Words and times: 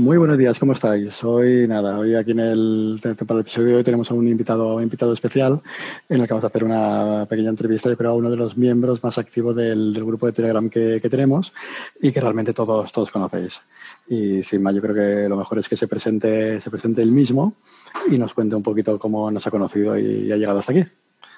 Muy 0.00 0.16
buenos 0.16 0.38
días, 0.38 0.58
¿cómo 0.58 0.72
estáis? 0.72 1.22
Hoy, 1.24 1.68
nada, 1.68 1.98
hoy 1.98 2.14
aquí 2.14 2.30
en 2.30 2.40
el, 2.40 2.98
para 3.02 3.34
el 3.34 3.40
episodio 3.42 3.76
hoy 3.76 3.84
tenemos 3.84 4.10
a 4.10 4.14
un 4.14 4.26
invitado, 4.26 4.76
un 4.76 4.82
invitado 4.82 5.12
especial 5.12 5.60
en 6.08 6.22
el 6.22 6.26
que 6.26 6.32
vamos 6.32 6.44
a 6.44 6.46
hacer 6.46 6.64
una 6.64 7.26
pequeña 7.28 7.50
entrevista, 7.50 7.90
yo 7.90 7.98
creo, 7.98 8.12
a 8.12 8.14
uno 8.14 8.30
de 8.30 8.36
los 8.38 8.56
miembros 8.56 9.04
más 9.04 9.18
activos 9.18 9.54
del, 9.54 9.92
grupo 9.92 10.24
de 10.24 10.32
Telegram 10.32 10.70
que, 10.70 11.00
que, 11.02 11.10
tenemos 11.10 11.52
y 12.00 12.12
que 12.12 12.20
realmente 12.22 12.54
todos, 12.54 12.90
todos 12.90 13.10
conocéis. 13.10 13.60
Y 14.08 14.42
sin 14.42 14.62
más, 14.62 14.74
yo 14.74 14.80
creo 14.80 14.94
que 14.94 15.28
lo 15.28 15.36
mejor 15.36 15.58
es 15.58 15.68
que 15.68 15.76
se 15.76 15.86
presente, 15.86 16.62
se 16.62 16.70
presente 16.70 17.02
él 17.02 17.12
mismo 17.12 17.56
y 18.10 18.16
nos 18.16 18.32
cuente 18.32 18.56
un 18.56 18.62
poquito 18.62 18.98
cómo 18.98 19.30
nos 19.30 19.46
ha 19.46 19.50
conocido 19.50 19.98
y 19.98 20.32
ha 20.32 20.36
llegado 20.38 20.60
hasta 20.60 20.72
aquí. 20.72 20.84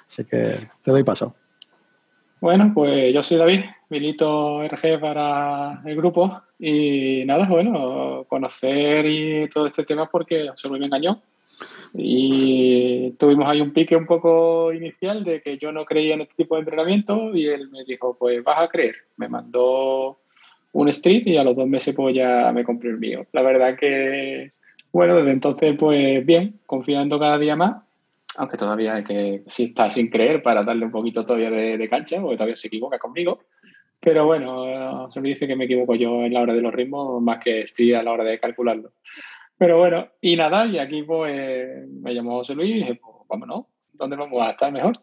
Así 0.07 0.23
que 0.23 0.69
te 0.81 0.89
doy 0.91 1.03
paso. 1.03 1.35
Bueno, 2.43 2.73
pues 2.73 3.13
yo 3.13 3.23
soy 3.23 3.37
David, 3.37 3.61
milito 3.87 4.61
RG 4.63 4.99
para 4.99 5.81
el 5.85 5.95
grupo 5.95 6.41
y 6.59 7.23
nada, 7.23 7.47
bueno, 7.47 8.25
conocer 8.27 9.05
y 9.05 9.47
todo 9.47 9.67
este 9.67 9.85
tema 9.85 10.09
porque 10.09 10.49
se 10.53 10.69
me 10.69 10.85
engañó. 10.85 11.21
Y 11.93 13.11
tuvimos 13.11 13.47
ahí 13.47 13.61
un 13.61 13.71
pique 13.71 13.95
un 13.95 14.05
poco 14.05 14.73
inicial 14.73 15.23
de 15.23 15.41
que 15.41 15.57
yo 15.57 15.71
no 15.71 15.85
creía 15.85 16.15
en 16.15 16.21
este 16.23 16.43
tipo 16.43 16.55
de 16.55 16.63
entrenamiento 16.63 17.33
y 17.33 17.47
él 17.47 17.69
me 17.69 17.85
dijo, 17.85 18.17
pues 18.19 18.43
vas 18.43 18.59
a 18.59 18.67
creer. 18.67 18.95
Me 19.15 19.29
mandó 19.29 20.19
un 20.73 20.89
street 20.89 21.25
y 21.25 21.37
a 21.37 21.45
los 21.45 21.55
dos 21.55 21.65
meses 21.65 21.95
pues 21.95 22.13
ya 22.13 22.51
me 22.51 22.65
compré 22.65 22.89
el 22.89 22.97
mío. 22.97 23.25
La 23.31 23.41
verdad 23.41 23.77
que, 23.79 24.51
bueno, 24.91 25.15
desde 25.15 25.31
entonces 25.31 25.77
pues 25.79 26.25
bien, 26.25 26.59
confiando 26.65 27.17
cada 27.17 27.37
día 27.37 27.55
más, 27.55 27.83
aunque 28.37 28.57
todavía 28.57 28.95
hay 28.95 29.03
que, 29.03 29.43
sí 29.47 29.65
está 29.65 29.89
sin 29.89 30.09
creer 30.09 30.41
para 30.41 30.63
darle 30.63 30.85
un 30.85 30.91
poquito 30.91 31.25
todavía 31.25 31.51
de, 31.51 31.89
cancha, 31.89 32.21
porque 32.21 32.37
todavía 32.37 32.55
se 32.55 32.67
equivoca 32.67 32.99
conmigo. 32.99 33.39
Pero 33.99 34.25
bueno, 34.25 35.09
se 35.09 35.21
me 35.21 35.29
dice 35.29 35.47
que 35.47 35.55
me 35.55 35.65
equivoco 35.65 35.95
yo 35.95 36.23
en 36.23 36.33
la 36.33 36.41
hora 36.41 36.53
de 36.53 36.61
los 36.61 36.73
ritmos 36.73 37.21
más 37.21 37.39
que 37.39 37.61
estoy 37.61 37.93
a 37.93 38.03
la 38.03 38.11
hora 38.11 38.23
de 38.23 38.39
calcularlo. 38.39 38.91
Pero 39.57 39.77
bueno, 39.77 40.07
y 40.19 40.35
nada, 40.35 40.65
y 40.65 40.77
aquí 40.77 41.03
pues 41.03 41.87
me 41.89 42.13
llamó 42.13 42.37
José 42.39 42.55
Luis 42.55 42.71
y 42.71 42.73
dije, 42.75 42.95
pues 42.95 43.15
vámonos, 43.29 43.65
¿dónde 43.93 44.17
vamos 44.17 44.41
a 44.41 44.51
estar 44.51 44.71
mejor? 44.71 44.93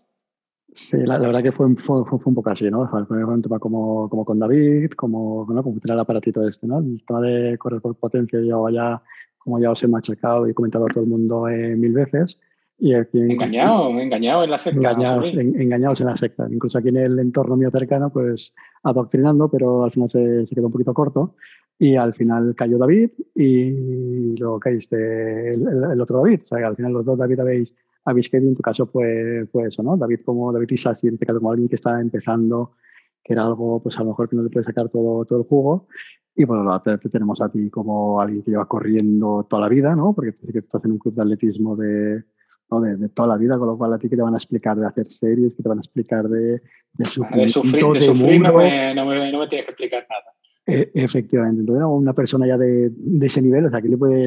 Sí, 0.73 0.99
la, 0.99 1.19
verdad 1.19 1.43
que 1.43 1.51
fue, 1.51 1.75
fue, 1.77 2.05
fue, 2.05 2.21
un 2.25 2.35
poco 2.35 2.51
así, 2.51 2.71
¿no? 2.71 2.89
Fue 2.89 3.25
un 3.25 3.43
tema 3.43 3.59
como, 3.59 4.09
como 4.09 4.25
con 4.25 4.39
David, 4.39 4.91
como, 4.93 5.47
¿no? 5.51 5.63
como 5.63 5.81
el 5.83 5.99
aparatito 5.99 6.47
este, 6.47 6.67
¿no? 6.67 6.79
El 6.79 7.03
tema 7.05 7.21
de 7.23 7.59
correr 7.59 7.81
por 7.81 7.97
potencia, 7.97 8.41
yo 8.41 8.69
ya, 8.69 9.03
como 9.39 9.59
ya 9.59 9.71
os 9.71 9.83
he 9.83 9.89
machacado 9.89 10.49
y 10.49 10.55
comentado 10.55 10.87
a 10.87 10.89
todo 10.89 11.03
el 11.03 11.11
mundo 11.11 11.49
eh, 11.49 11.75
mil 11.75 11.93
veces. 11.93 12.39
Y 12.83 12.95
aquí, 12.95 13.19
engañado, 13.19 13.91
engañado 13.91 14.43
en 14.43 14.51
la 14.51 14.57
secta. 14.57 14.79
Engañados, 14.79 15.35
engañados 15.35 16.01
en 16.01 16.07
la 16.07 16.17
secta. 16.17 16.49
Incluso 16.51 16.79
aquí 16.79 16.89
en 16.89 16.97
el 16.97 17.19
entorno 17.19 17.55
mío 17.55 17.71
cercano, 17.71 18.11
pues 18.11 18.55
adoctrinando, 18.83 19.51
pero 19.51 19.85
al 19.85 19.91
final 19.91 20.09
se, 20.09 20.47
se 20.47 20.55
quedó 20.55 20.67
un 20.67 20.73
poquito 20.73 20.95
corto. 20.95 21.37
Y 21.79 21.97
al 21.97 22.15
final 22.15 22.55
cayó 22.57 22.79
David 22.79 23.11
y 23.35 24.39
luego 24.39 24.59
caíste 24.59 25.51
el, 25.51 25.67
el, 25.93 26.01
otro 26.01 26.23
David. 26.23 26.41
O 26.45 26.47
sea, 26.47 26.67
al 26.67 26.77
final 26.77 26.93
los 26.93 27.05
dos 27.05 27.19
David 27.19 27.41
habéis 27.41 27.75
a 28.05 28.15
Bisquet 28.15 28.43
en 28.43 28.55
tu 28.55 28.63
caso 28.63 28.87
fue, 28.87 29.47
fue 29.53 29.69
eso, 29.69 29.83
¿no? 29.83 29.97
David 29.97 30.21
como 30.25 30.51
David 30.53 30.71
Isasi, 30.71 31.09
en 31.09 31.15
este 31.15 31.27
caso 31.27 31.39
como 31.39 31.53
alguien 31.53 31.69
que 31.69 31.75
está 31.75 32.01
empezando, 32.01 32.73
que 33.23 33.35
era 33.35 33.45
algo, 33.45 33.83
pues 33.83 33.99
a 33.99 34.01
lo 34.01 34.11
mejor 34.11 34.29
que 34.29 34.37
no 34.37 34.43
le 34.43 34.51
puede 34.51 34.65
sacar 34.65 34.89
todo, 34.89 35.25
todo 35.27 35.41
el 35.41 35.45
jugo. 35.45 35.89
Y 36.35 36.45
bueno, 36.45 36.81
te, 36.81 36.97
tenemos 36.97 37.41
a 37.43 37.51
ti 37.51 37.69
como 37.69 38.21
alguien 38.21 38.43
que 38.43 38.53
lleva 38.53 38.67
corriendo 38.67 39.47
toda 39.49 39.63
la 39.63 39.69
vida, 39.69 39.95
¿no? 39.95 40.15
Porque 40.15 40.35
que 40.53 40.59
estás 40.61 40.85
en 40.87 40.93
un 40.93 40.99
club 40.99 41.15
de 41.15 41.23
atletismo 41.23 41.77
de, 41.77 42.25
¿no? 42.71 42.81
de, 42.81 43.09
toda 43.11 43.29
la 43.29 43.37
vida, 43.37 43.59
con 43.59 43.69
lo 43.69 43.79
cual 43.79 43.93
a 43.93 43.99
ti 43.99 44.09
que 44.09 44.17
te 44.17 44.23
van 44.23 44.35
a 44.35 44.39
explicar 44.39 44.77
de 44.77 44.87
hacer 44.87 45.09
series, 45.09 45.55
que 45.55 45.63
te 45.63 45.69
van 45.69 45.79
a 45.79 45.81
explicar 45.81 46.29
de, 46.29 46.63
de, 46.93 47.05
sufrir, 47.05 47.43
de 47.43 47.49
sufrir, 47.49 47.85
de 47.93 48.01
sufrir 48.01 48.41
no, 48.41 48.55
me, 48.55 48.95
no, 48.95 49.07
me, 49.07 49.33
no 49.33 49.39
me 49.41 49.49
tienes 49.49 49.67
que 49.67 49.73
explicar 49.73 50.07
nada. 50.09 50.25
E, 50.67 50.91
efectivamente, 50.95 51.61
entonces 51.61 51.85
una 51.89 52.13
persona 52.13 52.47
ya 52.47 52.57
de, 52.57 52.91
de, 52.91 53.27
ese 53.27 53.43
nivel, 53.43 53.67
o 53.67 53.71
sea, 53.71 53.81
que 53.81 53.89
le 53.89 53.97
puede, 53.97 54.23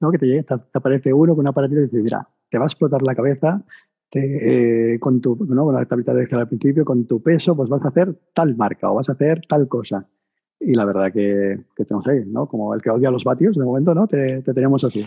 ¿no? 0.00 0.10
que 0.10 0.18
te, 0.18 0.26
llegue, 0.26 0.42
te, 0.42 0.54
aparece 0.74 1.12
uno 1.12 1.34
con 1.34 1.40
una 1.40 1.50
aparatito 1.50 1.80
y 1.80 1.84
dice, 1.84 2.02
mira, 2.02 2.28
te 2.50 2.58
va 2.58 2.64
a 2.64 2.68
explotar 2.68 3.02
la 3.02 3.14
cabeza 3.14 3.64
te, 4.10 4.94
eh, 4.94 5.00
con 5.00 5.20
tu, 5.20 5.36
¿no? 5.48 5.72
la 5.72 5.84
tablita 5.84 6.14
de 6.14 6.28
al 6.30 6.48
principio, 6.48 6.84
con 6.84 7.06
tu 7.06 7.22
peso, 7.22 7.56
pues 7.56 7.68
vas 7.68 7.84
a 7.84 7.88
hacer 7.88 8.14
tal 8.34 8.56
marca 8.56 8.90
o 8.90 8.94
vas 8.94 9.08
a 9.08 9.12
hacer 9.12 9.40
tal 9.48 9.68
cosa. 9.68 10.06
Y 10.58 10.74
la 10.74 10.84
verdad 10.84 11.12
que, 11.12 11.60
que 11.76 11.84
tenemos 11.84 12.06
ahí, 12.06 12.24
¿no? 12.26 12.46
Como 12.46 12.72
el 12.72 12.80
que 12.80 12.90
odia 12.90 13.10
los 13.10 13.24
vatios, 13.24 13.56
de 13.56 13.64
momento, 13.64 13.94
¿no? 13.94 14.06
Te, 14.06 14.42
te 14.42 14.54
tenemos 14.54 14.84
así. 14.84 15.04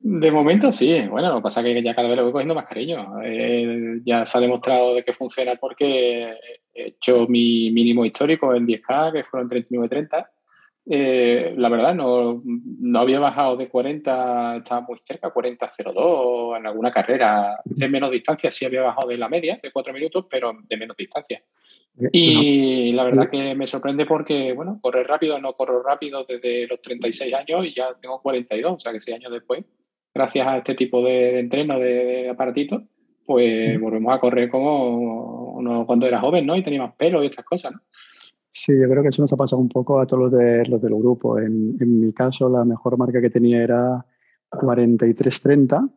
De 0.00 0.30
momento 0.30 0.70
sí, 0.70 1.00
bueno, 1.08 1.28
lo 1.28 1.36
que 1.36 1.42
pasa 1.42 1.60
es 1.60 1.74
que 1.74 1.82
ya 1.82 1.94
cada 1.94 2.06
vez 2.06 2.16
lo 2.16 2.22
voy 2.22 2.32
cogiendo 2.32 2.54
más 2.54 2.66
cariño. 2.66 3.20
Eh, 3.24 4.00
ya 4.04 4.24
se 4.24 4.38
ha 4.38 4.40
demostrado 4.40 4.94
de 4.94 5.02
que 5.02 5.12
funciona 5.12 5.56
porque 5.56 6.34
he 6.72 6.86
hecho 6.86 7.26
mi 7.26 7.72
mínimo 7.72 8.04
histórico 8.04 8.54
en 8.54 8.66
10K, 8.66 9.12
que 9.12 9.24
fueron 9.24 9.50
39-30. 9.50 10.28
Eh, 10.90 11.52
la 11.56 11.68
verdad, 11.68 11.94
no, 11.94 12.40
no, 12.44 12.98
había 13.00 13.18
bajado 13.18 13.56
de 13.56 13.68
40, 13.68 14.56
estaba 14.56 14.80
muy 14.82 14.98
cerca, 15.04 15.34
40-02 15.34 16.56
en 16.56 16.66
alguna 16.66 16.92
carrera 16.92 17.58
de 17.64 17.88
menos 17.88 18.12
distancia. 18.12 18.52
Sí 18.52 18.64
había 18.64 18.82
bajado 18.82 19.08
de 19.08 19.18
la 19.18 19.28
media, 19.28 19.58
de 19.60 19.72
4 19.72 19.92
minutos, 19.92 20.26
pero 20.30 20.52
de 20.62 20.76
menos 20.76 20.96
distancia. 20.96 21.42
Y 22.12 22.92
la 22.92 23.02
verdad 23.02 23.28
que 23.28 23.56
me 23.56 23.66
sorprende 23.66 24.06
porque, 24.06 24.52
bueno, 24.52 24.78
correr 24.80 25.08
rápido, 25.08 25.40
no 25.40 25.54
corro 25.54 25.82
rápido 25.82 26.24
desde 26.24 26.68
los 26.68 26.80
36 26.80 27.34
años 27.34 27.66
y 27.66 27.74
ya 27.74 27.88
tengo 28.00 28.22
42, 28.22 28.72
o 28.72 28.78
sea 28.78 28.92
que 28.92 29.00
6 29.00 29.16
años 29.16 29.32
después 29.32 29.64
gracias 30.14 30.46
a 30.46 30.58
este 30.58 30.74
tipo 30.74 31.02
de, 31.02 31.40
entreno 31.40 31.78
de, 31.78 32.28
aparatitos, 32.28 32.82
pues 33.26 33.78
volvemos 33.80 34.14
a 34.14 34.20
correr 34.20 34.48
como 34.48 35.52
uno 35.52 35.86
cuando 35.86 36.06
era 36.06 36.20
joven, 36.20 36.46
¿no? 36.46 36.56
Y 36.56 36.62
tenía 36.62 36.82
más 36.82 36.94
pelo 36.94 37.22
y 37.22 37.26
estas 37.26 37.44
cosas, 37.44 37.72
¿no? 37.72 37.80
Sí, 38.50 38.72
yo 38.78 38.88
creo 38.88 39.02
que 39.02 39.10
eso 39.10 39.22
nos 39.22 39.32
ha 39.32 39.36
pasado 39.36 39.62
un 39.62 39.68
poco 39.68 40.00
a 40.00 40.06
todos 40.06 40.24
los, 40.24 40.32
de, 40.32 40.66
los 40.66 40.82
del 40.82 40.94
grupo. 40.94 41.38
En, 41.38 41.76
en 41.80 42.00
mi 42.00 42.12
caso, 42.12 42.48
la 42.48 42.64
mejor 42.64 42.98
marca 42.98 43.20
que 43.20 43.30
tenía 43.30 43.62
era 43.62 44.04
43-30, 44.50 45.90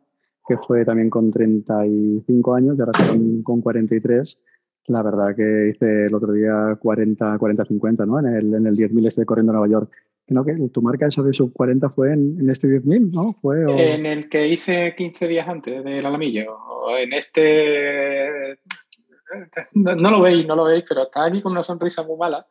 que 0.46 0.56
fue 0.58 0.84
también 0.84 1.10
con 1.10 1.30
35 1.30 2.54
años, 2.54 2.76
y 2.76 2.80
ahora 2.80 2.92
con, 3.08 3.42
con 3.42 3.60
43. 3.62 4.38
La 4.86 5.02
verdad 5.02 5.34
que 5.34 5.70
hice 5.70 6.06
el 6.06 6.14
otro 6.14 6.32
día 6.32 6.78
40-50, 6.80 8.06
¿no? 8.06 8.18
En 8.18 8.26
el, 8.26 8.54
en 8.54 8.66
el 8.66 8.76
10.000 8.76 9.06
este 9.06 9.24
corriendo 9.24 9.52
a 9.52 9.56
Nueva 9.56 9.72
York. 9.72 9.92
¿No? 10.32 10.44
que 10.44 10.54
tu 10.72 10.82
marca 10.82 11.06
esa 11.06 11.22
de 11.22 11.32
sub 11.32 11.52
40 11.52 11.90
fue 11.90 12.12
en, 12.12 12.50
este 12.50 12.68
10.000, 12.68 13.12
¿no? 13.12 13.36
Fue, 13.40 13.62
En 13.94 14.06
el 14.06 14.28
que 14.28 14.48
hice 14.48 14.94
15 14.96 15.28
días 15.28 15.48
antes 15.48 15.84
del 15.84 16.04
alamillo. 16.04 16.56
En 16.98 17.12
este... 17.12 18.58
No, 19.72 20.10
lo 20.10 20.20
veis, 20.20 20.46
no 20.46 20.54
lo 20.54 20.64
veis, 20.64 20.84
pero 20.86 21.04
está 21.04 21.24
aquí 21.24 21.40
con 21.40 21.52
una 21.52 21.64
sonrisa 21.64 22.02
muy 22.02 22.18
mala, 22.18 22.46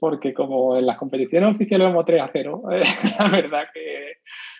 porque 0.00 0.34
como 0.34 0.76
en 0.76 0.84
las 0.84 0.98
competiciones 0.98 1.54
oficiales 1.54 1.86
vamos 1.86 2.04
3 2.04 2.22
a 2.22 2.30
0, 2.32 2.62
la 3.20 3.28
verdad 3.28 3.64
que 3.72 4.14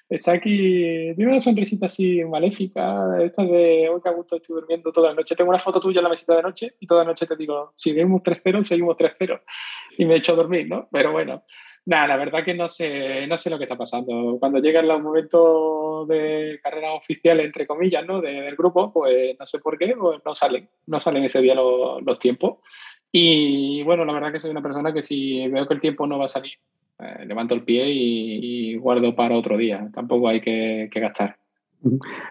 está 0.08 0.32
aquí, 0.32 1.12
tiene 1.14 1.30
una 1.30 1.40
sonrisita 1.40 1.86
así 1.86 2.22
maléfica, 2.24 3.22
esta 3.22 3.44
de 3.44 3.88
hoy 3.88 4.00
que 4.00 4.08
a 4.08 4.12
gusto 4.12 4.36
estoy 4.36 4.56
durmiendo 4.56 4.92
toda 4.92 5.10
la 5.10 5.14
noche. 5.14 5.34
Tengo 5.34 5.50
una 5.50 5.58
foto 5.58 5.80
tuya 5.80 6.00
en 6.00 6.04
la 6.04 6.10
mesita 6.10 6.36
de 6.36 6.42
noche 6.42 6.74
y 6.78 6.86
toda 6.86 7.02
la 7.02 7.10
noche 7.10 7.26
te 7.26 7.36
digo, 7.36 7.72
si 7.74 7.92
vemos 7.92 8.22
3-0, 8.22 8.62
seguimos 8.62 8.96
3-0. 8.96 9.40
Y 9.98 10.04
me 10.04 10.14
he 10.14 10.18
hecho 10.18 10.36
dormir, 10.36 10.68
¿no? 10.68 10.88
Pero 10.92 11.12
bueno, 11.12 11.44
Nada, 11.86 12.08
la 12.08 12.16
verdad 12.16 12.42
que 12.42 12.54
no 12.54 12.66
sé, 12.66 13.26
no 13.26 13.36
sé 13.36 13.50
lo 13.50 13.58
que 13.58 13.64
está 13.64 13.76
pasando. 13.76 14.38
Cuando 14.40 14.58
llegan 14.58 14.88
los 14.88 15.02
momentos 15.02 16.08
de 16.08 16.58
carrera 16.62 16.94
oficial, 16.94 17.40
entre 17.40 17.66
comillas, 17.66 18.06
¿no? 18.06 18.22
del 18.22 18.56
grupo, 18.56 18.90
pues 18.90 19.36
no 19.38 19.44
sé 19.44 19.58
por 19.58 19.76
qué, 19.76 19.94
pues 19.98 20.20
no 20.24 20.34
salen, 20.34 20.68
no 20.86 20.98
salen 20.98 21.24
ese 21.24 21.42
día 21.42 21.54
los, 21.54 22.02
los 22.02 22.18
tiempos. 22.18 22.58
Y 23.12 23.82
bueno, 23.82 24.04
la 24.06 24.14
verdad 24.14 24.32
que 24.32 24.40
soy 24.40 24.50
una 24.50 24.62
persona 24.62 24.94
que 24.94 25.02
si 25.02 25.46
veo 25.48 25.68
que 25.68 25.74
el 25.74 25.80
tiempo 25.80 26.06
no 26.06 26.18
va 26.18 26.24
a 26.24 26.28
salir, 26.28 26.54
eh, 26.98 27.26
levanto 27.26 27.54
el 27.54 27.62
pie 27.62 27.84
y, 27.88 28.76
guardo 28.76 29.14
para 29.14 29.36
otro 29.36 29.56
día. 29.56 29.88
Tampoco 29.92 30.28
hay 30.28 30.40
que, 30.40 30.88
gastar. 30.94 31.36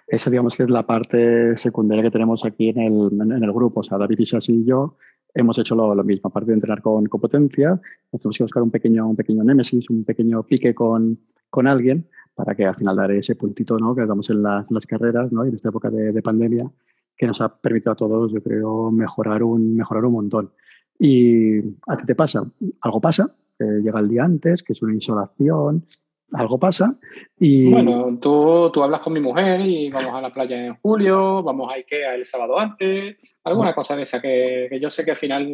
Esa 0.07 0.31
digamos 0.31 0.55
que 0.55 0.63
es 0.63 0.69
la 0.71 0.85
parte 0.85 1.55
secundaria 1.57 2.03
que 2.03 2.11
tenemos 2.11 2.43
aquí 2.43 2.69
en 2.69 2.79
el, 2.79 3.09
en 3.21 3.43
el 3.43 3.53
grupo. 3.53 3.81
O 3.81 3.83
sea, 3.83 3.99
David 3.99 4.19
y 4.19 4.51
y 4.51 4.65
yo 4.65 4.97
hemos 5.33 5.57
hecho 5.57 5.75
lo, 5.75 6.03
mismo. 6.03 6.29
Aparte 6.29 6.51
de 6.51 6.55
entrenar 6.55 6.81
con, 6.81 7.05
con 7.07 7.21
potencia, 7.21 7.79
tenemos 8.11 8.37
que 8.37 8.43
buscar 8.43 8.63
un 8.63 8.71
pequeño, 8.71 9.07
un 9.07 9.15
pequeño 9.15 9.43
némesis, 9.43 9.89
un 9.89 10.03
pequeño 10.03 10.43
pique 10.43 10.73
con, 10.73 11.19
con 11.49 11.67
alguien 11.67 12.07
para 12.35 12.55
que 12.55 12.65
al 12.65 12.75
final 12.75 12.95
dar 12.95 13.11
ese 13.11 13.35
puntito 13.35 13.77
¿no? 13.77 13.95
que 13.95 14.05
damos 14.05 14.29
en 14.29 14.41
las, 14.41 14.71
las 14.71 14.87
carreras 14.87 15.31
¿no? 15.31 15.45
y 15.45 15.49
en 15.49 15.55
esta 15.55 15.69
época 15.69 15.89
de, 15.89 16.11
de, 16.11 16.21
pandemia 16.21 16.69
que 17.15 17.27
nos 17.27 17.41
ha 17.41 17.55
permitido 17.55 17.91
a 17.91 17.95
todos, 17.95 18.31
yo 18.31 18.41
creo, 18.41 18.91
mejorar 18.91 19.43
un, 19.43 19.75
mejorar 19.75 20.05
un 20.05 20.13
montón. 20.13 20.51
¿Y 20.97 21.59
a 21.87 21.97
ti 21.97 22.05
te 22.05 22.15
pasa? 22.15 22.43
Algo 22.81 23.01
pasa, 23.01 23.35
que 23.57 23.65
llega 23.65 23.99
el 23.99 24.09
día 24.09 24.23
antes, 24.23 24.63
que 24.63 24.73
es 24.73 24.81
una 24.81 24.93
insolación, 24.93 25.85
algo 26.33 26.57
pasa. 26.57 26.95
Y... 27.39 27.71
Bueno, 27.71 28.17
tú, 28.19 28.71
tú 28.71 28.83
hablas 28.83 29.01
con 29.01 29.13
mi 29.13 29.19
mujer 29.19 29.61
y 29.61 29.89
vamos 29.89 30.15
a 30.15 30.21
la 30.21 30.33
playa 30.33 30.65
en 30.65 30.75
julio, 30.75 31.43
vamos 31.43 31.71
a 31.71 31.75
Ikea 31.75 32.15
el 32.15 32.25
sábado 32.25 32.59
antes, 32.59 33.17
alguna 33.43 33.73
cosa 33.73 33.95
de 33.95 34.03
esa 34.03 34.21
que, 34.21 34.67
que 34.69 34.79
yo 34.79 34.89
sé 34.89 35.05
que 35.05 35.11
al 35.11 35.17
final 35.17 35.47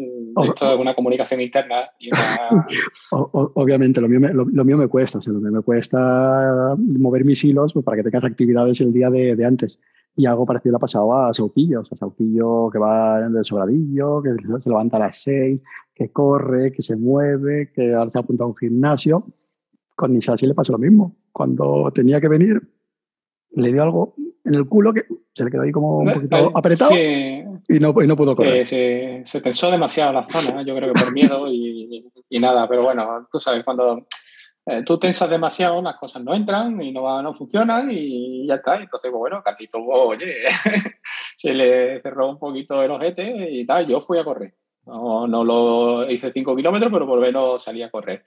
esto 0.44 0.74
es 0.74 0.80
una 0.80 0.96
comunicación 0.96 1.42
interna. 1.42 1.90
Y 2.00 2.10
obviamente, 3.12 4.02
lo 4.02 4.08
mío, 4.08 4.20
me, 4.20 4.34
lo, 4.34 4.46
mío 4.46 4.78
me 4.78 4.88
cuesta, 4.88 5.20
o 5.20 5.22
sea, 5.22 5.34
lo 5.34 5.40
mío 5.40 5.52
me 5.52 5.62
cuesta 5.62 6.76
mover 6.78 7.26
mis 7.26 7.44
hilos 7.44 7.74
pues, 7.74 7.86
para 7.86 7.98
que 7.98 8.04
tengas 8.04 8.24
actividades 8.24 8.80
el 8.82 8.94
día 8.94 9.10
de, 9.10 9.36
de 9.36 9.46
antes. 9.46 9.80
Y 10.16 10.26
algo 10.26 10.46
parecido 10.46 10.74
le 10.74 10.78
ha 10.78 10.80
pasado 10.80 11.14
a 11.14 11.34
Sautillo, 11.34 11.82
o 11.82 11.86
sea, 11.86 11.98
Sautillo 11.98 12.70
que 12.72 12.80
va 12.80 13.26
en 13.26 13.36
el 13.36 13.46
sobradillo, 13.46 14.22
que 14.22 14.32
se 14.62 14.70
levanta 14.70 14.98
a 14.98 15.02
las 15.02 15.22
seis, 15.22 15.62
que 15.94 16.12
corre, 16.12 16.72
que 16.72 16.82
se 16.82 16.96
mueve, 16.96 17.72
que 17.74 17.94
ahora 17.94 18.12
se 18.12 18.18
ha 18.18 18.22
apuntado 18.22 18.48
a 18.48 18.52
un 18.52 18.58
gimnasio 18.58 19.26
con 20.00 20.14
Nisasi 20.14 20.48
le 20.48 20.54
pasó 20.54 20.72
lo 20.72 20.78
mismo. 20.78 21.18
Cuando 21.34 21.92
tenía 21.94 22.22
que 22.22 22.30
venir, 22.30 22.62
le 23.52 23.74
dio 23.74 23.84
algo 23.84 24.16
en 24.46 24.56
el 24.56 24.66
culo 24.66 24.94
que 24.94 25.02
se 25.34 25.44
le 25.44 25.52
quedó 25.52 25.64
ahí 25.64 25.74
como 25.74 25.98
un 25.98 26.14
poquito 26.14 26.58
apretado 26.58 26.96
y, 26.96 27.44
no, 27.82 27.94
y 28.02 28.08
no 28.08 28.16
pudo 28.16 28.34
correr. 28.34 28.66
se, 28.66 29.24
se, 29.26 29.42
tensó 29.42 29.70
demasiado 29.70 30.14
la 30.14 30.24
zona, 30.24 30.62
yo 30.64 30.74
creo 30.74 30.94
que 30.94 31.02
por 31.02 31.12
miedo 31.12 31.52
y, 31.52 32.10
y, 32.30 32.40
nada, 32.40 32.66
pero 32.70 32.84
bueno, 32.84 33.28
tú 33.30 33.42
sabes, 33.42 33.66
cuando 33.66 34.08
eh, 34.68 34.84
tú 34.86 34.98
tensas 34.98 35.30
demasiado, 35.30 35.82
las 35.82 35.98
cosas 35.98 36.24
no 36.24 36.34
entran 36.34 36.82
y 36.82 36.94
no, 36.94 37.22
no 37.22 37.34
funcionan 37.34 37.92
y 37.92 38.48
ya 38.48 38.56
está. 38.56 38.76
Entonces, 38.76 39.12
pues 39.12 39.20
bueno, 39.20 39.44
Carlito, 39.44 39.80
oye, 39.80 40.44
se 41.36 41.54
le 41.54 42.02
cerró 42.02 42.30
un 42.30 42.40
poquito 42.40 42.82
el 42.82 42.92
ojete 42.92 43.52
y 43.52 43.66
tal, 43.66 43.86
yo 43.86 44.00
fui 44.00 44.18
a 44.18 44.24
correr. 44.24 44.54
No, 44.86 45.28
no 45.28 45.44
lo 45.44 46.10
hice 46.10 46.32
5 46.32 46.56
kilómetros, 46.56 46.90
pero 46.90 47.06
por 47.06 47.20
lo 47.20 47.26
menos 47.26 47.62
salí 47.62 47.84
a 47.84 47.92
correr. 47.92 48.24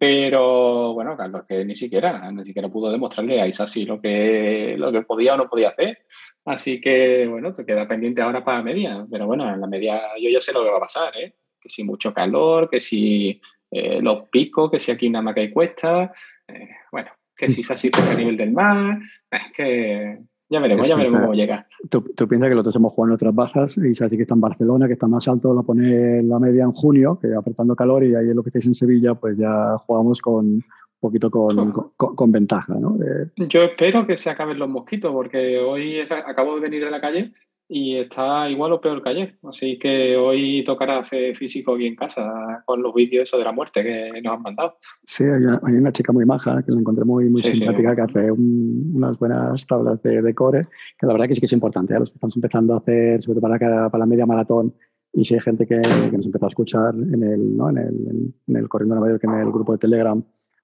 Pero 0.00 0.94
bueno, 0.94 1.14
Carlos, 1.14 1.44
que 1.46 1.62
ni 1.62 1.74
siquiera, 1.74 2.32
ni 2.32 2.42
siquiera 2.42 2.70
pudo 2.70 2.90
demostrarle 2.90 3.38
a 3.38 3.46
Isasi 3.46 3.84
lo 3.84 4.00
que, 4.00 4.74
lo 4.78 4.90
que 4.90 5.02
podía 5.02 5.34
o 5.34 5.36
no 5.36 5.46
podía 5.46 5.68
hacer. 5.68 6.06
Así 6.46 6.80
que 6.80 7.26
bueno, 7.26 7.52
te 7.52 7.66
queda 7.66 7.86
pendiente 7.86 8.22
ahora 8.22 8.42
para 8.42 8.56
la 8.56 8.64
media. 8.64 9.06
Pero 9.10 9.26
bueno, 9.26 9.52
en 9.52 9.60
la 9.60 9.66
media 9.66 10.00
yo 10.18 10.30
ya 10.30 10.40
sé 10.40 10.54
lo 10.54 10.64
que 10.64 10.70
va 10.70 10.78
a 10.78 10.80
pasar, 10.80 11.14
¿eh? 11.18 11.34
Que 11.60 11.68
si 11.68 11.84
mucho 11.84 12.14
calor, 12.14 12.70
que 12.70 12.80
si 12.80 13.42
eh, 13.70 14.00
los 14.00 14.30
picos, 14.30 14.70
que 14.70 14.78
si 14.78 14.90
aquí 14.90 15.10
nada 15.10 15.22
más 15.22 15.34
que 15.34 15.40
hay 15.42 15.52
cuesta. 15.52 16.10
Eh, 16.48 16.70
bueno, 16.90 17.10
que 17.36 17.50
si 17.50 17.60
Isasi 17.60 17.90
toca 17.90 18.12
a 18.12 18.14
nivel 18.14 18.38
del 18.38 18.52
mar. 18.52 19.00
Es 19.30 19.52
que 19.54 20.16
ya 20.50 20.58
veremos, 20.60 20.88
ya 20.88 20.96
veremos 20.96 21.20
cómo 21.20 21.34
llega. 21.34 21.66
Tú, 21.88 22.02
piensas 22.02 22.48
que 22.48 22.54
nosotros 22.54 22.76
hemos 22.76 22.92
jugado 22.92 23.12
en 23.12 23.14
otras 23.14 23.34
bajas 23.34 23.78
y 23.78 23.94
sabes 23.94 24.14
que 24.14 24.22
está 24.22 24.34
en 24.34 24.40
Barcelona, 24.40 24.88
que 24.88 24.94
está 24.94 25.06
más 25.06 25.26
alto, 25.28 25.54
lo 25.54 25.62
pone 25.62 26.22
la 26.24 26.40
media 26.40 26.64
en 26.64 26.72
junio, 26.72 27.18
que 27.22 27.32
apretando 27.32 27.76
calor 27.76 28.02
y 28.04 28.16
ahí 28.16 28.26
es 28.26 28.34
lo 28.34 28.42
que 28.42 28.48
estáis 28.48 28.66
en 28.66 28.74
Sevilla, 28.74 29.14
pues 29.14 29.38
ya 29.38 29.78
jugamos 29.78 30.20
con 30.20 30.46
un 30.46 30.64
poquito 30.98 31.30
con, 31.30 31.72
con, 31.96 32.32
ventaja. 32.32 32.74
¿no? 32.74 32.98
Yo 33.36 33.62
espero 33.62 34.06
que 34.06 34.16
se 34.16 34.28
acaben 34.28 34.58
los 34.58 34.68
mosquitos 34.68 35.12
porque 35.12 35.60
hoy 35.60 36.00
acabo 36.00 36.56
de 36.56 36.60
venir 36.60 36.84
de 36.84 36.90
la 36.90 37.00
calle 37.00 37.32
y 37.72 37.96
está 37.96 38.50
igual 38.50 38.72
o 38.72 38.80
peor 38.80 39.00
que 39.00 39.10
ayer. 39.10 39.38
Así 39.44 39.78
que 39.78 40.16
hoy 40.16 40.64
tocará 40.64 40.98
hacer 40.98 41.36
físico 41.36 41.76
aquí 41.76 41.86
en 41.86 41.94
casa 41.94 42.64
con 42.66 42.82
los 42.82 42.92
vídeos 42.92 43.30
de 43.30 43.44
la 43.44 43.52
muerte 43.52 43.84
que 43.84 44.20
nos 44.20 44.32
han 44.32 44.42
mandado. 44.42 44.74
Sí, 45.04 45.22
hay 45.22 45.74
una, 45.74 45.92
chica 45.92 46.12
muy 46.12 46.26
maja 46.26 46.64
que 46.64 46.72
la 46.72 46.80
encontré 46.80 47.04
muy, 47.04 47.30
muy 47.30 47.42
simpática 47.42 47.94
que 47.94 48.02
hace 48.02 48.32
unas 48.32 49.16
buenas 49.20 49.64
tablas 49.68 50.02
de, 50.02 50.34
core, 50.34 50.62
que 50.98 51.06
la 51.06 51.12
verdad 51.12 51.28
que 51.28 51.36
sí 51.36 51.40
que 51.40 51.46
es 51.46 51.52
importante. 51.52 51.94
a 51.94 51.98
¿eh? 51.98 52.00
Los 52.00 52.10
que 52.10 52.16
estamos 52.16 52.34
empezando 52.36 52.74
a 52.74 52.78
hacer, 52.78 53.22
sobre 53.22 53.38
todo 53.38 53.48
para, 53.48 53.88
para 53.88 53.98
la 54.00 54.06
media 54.06 54.26
maratón, 54.26 54.74
y 55.12 55.24
si 55.24 55.34
hay 55.34 55.40
gente 55.40 55.64
que, 55.64 55.76
que 55.76 56.16
nos 56.16 56.26
empezó 56.26 56.46
a 56.46 56.48
escuchar 56.48 56.92
en 56.96 57.22
el, 57.22 57.56
¿no? 57.56 57.70
en 57.70 57.78
el, 57.78 58.34
en 58.48 58.56
el 58.56 58.68
Corriendo 58.68 58.96
Nueva 58.96 59.12
York, 59.12 59.22
en 59.24 59.46
el 59.46 59.52
grupo 59.52 59.72
de 59.72 59.78
Telegram, 59.78 60.20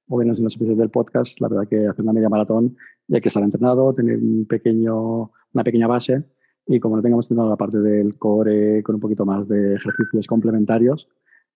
o 0.09 0.19
bien 0.19 0.35
en 0.35 0.43
los 0.43 0.56
episodios 0.56 0.79
del 0.79 0.91
podcast, 0.91 1.41
la 1.41 1.47
verdad 1.47 1.69
que 1.69 1.87
hacer 1.87 2.02
una 2.02 2.12
media 2.12 2.29
maratón 2.29 2.76
y 3.06 3.14
hay 3.14 3.20
que 3.20 3.29
estar 3.29 3.44
entrenado, 3.44 3.94
tener 3.94 4.19
un 4.19 4.44
pequeño, 4.49 5.31
una 5.52 5.62
pequeña 5.64 5.87
base 5.87 6.25
y 6.67 6.81
como 6.81 6.97
no 6.97 7.03
tengamos 7.03 7.29
tenido 7.29 7.49
la 7.49 7.57
parte 7.57 7.79
del 7.79 8.17
core 8.19 8.83
con 8.83 8.97
un 8.97 9.01
poquito 9.01 9.25
más 9.25 9.49
de 9.49 9.75
ejercicios 9.75 10.27
complementarios, 10.27 11.09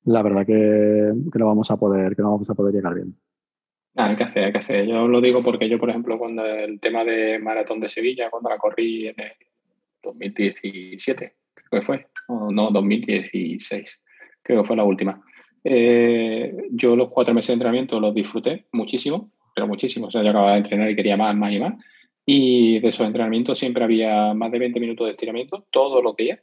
la 0.05 0.23
verdad 0.23 0.47
que, 0.47 1.13
que, 1.33 1.39
no 1.39 1.47
vamos 1.47 1.71
a 1.71 1.77
poder, 1.77 2.17
que 2.17 2.23
no 2.23 2.31
vamos 2.31 2.49
a 2.49 2.55
poder 2.55 2.75
llegar 2.75 2.95
bien. 2.95 3.15
Ah, 3.97 4.11
hay 4.11 4.17
que 4.17 4.25
hacer, 4.25 4.45
hay 4.45 4.53
que 4.53 4.59
hacer. 4.59 4.87
Yo 4.87 5.09
lo 5.09 5.21
digo 5.21 5.43
porque 5.43 5.69
yo, 5.69 5.79
por 5.79 5.91
ejemplo, 5.91 6.19
cuando 6.19 6.45
el 6.45 6.79
tema 6.81 7.05
de 7.05 7.39
Maratón 7.39 7.81
de 7.81 7.89
Sevilla, 7.89 8.31
cuando 8.31 8.49
la 8.49 8.59
corrí 8.59 9.09
en 9.09 9.21
el 9.21 9.33
2017, 10.03 11.35
creo 11.55 11.81
que 11.81 11.87
fue, 11.87 12.07
o 12.29 12.51
no, 12.53 12.71
2016, 12.71 14.03
creo 14.43 14.63
que 14.63 14.67
fue 14.67 14.77
la 14.77 14.85
última. 14.85 15.21
Eh, 15.65 16.57
yo 16.71 16.97
los 16.97 17.11
cuatro 17.11 17.35
meses 17.35 17.49
de 17.49 17.55
entrenamiento 17.55 18.01
los 18.01 18.15
disfruté 18.15 18.67
muchísimo, 18.73 19.33
pero 19.55 19.67
muchísimo. 19.67 20.07
O 20.07 20.11
sea, 20.11 20.23
yo 20.23 20.31
acababa 20.31 20.53
de 20.53 20.59
entrenar 20.59 20.91
y 20.91 20.97
quería 20.97 21.17
más, 21.17 21.35
más 21.37 21.53
y 21.53 21.61
más. 21.61 21.75
Y 22.27 22.79
de 22.81 22.89
esos 22.89 23.07
entrenamientos 23.07 23.59
siempre 23.59 23.85
había 23.85 24.35
más 24.35 24.53
de 24.53 24.59
20 24.59 24.81
minutos 24.81 25.07
de 25.07 25.13
estiramiento 25.13 25.67
todos 25.71 26.03
los 26.03 26.15
días, 26.17 26.41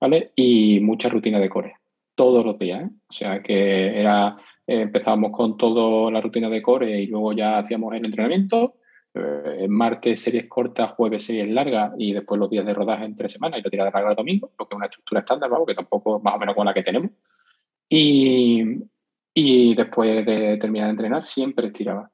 ¿vale? 0.00 0.32
Y 0.36 0.80
mucha 0.80 1.08
rutina 1.08 1.38
de 1.38 1.48
core, 1.48 1.74
todos 2.14 2.44
los 2.44 2.58
días, 2.58 2.82
¿eh? 2.82 2.90
O 3.08 3.12
sea 3.12 3.42
que 3.42 4.00
era, 4.00 4.36
eh, 4.66 4.82
empezábamos 4.82 5.32
con 5.32 5.56
toda 5.56 6.10
la 6.10 6.20
rutina 6.20 6.48
de 6.48 6.62
core 6.62 7.00
y 7.00 7.06
luego 7.06 7.32
ya 7.32 7.58
hacíamos 7.58 7.94
el 7.94 8.04
entrenamiento. 8.04 8.74
Eh, 9.14 9.66
martes 9.68 10.20
series 10.20 10.46
cortas, 10.46 10.92
jueves 10.92 11.24
series 11.24 11.48
largas 11.48 11.92
y 11.98 12.12
después 12.12 12.38
los 12.38 12.50
días 12.50 12.66
de 12.66 12.74
rodaje 12.74 13.04
entre 13.04 13.28
semanas 13.28 13.58
y 13.58 13.62
la 13.62 13.70
tirada 13.70 13.90
larga 13.90 14.10
el 14.10 14.16
domingo, 14.16 14.52
lo 14.58 14.68
que 14.68 14.74
es 14.74 14.76
una 14.76 14.86
estructura 14.86 15.20
estándar, 15.20 15.50
¿vale? 15.50 15.64
que 15.66 15.74
tampoco 15.74 16.20
más 16.20 16.34
o 16.34 16.38
menos 16.38 16.54
con 16.54 16.66
la 16.66 16.74
que 16.74 16.82
tenemos. 16.82 17.10
Y, 17.88 18.62
y 19.34 19.74
después 19.74 20.26
de 20.26 20.58
terminar 20.58 20.88
de 20.88 20.90
entrenar 20.90 21.24
siempre 21.24 21.68
estiraba. 21.68 22.10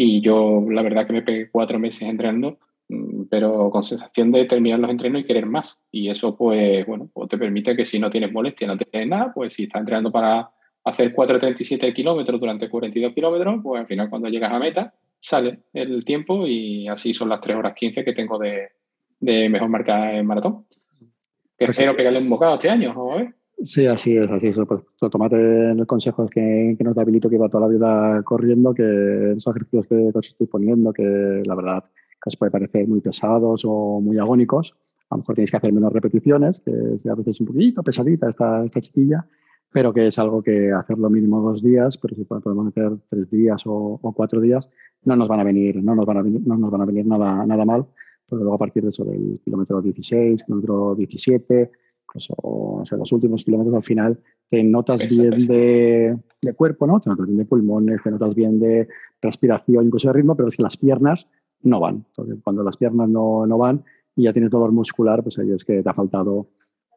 Y 0.00 0.20
yo, 0.20 0.64
la 0.70 0.82
verdad, 0.82 1.08
que 1.08 1.12
me 1.12 1.22
pegué 1.22 1.50
cuatro 1.50 1.80
meses 1.80 2.02
entrenando, 2.02 2.60
mm, 2.88 3.24
pero 3.28 3.68
con 3.68 3.82
sensación 3.82 4.30
de 4.30 4.44
terminar 4.44 4.78
los 4.78 4.92
entrenos 4.92 5.22
y 5.22 5.24
querer 5.24 5.46
más. 5.46 5.80
Y 5.90 6.08
eso, 6.08 6.36
pues, 6.36 6.86
bueno, 6.86 7.10
pues 7.12 7.28
te 7.28 7.36
permite 7.36 7.74
que 7.74 7.84
si 7.84 7.98
no 7.98 8.08
tienes 8.08 8.30
molestia, 8.30 8.68
no 8.68 8.78
tienes 8.78 9.08
nada, 9.08 9.32
pues 9.34 9.54
si 9.54 9.64
estás 9.64 9.80
entrenando 9.80 10.12
para 10.12 10.52
hacer 10.84 11.12
4.37 11.12 11.92
kilómetros 11.92 12.38
durante 12.38 12.68
42 12.68 13.12
kilómetros, 13.12 13.56
pues 13.60 13.80
al 13.80 13.88
final 13.88 14.08
cuando 14.08 14.28
llegas 14.28 14.52
a 14.52 14.60
meta, 14.60 14.94
sale 15.18 15.62
el 15.72 16.04
tiempo 16.04 16.46
y 16.46 16.86
así 16.86 17.12
son 17.12 17.30
las 17.30 17.40
3 17.40 17.56
horas 17.56 17.74
15 17.74 18.04
que 18.04 18.12
tengo 18.12 18.38
de, 18.38 18.68
de 19.18 19.48
mejor 19.48 19.68
marca 19.68 20.14
en 20.14 20.24
maratón. 20.24 20.64
Que 21.58 21.66
pues 21.66 21.70
espero 21.70 21.96
pegarle 21.96 22.20
un 22.20 22.30
bocado 22.30 22.54
este 22.54 22.70
año, 22.70 22.92
a 22.92 23.16
ver. 23.16 23.34
Sí, 23.62 23.86
así 23.86 24.16
es, 24.16 24.30
así 24.30 24.48
es. 24.48 24.58
Pues, 24.68 24.82
tomate 25.10 25.70
el 25.70 25.86
consejo 25.86 26.26
que, 26.28 26.74
que 26.78 26.84
nos 26.84 26.94
da 26.94 27.04
Bilito, 27.04 27.28
que 27.28 27.38
va 27.38 27.48
toda 27.48 27.66
la 27.66 27.72
vida 27.72 28.22
corriendo, 28.22 28.72
que 28.72 29.32
esos 29.32 29.56
ejercicios 29.56 29.86
que 29.88 30.10
os 30.14 30.28
estoy 30.28 30.46
poniendo, 30.46 30.92
que 30.92 31.42
la 31.44 31.54
verdad 31.56 31.84
que 32.22 32.28
os 32.28 32.36
puede 32.36 32.52
parecer 32.52 32.86
muy 32.86 33.00
pesados 33.00 33.62
o 33.64 34.00
muy 34.00 34.18
agónicos, 34.18 34.74
a 35.10 35.16
lo 35.16 35.18
mejor 35.20 35.34
tenéis 35.34 35.50
que 35.50 35.56
hacer 35.56 35.72
menos 35.72 35.92
repeticiones, 35.92 36.60
que 36.60 37.08
a 37.08 37.14
veces 37.14 37.40
un 37.40 37.46
poquito 37.46 37.82
pesadita 37.82 38.28
esta, 38.28 38.64
esta 38.64 38.80
chiquilla, 38.80 39.26
pero 39.72 39.92
que 39.92 40.06
es 40.06 40.18
algo 40.18 40.42
que 40.42 40.72
hacer 40.72 40.98
lo 40.98 41.10
mínimo 41.10 41.40
dos 41.40 41.62
días, 41.62 41.98
pero 41.98 42.14
si 42.14 42.24
podemos 42.24 42.68
hacer 42.68 42.92
tres 43.08 43.30
días 43.30 43.62
o, 43.66 43.98
cuatro 44.14 44.40
días, 44.40 44.70
no 45.04 45.16
nos 45.16 45.28
van 45.28 45.40
a 45.40 45.44
venir, 45.44 45.82
no 45.82 45.94
nos 45.94 46.06
van 46.06 46.18
a 46.18 46.22
venir, 46.22 46.42
no 46.46 46.56
nos 46.56 46.70
van 46.70 46.82
a 46.82 46.86
venir 46.86 47.06
nada, 47.06 47.44
nada 47.46 47.64
mal, 47.64 47.86
porque 48.28 48.42
luego 48.42 48.56
a 48.56 48.58
partir 48.58 48.82
de 48.82 48.90
eso 48.90 49.04
del 49.04 49.40
kilómetro 49.44 49.80
16, 49.80 50.44
kilómetro 50.44 50.94
17, 50.94 51.70
pues, 52.12 52.28
o, 52.36 52.82
sea, 52.86 52.96
los 52.98 53.12
últimos 53.12 53.44
kilómetros 53.44 53.76
al 53.76 53.82
final 53.82 54.18
te 54.48 54.62
notas 54.62 55.06
bien 55.06 55.46
De, 55.46 56.16
de, 56.40 56.54
cuerpo, 56.54 56.86
¿no? 56.86 57.00
Te 57.00 57.10
notas 57.10 57.26
bien 57.26 57.38
de 57.38 57.44
pulmones, 57.44 58.02
te 58.02 58.10
notas 58.10 58.34
bien 58.34 58.58
de 58.58 58.88
respiración, 59.20 59.84
incluso 59.84 60.08
de 60.08 60.14
ritmo, 60.14 60.34
pero 60.34 60.48
es 60.48 60.56
que 60.56 60.62
las 60.62 60.76
piernas 60.76 61.28
no 61.62 61.80
van. 61.80 62.06
Entonces, 62.08 62.38
cuando 62.42 62.62
las 62.62 62.76
piernas 62.76 63.08
no, 63.08 63.46
no 63.46 63.58
van 63.58 63.84
y 64.16 64.24
ya 64.24 64.32
tienes 64.32 64.50
dolor 64.50 64.72
muscular, 64.72 65.22
pues 65.22 65.38
ahí 65.38 65.52
es 65.52 65.64
que 65.64 65.82
te 65.82 65.88
ha 65.88 65.94
faltado 65.94 66.48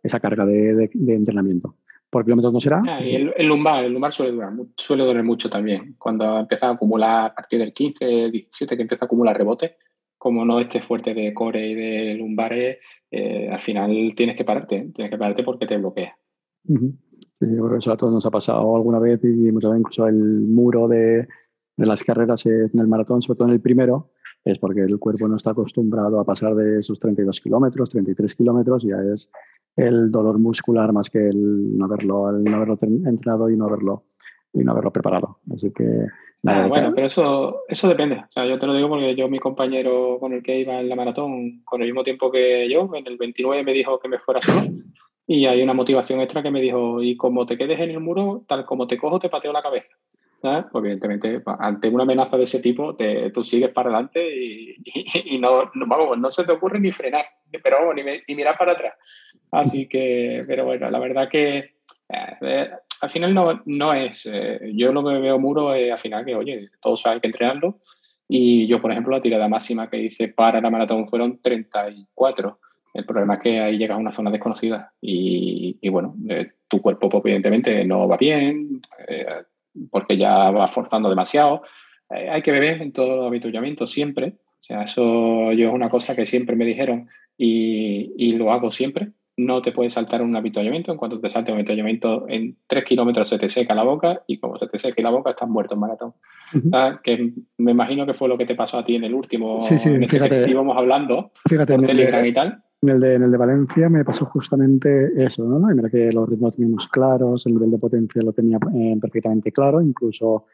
esa 0.02 0.20
carga 0.20 0.46
de, 0.46 0.90
de, 0.94 1.14
entrenamiento. 1.14 1.76
¿Por 2.10 2.24
kilómetros 2.24 2.54
no 2.54 2.60
será? 2.60 2.82
Ah, 2.88 3.00
el, 3.00 3.34
el, 3.38 3.48
lumbar, 3.48 3.86
el 3.86 3.94
lumbar 3.94 4.12
suele, 4.12 4.34
durar, 4.34 4.54
suele 4.76 5.04
doler 5.04 5.24
mucho 5.24 5.50
también. 5.50 5.96
Cuando 5.98 6.40
empieza 6.40 6.68
a 6.68 6.72
acumular 6.72 7.28
a 7.28 7.36
partir 7.36 7.60
del 7.60 7.74
15, 7.74 8.32
17, 8.32 8.76
que 8.76 8.82
empieza 8.82 9.06
a 9.06 9.08
acumular 9.08 9.38
rebote, 9.38 9.78
como 10.22 10.46
no 10.46 10.60
estés 10.60 10.86
fuerte 10.86 11.16
de 11.16 11.34
core 11.34 11.68
y 11.68 11.74
de 11.74 12.14
lumbares, 12.14 12.78
eh, 13.10 13.50
al 13.52 13.60
final 13.60 14.14
tienes 14.16 14.36
que 14.36 14.46
pararte, 14.46 14.92
tienes 14.94 15.10
que 15.10 15.18
pararte 15.18 15.42
porque 15.42 15.66
te 15.66 15.78
bloquea. 15.78 16.16
Sí, 16.64 16.76
yo 17.40 17.64
creo 17.64 17.72
que 17.72 17.78
eso 17.80 17.92
a 17.92 17.98
todos 17.98 18.14
nos 18.14 18.24
ha 18.28 18.30
pasado 18.30 18.76
alguna 18.76 19.00
vez 19.00 19.20
y 19.24 19.52
muchas 19.52 19.72
veces 19.72 19.80
incluso 19.80 20.08
el 20.08 20.42
muro 20.42 20.88
de, 20.88 21.28
de, 21.76 21.86
las 21.88 22.04
carreras 22.04 22.46
en 22.46 22.70
el 22.72 22.88
maratón, 22.88 23.24
sobre 23.24 23.38
todo 23.38 23.48
en 23.48 23.56
el 23.56 23.62
primero, 23.62 24.12
es 24.46 24.60
porque 24.60 24.82
el 24.82 25.00
cuerpo 25.00 25.28
no 25.28 25.38
está 25.38 25.52
acostumbrado 25.52 26.20
a 26.20 26.24
pasar 26.24 26.54
de 26.54 26.82
esos 26.82 27.00
32 27.00 27.42
kilómetros, 27.42 27.90
33 27.90 28.36
kilómetros, 28.36 28.84
ya 28.84 28.98
es 29.12 29.32
el 29.76 30.12
dolor 30.12 30.38
muscular 30.38 30.94
más 30.94 31.10
que 31.10 31.30
el 31.30 31.76
no 31.80 31.86
haberlo, 31.86 32.30
el 32.30 32.44
no 32.44 32.58
haberlo 32.58 32.78
entrenado 32.84 33.50
y 33.50 33.58
no 33.58 33.66
haberlo, 33.66 34.04
y 34.54 34.60
no 34.60 34.74
haberlo 34.74 34.94
preparado. 34.94 35.40
Así 35.52 35.72
que 35.72 36.06
Ah, 36.46 36.66
bueno, 36.68 36.92
pero 36.96 37.06
eso, 37.06 37.64
eso 37.68 37.88
depende. 37.88 38.16
O 38.16 38.32
sea, 38.32 38.46
yo 38.46 38.58
te 38.58 38.66
lo 38.66 38.74
digo 38.74 38.90
porque 38.90 39.16
yo, 39.16 39.30
mi 39.30 39.38
compañero 39.38 40.18
con 40.20 40.34
el 40.34 40.42
que 40.42 40.60
iba 40.60 40.80
en 40.80 40.90
la 40.90 40.96
maratón, 40.96 41.62
con 41.64 41.82
el 41.82 41.88
mismo 41.88 42.04
tiempo 42.04 42.32
que 42.32 42.68
yo, 42.68 42.90
en 42.96 43.06
el 43.06 43.18
29 43.18 43.64
me 43.64 43.74
dijo 43.74 44.00
que 44.00 44.08
me 44.08 44.18
fuera 44.18 44.42
solo. 44.42 44.68
Y 45.28 45.46
hay 45.46 45.62
una 45.62 45.74
motivación 45.74 46.20
extra 46.20 46.42
que 46.42 46.50
me 46.50 46.62
dijo, 46.62 47.02
y 47.02 47.16
como 47.16 47.46
te 47.46 47.58
quedes 47.58 47.80
en 47.80 47.92
el 47.92 48.00
muro, 48.00 48.44
tal 48.48 48.66
como 48.66 48.88
te 48.88 48.98
cojo, 48.98 49.20
te 49.20 49.30
pateo 49.30 49.54
la 49.54 49.62
cabeza. 49.62 49.94
evidentemente, 50.74 51.44
ante 51.46 51.90
una 51.90 52.04
amenaza 52.04 52.38
de 52.38 52.44
ese 52.44 52.60
tipo, 52.60 52.96
te, 52.96 53.30
tú 53.30 53.44
sigues 53.44 53.70
para 53.70 53.90
adelante 53.90 54.28
y, 54.36 54.78
no, 55.40 55.72
vamos, 55.76 56.18
no 56.18 56.32
se 56.32 56.44
te 56.44 56.54
ocurre 56.54 56.80
ni 56.80 56.92
frenar, 56.92 57.26
pero 57.64 57.78
vamos, 57.80 57.96
ni, 57.96 58.36
mirar 58.36 58.58
para 58.58 58.72
atrás. 58.72 58.96
Así 59.52 59.88
que, 59.88 60.44
pero 60.48 60.66
bueno, 60.66 60.90
la 60.90 61.00
verdad 61.00 61.30
que 61.30 61.76
eh, 62.10 62.70
al 63.02 63.10
final 63.10 63.34
no, 63.34 63.62
no 63.66 63.94
es, 63.94 64.26
eh, 64.32 64.60
yo 64.74 64.92
lo 64.92 65.04
que 65.04 65.20
veo 65.20 65.40
muro 65.40 65.74
es 65.74 65.92
al 65.92 66.00
final 66.00 66.26
que, 66.26 66.36
oye, 66.36 66.70
todos 66.82 67.02
saben 67.02 67.20
que 67.20 67.28
entrenarlo. 67.28 67.80
Y 68.28 68.68
yo, 68.68 68.82
por 68.82 68.92
ejemplo, 68.92 69.16
la 69.16 69.22
tirada 69.22 69.50
máxima 69.50 69.90
que 69.90 69.98
hice 69.98 70.30
para 70.30 70.62
la 70.62 70.70
maratón 70.70 71.08
fueron 71.08 71.42
34. 71.42 72.60
El 72.94 73.06
problema 73.06 73.36
es 73.36 73.40
que 73.42 73.60
ahí 73.60 73.78
llegas 73.78 73.98
a 73.98 74.02
una 74.02 74.12
zona 74.12 74.32
desconocida 74.32 74.94
y, 75.02 75.78
y 75.82 75.90
bueno, 75.90 76.16
eh, 76.30 76.52
tu 76.68 76.82
cuerpo 76.82 77.10
pues, 77.10 77.24
evidentemente 77.26 77.84
no 77.86 78.08
va 78.08 78.18
bien, 78.18 78.82
porque 79.90 80.18
ya 80.18 80.52
va 80.52 80.68
forzando 80.68 81.10
demasiado. 81.10 81.64
Eh, 82.10 82.30
hay 82.30 82.42
que 82.42 82.52
beber 82.52 82.82
en 82.82 82.92
todo 82.92 83.26
habituallamiento 83.26 83.88
siempre. 83.88 84.36
O 84.46 84.62
sea, 84.62 84.84
eso 84.84 85.52
yo 85.54 85.70
es 85.70 85.74
una 85.74 85.90
cosa 85.90 86.16
que 86.16 86.26
siempre 86.26 86.56
me 86.56 86.66
dijeron 86.66 87.10
y, 87.38 88.14
y 88.18 88.34
lo 88.34 88.52
hago 88.52 88.72
siempre. 88.72 89.12
No 89.46 89.62
te 89.62 89.72
puedes 89.72 89.94
saltar 89.94 90.22
un 90.22 90.36
habituallamiento. 90.36 90.92
En 90.92 90.98
cuanto 90.98 91.20
te 91.20 91.30
salte 91.30 91.52
un 91.52 91.58
habituallamiento, 91.58 92.26
en 92.28 92.58
tres 92.68 92.84
kilómetros 92.84 93.28
se 93.28 93.40
te 93.40 93.50
seca 93.50 93.74
la 93.74 93.84
boca 93.84 94.22
y 94.28 94.40
como 94.40 94.58
se 94.58 94.68
te 94.68 94.78
seca 94.78 95.02
la 95.02 95.10
boca, 95.10 95.32
estás 95.32 95.50
muerto 95.50 95.74
en 95.74 95.80
maratón. 95.80 96.14
Ah, 96.74 97.00
que 97.04 97.34
me 97.58 97.72
imagino 97.72 98.06
que 98.06 98.14
fue 98.14 98.28
lo 98.28 98.38
que 98.38 98.46
te 98.46 98.56
pasó 98.56 98.78
a 98.80 98.86
ti 98.86 98.96
en 98.96 99.06
el 99.06 99.14
último, 99.14 99.60
sí, 99.60 99.80
sí, 99.80 99.90
en 99.90 100.04
este 100.04 100.18
fíjate, 100.18 100.46
que 100.46 100.52
íbamos 100.52 100.78
hablando, 100.78 101.32
fíjate, 101.48 101.76
por 101.76 101.86
Telegram 101.86 102.26
y 102.26 102.34
tal. 102.34 102.64
En 102.82 102.90
el, 102.90 103.00
de, 103.00 103.14
en 103.14 103.24
el 103.24 103.32
de 103.32 103.38
Valencia 103.38 103.90
me 103.90 104.04
pasó 104.04 104.26
justamente 104.26 105.12
eso, 105.24 105.44
¿no? 105.46 105.72
En 105.72 105.80
el 105.80 105.90
que 105.90 106.12
los 106.12 106.28
ritmos 106.28 106.56
teníamos 106.56 106.88
claros, 106.90 107.46
el 107.46 107.54
nivel 107.54 107.72
de 107.72 107.78
potencia 107.78 108.22
lo 108.22 108.34
tenía 108.34 108.58
eh, 108.76 108.98
perfectamente 109.00 109.52
claro, 109.52 109.82
incluso 109.82 110.46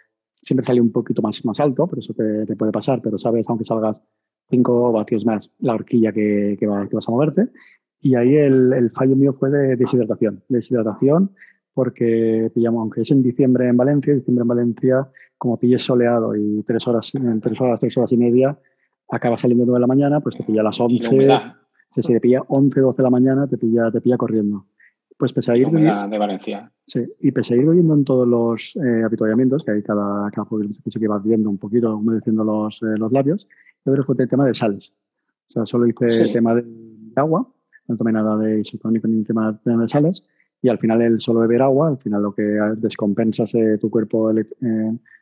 siempre 0.41 0.65
salía 0.65 0.81
un 0.81 0.91
poquito 0.91 1.21
más, 1.21 1.43
más 1.45 1.59
alto, 1.59 1.87
pero 1.87 2.01
eso 2.01 2.13
te, 2.13 2.45
te, 2.45 2.55
puede 2.55 2.71
pasar, 2.71 3.01
pero 3.01 3.17
sabes, 3.17 3.49
aunque 3.49 3.63
salgas 3.63 4.01
5 4.49 4.91
vatios 4.91 5.25
más, 5.25 5.51
la 5.59 5.73
horquilla 5.73 6.11
que, 6.11 6.55
que, 6.59 6.67
va, 6.67 6.87
que, 6.87 6.95
vas 6.95 7.07
a 7.07 7.11
moverte. 7.11 7.47
Y 7.99 8.15
ahí 8.15 8.35
el, 8.35 8.73
el 8.73 8.91
fallo 8.91 9.15
mío 9.15 9.33
fue 9.33 9.49
de 9.49 9.75
deshidratación. 9.75 10.43
Deshidratación 10.49 11.31
porque 11.77 12.49
pillamos, 12.55 12.81
aunque 12.81 13.01
es 13.01 13.11
en 13.11 13.21
diciembre 13.21 13.67
en 13.67 13.77
Valencia, 13.77 14.11
diciembre 14.11 14.41
en 14.41 14.47
Valencia, 14.47 15.07
como 15.37 15.59
pilles 15.59 15.83
soleado 15.83 16.35
y 16.35 16.63
tres 16.63 16.87
horas, 16.87 17.13
en 17.13 17.39
tres 17.39 17.61
horas, 17.61 17.79
tres 17.79 17.95
horas 17.95 18.11
y 18.11 18.17
media, 18.17 18.57
acaba 19.11 19.37
saliendo 19.37 19.63
9 19.63 19.77
de 19.77 19.81
la 19.81 19.85
mañana, 19.85 20.19
pues 20.19 20.35
te 20.35 20.43
pilla 20.43 20.61
a 20.61 20.63
las 20.63 20.79
11, 20.79 21.07
si 22.01 22.13
te 22.13 22.19
pilla 22.19 22.41
11, 22.47 22.79
12 22.79 22.97
de 22.97 23.03
la 23.03 23.09
mañana, 23.11 23.47
te 23.47 23.59
pilla, 23.59 23.91
te 23.91 24.01
pilla 24.01 24.17
corriendo. 24.17 24.65
Pues 25.19 25.33
pese 25.33 25.51
a 25.51 25.55
ir... 25.55 25.69
de 25.69 26.17
Valencia. 26.17 26.71
Sí, 26.87 27.01
y 27.19 27.31
pese 27.31 27.53
a 27.53 27.57
ir 27.57 27.69
viendo 27.69 27.93
en 27.93 28.03
todos 28.03 28.27
los 28.27 28.75
eh, 28.77 29.03
habituallamientos, 29.05 29.63
que 29.63 29.73
hay 29.73 29.83
cada, 29.83 30.31
cada 30.31 30.47
sí 30.89 30.99
que 30.99 31.07
vas 31.07 31.23
viendo 31.23 31.47
un 31.47 31.59
poquito, 31.59 31.95
humedeciendo 31.95 32.43
los, 32.43 32.81
eh, 32.81 32.97
los 32.97 33.11
labios, 33.11 33.47
yo 33.85 33.93
creo 33.93 34.03
que 34.03 34.13
fue 34.13 34.15
el 34.17 34.29
tema 34.29 34.47
de 34.47 34.55
sales. 34.55 34.95
O 35.49 35.51
sea, 35.51 35.65
solo 35.67 35.85
hice 35.85 36.09
sí. 36.09 36.21
el 36.23 36.33
tema 36.33 36.55
de 36.55 36.65
agua, 37.15 37.47
no 37.87 37.97
tomé 37.97 38.11
nada 38.11 38.37
de 38.37 38.59
isotónico 38.61 39.07
ni 39.07 39.23
tema 39.23 39.59
de 39.63 39.87
sales, 39.87 40.23
y 40.61 40.69
al 40.69 40.79
final 40.79 41.01
el 41.01 41.21
solo 41.21 41.41
beber 41.41 41.61
agua, 41.61 41.89
al 41.89 41.97
final 41.97 42.23
lo 42.23 42.33
que 42.33 42.43
descompensas 42.77 43.53
eh, 43.55 43.77
tu 43.79 43.89
cuerpo 43.89 44.31
eh, 44.31 44.43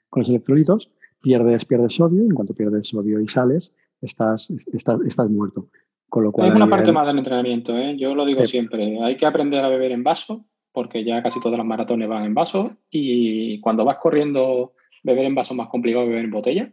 con 0.10 0.22
los 0.22 0.30
electrolitos, 0.30 0.90
pierdes, 1.22 1.66
pierdes 1.66 1.96
sodio, 1.96 2.22
en 2.22 2.32
cuanto 2.32 2.54
pierdes 2.54 2.88
sodio 2.88 3.20
y 3.20 3.28
sales, 3.28 3.74
estás, 4.02 4.50
estás, 4.50 5.02
estás 5.06 5.30
muerto. 5.30 5.68
Con 6.08 6.24
lo 6.24 6.32
cual, 6.32 6.50
es 6.50 6.56
una 6.56 6.70
parte 6.70 6.92
más 6.92 7.08
del 7.08 7.18
entrenamiento, 7.18 7.76
¿eh? 7.78 7.98
yo 7.98 8.16
lo 8.16 8.26
digo 8.26 8.46
sí. 8.46 8.52
siempre, 8.52 9.02
hay 9.02 9.18
que 9.18 9.26
aprender 9.26 9.64
a 9.64 9.70
beber 9.70 9.92
en 9.92 10.04
vaso, 10.04 10.46
porque 10.72 11.04
ya 11.04 11.22
casi 11.24 11.40
todas 11.40 11.58
las 11.58 11.68
maratones 11.68 12.08
van 12.08 12.26
en 12.26 12.34
vaso, 12.34 12.78
y 12.90 13.60
cuando 13.60 13.84
vas 13.84 13.98
corriendo, 13.98 14.74
beber 15.04 15.26
en 15.26 15.36
vaso 15.36 15.54
es 15.54 15.58
más 15.58 15.70
complicado 15.70 16.06
que 16.06 16.10
beber 16.10 16.26
en 16.26 16.32
botella. 16.32 16.72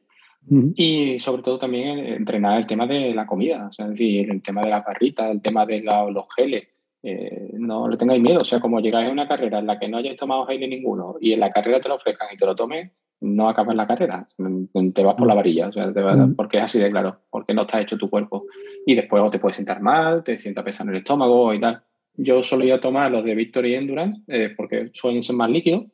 Uh 0.48 0.54
-huh. 0.54 0.72
Y 0.76 1.18
sobre 1.18 1.42
todo 1.42 1.58
también 1.58 1.98
entrenar 1.98 2.58
el 2.58 2.66
tema 2.66 2.86
de 2.86 3.14
la 3.14 3.26
comida, 3.26 3.68
o 3.68 3.72
sea, 3.72 3.86
es 3.86 3.92
decir, 3.92 4.30
el 4.30 4.42
tema 4.42 4.62
de 4.62 4.70
las 4.70 4.84
barritas, 4.84 5.30
el 5.30 5.40
tema 5.40 5.66
de 5.66 5.82
la, 5.82 6.04
los 6.10 6.24
geles. 6.34 6.68
Eh, 7.04 7.50
no 7.54 7.88
le 7.88 7.96
tengáis 7.96 8.22
miedo, 8.22 8.40
o 8.40 8.44
sea, 8.44 8.60
como 8.60 8.78
llegáis 8.78 9.08
a 9.08 9.12
una 9.12 9.26
carrera 9.26 9.58
en 9.58 9.66
la 9.66 9.78
que 9.78 9.88
no 9.88 9.96
hayáis 9.96 10.16
tomado 10.16 10.46
gel 10.46 10.60
ninguno 10.60 11.16
y 11.20 11.32
en 11.32 11.40
la 11.40 11.50
carrera 11.50 11.80
te 11.80 11.88
lo 11.88 11.96
ofrezcan 11.96 12.28
y 12.32 12.36
te 12.36 12.46
lo 12.46 12.54
tomes, 12.54 12.92
no 13.22 13.48
acabas 13.48 13.76
la 13.76 13.86
carrera, 13.86 14.26
te 14.94 15.02
vas 15.04 15.14
por 15.14 15.26
la 15.26 15.34
varilla, 15.34 15.68
o 15.68 15.72
sea, 15.72 15.92
te 15.92 16.00
vas, 16.00 16.18
porque 16.36 16.58
es 16.58 16.64
así 16.64 16.78
de 16.78 16.90
claro, 16.90 17.20
porque 17.30 17.54
no 17.54 17.62
está 17.62 17.80
hecho 17.80 17.96
tu 17.96 18.10
cuerpo. 18.10 18.46
Y 18.84 18.94
después 18.94 19.30
te 19.30 19.38
puedes 19.38 19.56
sentar 19.56 19.80
mal, 19.80 20.24
te 20.24 20.38
sienta 20.38 20.64
pesado 20.64 20.90
en 20.90 20.96
el 20.96 21.02
estómago 21.02 21.54
y 21.54 21.60
tal. 21.60 21.82
Yo 22.14 22.42
solía 22.42 22.80
tomar 22.80 23.10
los 23.10 23.24
de 23.24 23.34
Victory 23.34 23.74
Endurance 23.74 24.22
eh, 24.26 24.52
porque 24.56 24.90
suelen 24.92 25.22
ser 25.22 25.36
más 25.36 25.50
líquidos. 25.50 25.84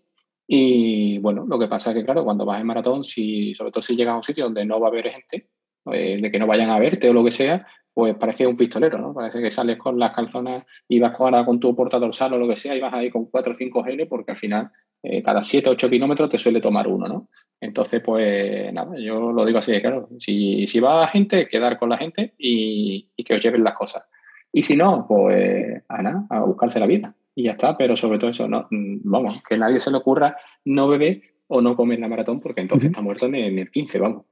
Y 0.51 1.19
bueno, 1.19 1.45
lo 1.47 1.59
que 1.59 1.69
pasa 1.69 1.91
es 1.91 1.97
que, 1.97 2.05
claro, 2.05 2.25
cuando 2.25 2.47
vas 2.47 2.59
en 2.59 2.67
maratón, 2.67 3.05
si, 3.05 3.55
sobre 3.55 3.71
todo 3.71 3.83
si 3.83 3.95
llegas 3.95 4.15
a 4.15 4.17
un 4.17 4.23
sitio 4.23 4.45
donde 4.45 4.65
no 4.65 4.81
va 4.81 4.89
a 4.89 4.91
haber 4.91 5.11
gente, 5.11 5.51
eh, 5.93 6.19
de 6.21 6.31
que 6.31 6.39
no 6.39 6.47
vayan 6.47 6.71
a 6.71 6.79
verte 6.79 7.11
o 7.11 7.13
lo 7.13 7.23
que 7.23 7.31
sea, 7.31 7.67
pues 7.93 8.15
parece 8.17 8.47
un 8.47 8.57
pistolero, 8.57 8.99
¿no? 8.99 9.13
Parece 9.13 9.41
que 9.41 9.51
sales 9.51 9.77
con 9.77 9.99
las 9.99 10.15
calzonas 10.15 10.65
y 10.89 10.99
vas 11.01 11.19
ahora 11.19 11.45
con 11.45 11.61
tu 11.61 11.75
portadorsal 11.77 12.33
o 12.33 12.39
lo 12.39 12.49
que 12.49 12.57
sea 12.57 12.75
y 12.75 12.81
vas 12.81 12.95
ahí 12.95 13.11
con 13.11 13.27
4 13.27 13.53
o 13.53 13.57
5 13.57 13.87
L 13.87 14.07
porque 14.07 14.31
al 14.31 14.37
final 14.37 14.71
eh, 15.03 15.23
cada 15.23 15.43
7 15.43 15.69
o 15.69 15.73
8 15.73 15.91
kilómetros 15.91 16.31
te 16.31 16.39
suele 16.39 16.61
tomar 16.61 16.89
uno, 16.89 17.09
¿no? 17.09 17.29
Entonces, 17.61 18.01
pues 18.01 18.73
nada, 18.73 18.97
yo 18.99 19.33
lo 19.33 19.45
digo 19.45 19.59
así 19.59 19.73
de 19.73 19.81
claro. 19.81 20.09
Si, 20.19 20.67
si 20.67 20.81
va 20.81 21.09
gente, 21.09 21.49
quedar 21.49 21.79
con 21.79 21.89
la 21.89 21.99
gente 21.99 22.35
y, 22.39 23.09
que 23.25 23.35
os 23.35 23.41
lleven 23.41 23.65
las 23.65 23.75
cosas. 23.75 24.05
Y 24.53 24.63
si 24.63 24.77
no, 24.77 25.05
pues 25.07 25.83
a 25.89 26.03
nada, 26.03 26.25
a 26.31 26.41
buscarse 26.41 26.81
la 26.81 26.87
vida. 26.87 27.15
Y 27.39 27.45
ya 27.45 27.53
está, 27.53 27.77
pero 27.77 27.95
sobre 27.95 28.19
todo 28.19 28.31
eso, 28.31 28.49
no, 28.49 28.67
vamos, 28.73 29.41
que 29.49 29.57
nadie 29.57 29.79
se 29.79 29.93
le 29.93 29.99
ocurra 29.99 30.37
no 30.65 30.89
beber 30.89 31.23
o 31.47 31.61
no 31.61 31.77
comer 31.77 32.01
la 32.01 32.09
maratón 32.09 32.41
porque 32.41 32.63
entonces 32.63 32.87
uh 32.87 32.89
-huh. 32.89 32.91
está 32.91 33.01
muerto 33.01 33.27
en 33.27 33.37
el, 33.37 33.53
en 33.53 33.59
el 33.61 33.71
15, 33.71 33.99
vamos. 34.01 34.25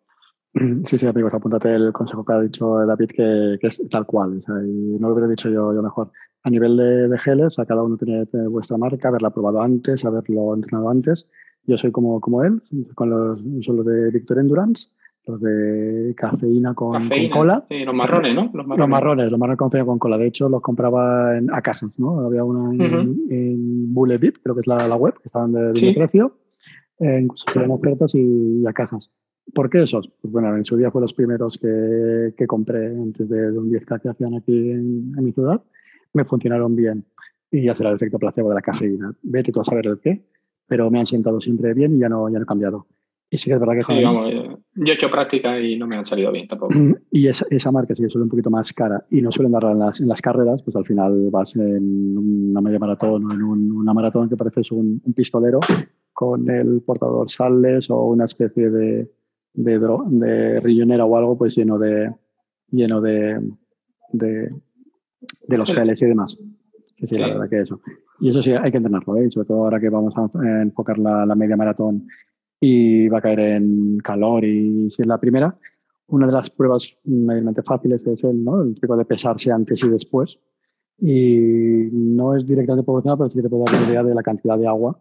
Sí, 0.82 0.98
sí, 0.98 1.06
amigos, 1.06 1.32
apúntate 1.32 1.72
el 1.72 1.92
consejo 1.92 2.24
que 2.24 2.32
ha 2.32 2.40
dicho 2.40 2.84
David, 2.84 3.10
que, 3.10 3.58
que 3.60 3.66
es 3.68 3.80
tal 3.90 4.06
cual. 4.06 4.38
O 4.38 4.42
sea, 4.42 4.56
y 4.56 4.98
no 4.98 5.06
lo 5.06 5.14
hubiera 5.14 5.28
dicho 5.28 5.48
yo, 5.48 5.72
yo 5.72 5.82
mejor. 5.84 6.10
A 6.42 6.50
nivel 6.50 6.76
de, 6.76 7.06
de 7.06 7.18
geles, 7.18 7.54
sea, 7.54 7.64
cada 7.64 7.84
uno 7.84 7.96
tiene 7.96 8.24
vuestra 8.48 8.76
marca, 8.76 9.06
haberla 9.06 9.30
probado 9.30 9.62
antes, 9.62 10.04
haberlo 10.04 10.56
entrenado 10.56 10.90
antes. 10.90 11.28
Yo 11.62 11.78
soy 11.78 11.92
como, 11.92 12.20
como 12.20 12.42
él, 12.42 12.60
con 12.96 13.10
los, 13.10 13.40
son 13.64 13.76
los 13.76 13.86
de 13.86 14.10
Victor 14.10 14.40
Endurance, 14.40 14.88
los 15.26 15.40
de 15.40 16.14
cafeína 16.16 16.74
con, 16.74 16.92
cafeína, 16.92 17.30
con 17.30 17.38
cola. 17.38 17.66
Sí, 17.68 17.84
los 17.84 17.94
marrones, 17.94 18.34
¿no? 18.34 18.50
Los 18.52 18.66
marrones. 18.66 18.78
Los 18.78 18.88
marrones, 18.88 19.30
los 19.30 19.40
marrones 19.40 19.58
con 19.58 19.68
cafeína 19.68 19.86
con 19.86 19.98
cola. 19.98 20.18
De 20.18 20.26
hecho, 20.26 20.48
los 20.48 20.62
compraba 20.62 21.36
en, 21.36 21.50
a 21.52 21.62
¿no? 21.98 22.20
Había 22.20 22.44
una 22.44 22.72
en, 22.72 22.80
uh 22.80 22.84
-huh. 22.84 23.30
en 23.30 23.94
Bullet 23.94 24.18
creo 24.42 24.54
que 24.54 24.60
es 24.60 24.66
la, 24.66 24.86
la 24.86 24.96
web, 24.96 25.14
que 25.14 25.26
estaban 25.26 25.52
de, 25.52 25.68
de 25.68 25.74
sí. 25.74 25.92
precio. 25.92 26.36
Eh, 26.98 27.20
incluso 27.22 27.44
tenían 27.52 27.70
ofertas 27.72 28.14
y, 28.14 28.62
y 28.62 28.66
a 28.66 28.72
cajas. 28.72 29.10
¿Por 29.54 29.70
qué 29.70 29.82
esos? 29.82 30.10
Pues 30.20 30.32
bueno, 30.32 30.56
en 30.56 30.64
su 30.64 30.76
día 30.76 30.90
fue 30.90 31.00
los 31.00 31.14
primeros 31.14 31.58
que, 31.58 32.34
que 32.36 32.46
compré 32.46 32.86
antes 32.86 33.28
de, 33.28 33.52
de, 33.52 33.58
un 33.58 33.70
10K 33.70 34.00
que 34.00 34.08
hacían 34.08 34.34
aquí 34.34 34.70
en, 34.70 35.12
en, 35.16 35.24
mi 35.24 35.32
ciudad. 35.32 35.62
Me 36.12 36.24
funcionaron 36.24 36.74
bien. 36.74 37.04
Y 37.50 37.64
ya 37.64 37.74
será 37.74 37.90
el 37.90 37.96
efecto 37.96 38.18
placebo 38.18 38.48
de 38.48 38.56
la 38.56 38.62
cafeína. 38.62 39.14
Vete 39.22 39.52
tú 39.52 39.60
a 39.60 39.64
saber 39.64 39.86
el 39.86 40.00
qué, 40.00 40.24
pero 40.66 40.90
me 40.90 40.98
han 40.98 41.06
sentado 41.06 41.40
siempre 41.40 41.74
bien 41.74 41.96
y 41.96 42.00
ya 42.00 42.08
no, 42.08 42.28
ya 42.28 42.38
no 42.38 42.42
he 42.42 42.46
cambiado. 42.46 42.86
Y 43.28 43.38
sí 43.38 43.50
que 43.50 43.54
es 43.54 43.60
verdad 43.60 43.74
que... 43.74 43.92
Sí, 43.92 44.04
vamos, 44.04 44.30
yo 44.74 44.92
he 44.92 44.94
hecho 44.94 45.10
práctica 45.10 45.58
y 45.58 45.76
no 45.76 45.86
me 45.86 45.96
han 45.96 46.04
salido 46.04 46.30
bien 46.30 46.46
tampoco. 46.46 46.74
Y 47.10 47.28
esa, 47.28 47.46
esa 47.50 47.72
marca 47.72 47.94
sí 47.94 48.02
que 48.02 48.10
suele 48.10 48.24
un 48.24 48.30
poquito 48.30 48.50
más 48.50 48.72
cara 48.72 49.04
y 49.10 49.22
no 49.22 49.32
suelen 49.32 49.52
darla 49.52 49.72
en 49.72 49.78
las, 49.78 50.00
en 50.00 50.08
las 50.08 50.20
carreras, 50.20 50.62
pues 50.62 50.76
al 50.76 50.84
final 50.84 51.30
vas 51.30 51.56
en 51.56 52.16
una 52.16 52.60
media 52.60 52.78
maratón 52.78 53.24
o 53.24 53.32
en 53.32 53.42
un, 53.42 53.72
una 53.72 53.94
maratón 53.94 54.28
que 54.28 54.36
pareces 54.36 54.70
un, 54.70 55.00
un 55.02 55.12
pistolero 55.14 55.60
con 56.12 56.48
el 56.50 56.82
portador 56.82 57.30
sales 57.30 57.90
o 57.90 58.02
una 58.04 58.26
especie 58.26 58.70
de, 58.70 59.10
de, 59.54 59.78
de 59.78 60.60
rillonera 60.60 61.04
o 61.04 61.16
algo, 61.16 61.38
pues 61.38 61.56
lleno 61.56 61.78
de 61.78 62.12
lleno 62.70 63.00
de, 63.00 63.40
de, 64.12 64.50
de 65.46 65.58
los 65.58 65.72
geles 65.72 66.00
y 66.02 66.06
demás. 66.06 66.38
Sí, 66.96 67.06
sí, 67.06 67.14
sí, 67.14 67.20
la 67.20 67.28
verdad 67.28 67.48
que 67.48 67.60
eso. 67.60 67.80
Y 68.20 68.30
eso 68.30 68.42
sí, 68.42 68.52
hay 68.52 68.70
que 68.70 68.78
entrenarlo, 68.78 69.16
¿eh? 69.16 69.30
sobre 69.30 69.46
todo 69.46 69.64
ahora 69.64 69.80
que 69.80 69.90
vamos 69.90 70.14
a 70.16 70.62
enfocar 70.62 70.98
la, 70.98 71.26
la, 71.26 71.34
media 71.34 71.56
maratón 71.56 72.06
y 72.60 73.08
va 73.08 73.18
a 73.18 73.22
caer 73.22 73.40
en 73.40 73.98
calor 73.98 74.44
y 74.44 74.90
si 74.90 75.02
es 75.02 75.08
la 75.08 75.18
primera, 75.18 75.56
una 76.08 76.26
de 76.26 76.32
las 76.32 76.50
pruebas 76.50 76.98
mayormente 77.04 77.62
fáciles 77.62 78.06
es 78.06 78.24
el, 78.24 78.44
¿no? 78.44 78.62
el 78.62 78.74
tipo 78.80 78.96
de 78.96 79.04
pesarse 79.04 79.50
antes 79.50 79.82
y 79.82 79.88
después. 79.88 80.38
Y 80.98 81.88
no 81.92 82.34
es 82.34 82.46
directamente 82.46 82.84
proporcional, 82.84 83.18
pero 83.18 83.28
sí 83.28 83.36
que 83.36 83.42
te 83.42 83.48
puede 83.50 83.64
dar 83.64 83.82
una 83.82 83.90
idea 83.90 84.02
de 84.02 84.14
la 84.14 84.22
cantidad 84.22 84.56
de 84.56 84.66
agua 84.66 84.98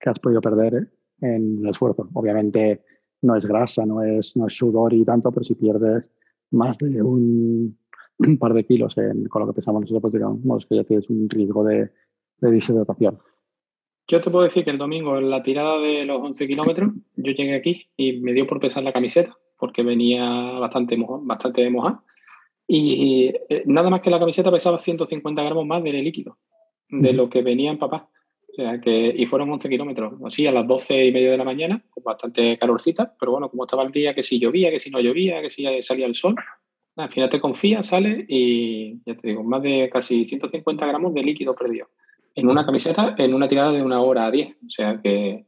que 0.00 0.10
has 0.10 0.18
podido 0.18 0.40
perder 0.40 0.74
¿eh? 0.74 0.86
en 1.20 1.58
el 1.62 1.68
esfuerzo. 1.68 2.08
Obviamente, 2.14 2.82
no 3.22 3.36
es 3.36 3.46
grasa, 3.46 3.86
no 3.86 4.02
es, 4.02 4.36
no 4.36 4.46
es 4.46 4.56
sudor 4.56 4.92
y 4.92 5.04
tanto, 5.04 5.30
pero 5.30 5.44
si 5.44 5.54
pierdes 5.54 6.10
más 6.50 6.78
de 6.78 7.02
un, 7.02 7.78
un 8.18 8.38
par 8.38 8.54
de 8.54 8.64
kilos 8.64 8.96
en, 8.98 9.26
con 9.26 9.42
lo 9.42 9.48
que 9.48 9.54
pesamos 9.54 9.82
nosotros, 9.82 10.02
pues 10.02 10.14
digamos 10.14 10.66
que 10.66 10.76
ya 10.76 10.84
tienes 10.84 11.08
un 11.10 11.28
riesgo 11.28 11.64
de, 11.64 11.90
de 12.40 12.50
deshidratación. 12.50 13.18
Yo 14.08 14.20
te 14.20 14.30
puedo 14.30 14.44
decir 14.44 14.64
que 14.64 14.70
el 14.70 14.78
domingo, 14.78 15.18
en 15.18 15.30
la 15.30 15.42
tirada 15.42 15.78
de 15.78 16.04
los 16.04 16.22
11 16.22 16.46
kilómetros, 16.46 16.90
yo 17.16 17.32
llegué 17.32 17.54
aquí 17.54 17.88
y 17.96 18.14
me 18.20 18.32
dio 18.32 18.46
por 18.46 18.60
pesar 18.60 18.82
la 18.82 18.92
camiseta, 18.92 19.36
porque 19.58 19.82
venía 19.82 20.24
bastante 20.60 20.96
mojada. 20.96 21.20
Bastante 21.24 21.68
mojada 21.70 22.02
y 22.68 23.32
eh, 23.48 23.62
nada 23.66 23.90
más 23.90 24.00
que 24.00 24.10
la 24.10 24.18
camiseta 24.18 24.50
pesaba 24.50 24.78
150 24.78 25.42
gramos 25.42 25.66
más 25.66 25.82
de 25.82 25.92
líquido, 25.92 26.38
de 26.88 27.12
lo 27.12 27.30
que 27.30 27.42
venía 27.42 27.70
en 27.70 27.78
papá. 27.78 28.08
O 28.50 28.54
sea 28.56 28.80
que, 28.80 29.14
y 29.16 29.26
fueron 29.26 29.52
11 29.52 29.68
kilómetros, 29.68 30.14
así 30.24 30.46
a 30.46 30.52
las 30.52 30.66
12 30.66 31.06
y 31.06 31.12
media 31.12 31.30
de 31.30 31.36
la 31.36 31.44
mañana, 31.44 31.84
con 31.90 32.02
bastante 32.02 32.56
calorcita, 32.58 33.14
pero 33.20 33.32
bueno, 33.32 33.50
como 33.50 33.64
estaba 33.64 33.82
el 33.82 33.92
día, 33.92 34.14
que 34.14 34.22
si 34.22 34.40
llovía, 34.40 34.70
que 34.70 34.80
si 34.80 34.90
no 34.90 35.00
llovía, 35.00 35.42
que 35.42 35.50
si 35.50 35.64
salía 35.82 36.06
el 36.06 36.14
sol, 36.14 36.34
al 36.96 37.10
final 37.10 37.28
te 37.28 37.40
confías, 37.40 37.86
sale 37.86 38.24
y 38.26 39.02
ya 39.04 39.14
te 39.14 39.28
digo, 39.28 39.44
más 39.44 39.62
de 39.62 39.90
casi 39.92 40.24
150 40.24 40.86
gramos 40.86 41.12
de 41.12 41.22
líquido 41.22 41.54
perdido 41.54 41.88
en 42.36 42.48
una 42.48 42.64
camiseta 42.64 43.14
en 43.18 43.34
una 43.34 43.48
tirada 43.48 43.72
de 43.72 43.82
una 43.82 44.00
hora 44.00 44.26
a 44.26 44.30
10. 44.30 44.48
O 44.48 44.68
sea 44.68 45.00
que 45.02 45.46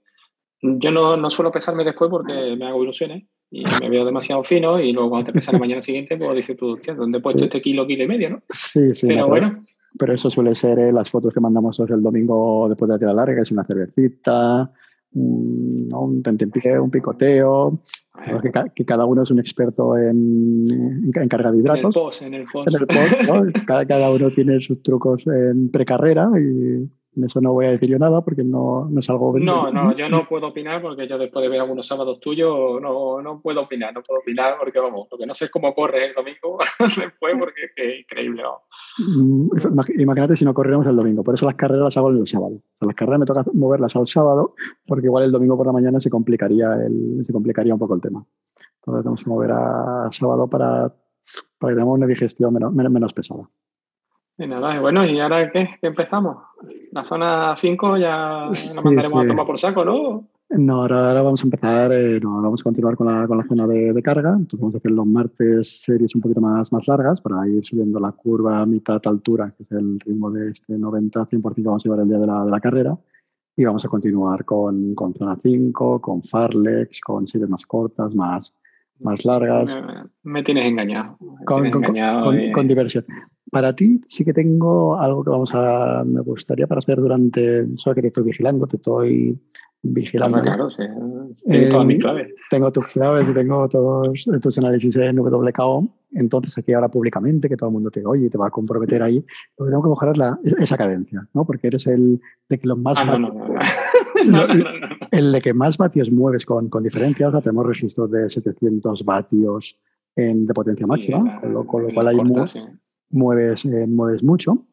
yo 0.61 0.91
no, 0.91 1.17
no 1.17 1.31
suelo 1.31 1.53
pesarme 1.53 1.85
después 1.85 2.11
porque 2.11 2.57
me 2.57 2.67
hago 2.67 2.83
ilusiones 2.83 3.25
y 3.51 3.63
me 3.81 3.89
veo 3.89 4.05
demasiado 4.05 4.43
fino 4.43 4.81
y 4.81 4.93
luego 4.93 5.11
cuando 5.11 5.27
te 5.27 5.33
pesas 5.33 5.55
la 5.55 5.61
mañana 5.61 5.83
siguiente, 5.83 6.17
pues 6.17 6.37
dices 6.37 6.57
tú, 6.57 6.73
hostia, 6.73 6.95
¿dónde 6.95 7.19
he 7.19 7.21
puesto 7.21 7.45
este 7.45 7.63
kilo, 7.63 7.87
kilo 7.87 8.05
y 8.05 8.09
medio, 8.09 8.31
no? 8.31 8.43
Sí, 8.51 8.95
sí. 8.95 9.07
Pero 9.07 9.29
bueno. 9.29 9.65
Pero 9.99 10.15
eso 10.15 10.31
suele 10.31 10.55
ser 10.55 10.79
eh, 10.79 10.93
las 10.93 11.11
fotos 11.11 11.33
que 11.33 11.41
mandamos 11.41 11.79
el 11.81 12.03
domingo 12.03 12.69
después 12.69 12.89
de 12.89 12.95
la 12.95 12.99
tira 12.99 13.13
larga, 13.15 13.37
que 13.37 13.43
es 13.43 13.51
una 13.51 13.65
cervecita, 13.65 14.71
un, 15.13 15.89
un 15.93 16.23
tentempié, 16.23 16.79
un 16.79 16.91
picoteo, 16.91 17.81
que, 18.43 18.53
que, 18.75 18.85
cada 18.85 19.05
uno 19.07 19.23
es 19.23 19.31
un 19.31 19.39
experto 19.39 19.97
en, 19.97 21.11
en, 21.15 21.29
carga 21.29 21.53
de 21.53 21.59
hidratos. 21.59 21.83
En 21.83 21.87
el 21.87 21.93
post, 21.93 22.23
en 22.23 22.35
el 22.35 22.47
post. 22.47 22.69
En 22.69 22.81
el 22.81 22.87
post 22.87 23.23
¿no? 23.27 23.63
cada, 23.67 23.87
cada, 23.87 24.11
uno 24.11 24.31
tiene 24.31 24.61
sus 24.61 24.83
trucos 24.83 25.23
en 25.27 25.71
precarrera 25.71 26.31
y 26.39 26.89
en 27.19 27.25
eso 27.25 27.41
no 27.41 27.53
voy 27.53 27.67
a 27.67 27.71
decir 27.71 27.89
yo 27.89 27.99
nada 27.99 28.23
porque 28.23 28.45
no, 28.45 28.89
no 28.89 29.01
es 29.01 29.11
algo... 29.11 29.37
No, 29.39 29.71
no, 29.71 29.95
yo 29.95 30.09
no 30.09 30.27
puedo 30.29 30.49
opinar 30.49 30.81
porque 30.81 31.09
yo 31.09 31.19
después 31.19 31.43
de 31.43 31.49
ver 31.49 31.61
algunos 31.61 31.87
sábados 31.87 32.21
tuyos 32.21 32.81
no, 32.81 33.21
no 33.21 33.41
puedo 33.41 33.63
opinar, 33.63 33.93
no 33.93 34.03
puedo 34.03 34.21
opinar 34.21 34.57
porque 34.59 34.79
vamos, 34.79 35.09
lo 35.11 35.19
que 35.19 35.27
no 35.27 35.35
sé 35.35 35.47
es 35.47 35.51
cómo 35.51 35.75
corre 35.75 36.07
el 36.07 36.15
domingo 36.15 36.59
después 36.79 37.35
porque 37.39 37.65
es 37.65 37.73
que 37.75 38.01
increíble. 38.01 38.43
¿no? 38.43 39.51
Imagínate 39.99 40.37
si 40.37 40.45
no 40.45 40.55
corriéramos 40.55 40.87
el 40.87 40.97
domingo, 40.97 41.25
por 41.25 41.35
eso 41.35 41.47
las 41.47 41.57
carreras 41.57 41.85
las 41.85 41.97
hago 41.97 42.11
el 42.11 42.27
sábado. 42.27 42.55
O 42.55 42.79
sea, 42.79 42.87
las 42.87 42.95
carreras 42.95 43.21
me 43.21 43.27
toca 43.27 43.45
moverlas 43.53 43.97
al 43.97 44.07
sábado 44.07 44.55
porque 44.87 45.07
igual 45.07 45.25
el 45.25 45.33
domingo 45.33 45.57
por 45.57 45.67
la 45.67 45.73
mañana 45.73 46.01
se 46.01 46.11
complicaría, 46.11 46.73
el, 46.75 47.25
se 47.25 47.33
complicaría 47.33 47.75
un 47.75 47.81
poco 47.81 47.95
el 47.95 48.01
tema. 48.01 48.25
Entonces 48.77 49.03
tenemos 49.03 49.25
que 49.25 49.31
mover 49.31 49.51
a 49.53 50.09
sábado 50.13 50.49
para, 50.49 50.95
para 51.59 51.73
que 51.73 51.75
tengamos 51.75 51.97
una 51.97 52.07
digestión 52.07 52.55
menos, 52.55 52.73
menos 52.73 53.13
pesada. 53.13 53.49
Y 54.39 54.47
nada, 54.47 54.81
bueno, 54.81 55.05
¿y 55.05 55.19
ahora 55.19 55.51
qué? 55.51 55.69
¿Qué 55.81 55.89
empezamos? 55.89 56.37
La 56.93 57.03
zona 57.03 57.57
5 57.57 57.97
ya 57.97 58.49
sí, 58.53 58.77
la 58.77 58.83
mandaremos 58.83 59.21
sí. 59.21 59.25
a 59.25 59.27
tomar 59.27 59.47
por 59.47 59.59
saco, 59.59 59.85
¿no? 59.85 60.29
No, 60.51 60.81
ahora, 60.81 61.09
ahora 61.09 61.23
vamos 61.23 61.43
a 61.43 61.47
empezar, 61.47 61.93
eh, 61.93 62.21
no, 62.21 62.41
vamos 62.41 62.61
a 62.63 62.65
continuar 62.65 62.97
con 62.97 63.09
la, 63.09 63.27
con 63.27 63.37
la 63.37 63.45
zona 63.45 63.67
de, 63.67 63.93
de, 63.93 64.03
carga. 64.03 64.31
Entonces 64.31 64.61
vamos 64.61 64.77
a 64.77 64.79
hacer 64.79 64.93
los 64.93 65.07
martes 65.07 65.83
series 65.83 66.15
un 66.15 66.23
poquito 66.23 66.41
más, 66.41 66.73
más 66.73 66.87
largas 66.89 67.21
para 67.21 67.47
ir 67.49 67.65
subiendo 67.67 67.99
la 67.99 68.13
curva 68.13 68.61
a 68.61 68.67
mitad 68.67 69.01
altura, 69.05 69.53
que 69.57 69.65
es 69.65 69.73
el 69.73 69.99
ritmo 70.01 70.31
de 70.31 70.51
este 70.51 70.79
90-100% 70.79 71.55
que 71.55 71.63
vamos 71.63 71.85
a 71.85 71.89
llevar 71.89 72.01
el 72.01 72.09
día 72.09 72.19
de 72.19 72.27
la, 72.27 72.45
de 72.45 72.51
la 72.51 72.61
carrera. 72.61 72.97
Y 73.57 73.65
vamos 73.65 73.85
a 73.85 73.89
continuar 73.89 74.45
con, 74.45 74.95
con 74.95 75.15
zona 75.15 75.37
5, 75.37 76.01
con 76.01 76.23
Farlex, 76.23 77.01
con 77.01 77.27
series 77.27 77.51
más 77.51 77.67
cortas, 77.67 78.15
más, 78.15 78.55
más 79.01 79.25
largas. 79.25 79.77
Me, 80.23 80.33
me 80.33 80.43
tienes 80.45 80.65
engañado. 80.65 81.17
Me 81.21 81.45
con, 81.45 81.63
tienes 81.63 81.73
con, 81.73 81.85
engañado 81.85 82.25
con, 82.27 82.41
y... 82.41 82.53
con, 82.53 82.69
diversión. 82.69 83.05
Para 83.51 83.75
ti 83.75 84.01
sí 84.09 84.25
que 84.25 84.33
tengo 84.33 84.99
algo 84.99 85.25
que 85.25 85.31
vamos 85.31 85.51
a, 85.55 86.05
me 86.05 86.21
gustaría 86.21 86.67
para 86.67 86.81
hacer 86.81 86.99
durante, 86.99 87.67
solo 87.77 87.95
que 87.95 88.03
te 88.03 88.09
estoy 88.09 88.25
vigilando, 88.25 88.67
te 88.67 88.77
estoy 88.77 89.39
vigilando. 89.83 90.43
Claro, 90.43 90.69
claro, 90.69 90.71
sí. 90.71 91.45
Tengo 91.45 91.67
eh, 91.67 91.69
todas 91.69 91.87
mis 91.87 91.99
claves. 91.99 92.35
Tengo 92.51 92.73
tus 92.73 92.87
claves 92.89 93.29
y 93.29 93.33
tengo 93.33 93.69
todos 93.69 94.29
tus 94.43 94.59
análisis 94.59 94.97
en 94.97 95.19
WKO. 95.19 95.89
Entonces, 96.13 96.57
aquí 96.57 96.73
ahora 96.73 96.89
públicamente, 96.89 97.49
que 97.49 97.57
todo 97.57 97.69
el 97.69 97.75
mundo 97.75 97.91
te 97.91 98.05
oye 98.05 98.27
y 98.27 98.31
te 98.31 98.39
va 98.39 98.49
a 98.49 98.51
comprometer 98.51 99.03
ahí, 99.03 99.25
lo 99.59 99.67
que 99.67 99.71
tengo 99.71 99.83
que 99.83 99.89
mejorar 99.91 100.13
es 100.13 100.19
la, 100.19 100.39
esa 100.63 100.77
cadencia, 100.77 101.29
¿no? 101.35 101.45
Porque 101.45 101.67
eres 101.67 101.87
el 101.87 102.21
de 102.49 102.59
que 102.59 102.67
los 102.67 102.79
más. 102.79 102.97
Ah, 102.99 103.05
no, 103.05 103.19
no, 103.29 103.29
no, 104.25 104.47
no, 104.47 104.55
no, 104.55 104.67
El 105.11 105.33
de 105.33 105.41
que 105.41 105.53
más 105.53 105.77
vatios 105.77 106.11
mueves 106.11 106.47
con, 106.47 106.69
con 106.69 106.83
diferencia. 106.83 107.29
O 107.29 107.31
sea, 107.31 107.41
tenemos 107.41 107.67
registros 107.67 108.11
de 108.11 108.29
700 108.29 109.05
vatios 109.05 109.79
en, 110.17 110.47
de 110.47 110.55
potencia 110.55 110.87
máxima, 110.87 111.19
sí, 111.19 111.41
con, 111.41 111.53
lo, 111.53 111.67
con, 111.67 111.83
lo, 111.87 111.95
cual 111.95 112.09
hay 112.09 112.17
corta, 112.17 112.47
sí. 112.47 112.61
Mueves, 113.11 113.65
eh, 113.65 113.87
mueves 113.87 114.23
mucho. 114.23 114.67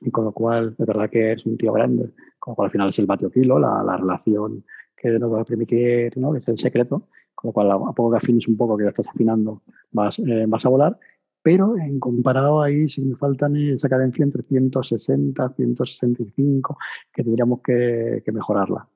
Y 0.00 0.10
con 0.10 0.24
lo 0.24 0.32
cual, 0.32 0.74
de 0.76 0.84
verdad 0.84 1.10
que 1.10 1.32
es 1.32 1.44
un 1.46 1.56
tío 1.56 1.72
grande. 1.72 2.10
Con 2.38 2.52
lo 2.52 2.56
cual, 2.56 2.66
al 2.66 2.72
final 2.72 2.88
es 2.90 2.98
el 2.98 3.06
vatio 3.06 3.30
kilo, 3.30 3.58
la, 3.58 3.82
la 3.82 3.96
relación 3.96 4.64
que 4.96 5.18
nos 5.18 5.32
va 5.32 5.40
a 5.40 5.44
permitir, 5.44 6.16
¿no? 6.18 6.34
es 6.34 6.46
el 6.48 6.58
secreto. 6.58 7.08
Con 7.34 7.48
lo 7.48 7.52
cual, 7.52 7.70
a 7.70 7.92
poco 7.92 8.10
que 8.10 8.18
afines 8.18 8.46
un 8.48 8.56
poco, 8.56 8.76
que 8.76 8.84
ya 8.84 8.90
estás 8.90 9.08
afinando, 9.08 9.62
vas, 9.92 10.18
eh, 10.18 10.44
vas 10.46 10.64
a 10.66 10.68
volar. 10.68 10.98
Pero 11.42 11.76
en 11.78 11.98
comparado 11.98 12.62
ahí, 12.62 12.88
si 12.88 13.00
me 13.00 13.16
faltan 13.16 13.56
esa 13.56 13.88
cadencia 13.88 14.22
entre 14.22 14.42
160, 14.42 15.54
165, 15.56 16.76
que 17.12 17.24
tendríamos 17.24 17.62
que, 17.62 18.22
que 18.24 18.32
mejorarla. 18.32 18.86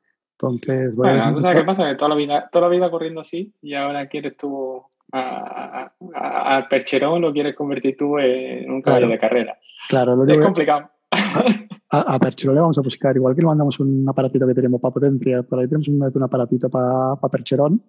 Entonces, 0.40 0.94
bueno, 0.94 1.22
bueno 1.22 1.40
¿sabes 1.40 1.58
qué 1.58 1.64
pasa? 1.64 1.88
Que 1.88 1.94
toda 1.94 2.10
la, 2.10 2.14
vida, 2.14 2.48
toda 2.50 2.68
la 2.68 2.74
vida 2.74 2.90
corriendo 2.90 3.20
así 3.20 3.52
y 3.62 3.74
ahora 3.74 4.08
quieres 4.08 4.36
tú 4.36 4.82
al 5.12 6.68
percherón 6.68 7.22
lo 7.22 7.32
quieres 7.32 7.54
convertir 7.54 7.96
tú 7.96 8.18
en 8.18 8.70
un 8.70 8.82
caballo 8.82 9.06
claro. 9.06 9.12
de 9.12 9.18
carrera. 9.18 9.58
Claro, 9.88 10.16
lo 10.16 10.32
es 10.32 10.44
complicado. 10.44 10.90
A, 11.90 12.14
a, 12.14 12.18
Percherón 12.18 12.56
le 12.56 12.60
vamos 12.60 12.76
a 12.76 12.80
buscar, 12.80 13.14
igual 13.14 13.36
que 13.36 13.42
le 13.42 13.46
mandamos 13.46 13.78
un 13.78 14.04
aparatito 14.08 14.48
que 14.48 14.54
tenemos 14.54 14.80
para 14.80 14.94
potencia, 14.94 15.44
por 15.44 15.60
ahí 15.60 15.68
tenemos 15.68 15.86
un, 15.86 16.02
un 16.02 16.22
aparatito 16.24 16.68
para 16.68 17.14
pa 17.14 17.28
Percherón, 17.28 17.80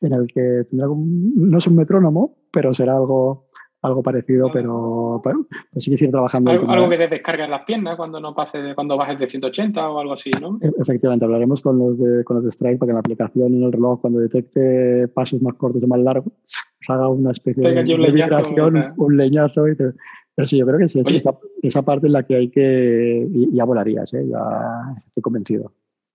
en 0.00 0.12
el 0.12 0.26
que 0.26 0.64
tendrá 0.68 0.88
un, 0.88 1.32
no 1.36 1.58
es 1.58 1.66
un 1.68 1.76
metrónomo, 1.76 2.38
pero 2.50 2.74
será 2.74 2.96
algo 2.96 3.50
algo 3.82 4.02
parecido, 4.02 4.50
pero 4.52 5.20
pues 5.22 5.84
sí 5.84 5.90
que 5.90 5.96
seguir 5.96 6.12
trabajando. 6.12 6.52
Algo, 6.52 6.70
algo 6.70 6.88
que 6.88 6.98
te 6.98 7.08
descargas 7.08 7.50
las 7.50 7.64
piernas 7.64 7.96
cuando 7.96 8.20
no 8.20 8.34
pase, 8.34 8.74
cuando 8.74 8.96
bajes 8.96 9.18
de 9.18 9.28
180 9.28 9.90
o 9.90 9.98
algo 9.98 10.12
así, 10.12 10.30
¿no? 10.40 10.58
E, 10.62 10.70
Efectivamente, 10.78 11.24
hablaremos 11.24 11.60
con 11.60 11.78
los 11.78 11.98
de, 11.98 12.24
con 12.24 12.36
los 12.36 12.44
de 12.44 12.50
Strike 12.50 12.78
para 12.78 12.86
que 12.86 12.90
en 12.90 12.94
la 12.94 13.00
aplicación 13.00 13.54
en 13.54 13.62
el 13.64 13.72
reloj, 13.72 14.00
cuando 14.00 14.20
detecte 14.20 15.08
pasos 15.08 15.42
más 15.42 15.54
cortos 15.54 15.82
o 15.82 15.86
más 15.88 15.98
largos, 15.98 16.32
os 16.32 16.90
haga 16.90 17.08
una 17.08 17.32
especie 17.32 17.62
de, 17.62 17.82
de 17.82 17.98
leñazo, 17.98 18.70
un 18.96 19.16
leñazo. 19.16 19.68
Y 19.68 19.76
te, 19.76 19.92
pero 20.34 20.48
sí, 20.48 20.58
yo 20.58 20.66
creo 20.66 20.78
que 20.78 20.88
sí, 20.88 21.00
esa, 21.04 21.36
esa, 21.62 21.82
parte 21.82 22.06
en 22.06 22.12
la 22.14 22.22
que 22.22 22.36
hay 22.36 22.50
que. 22.50 23.26
Ya 23.52 23.64
volarías, 23.64 24.14
¿eh? 24.14 24.26
ya 24.28 24.94
estoy 24.96 25.22
convencido. 25.22 25.72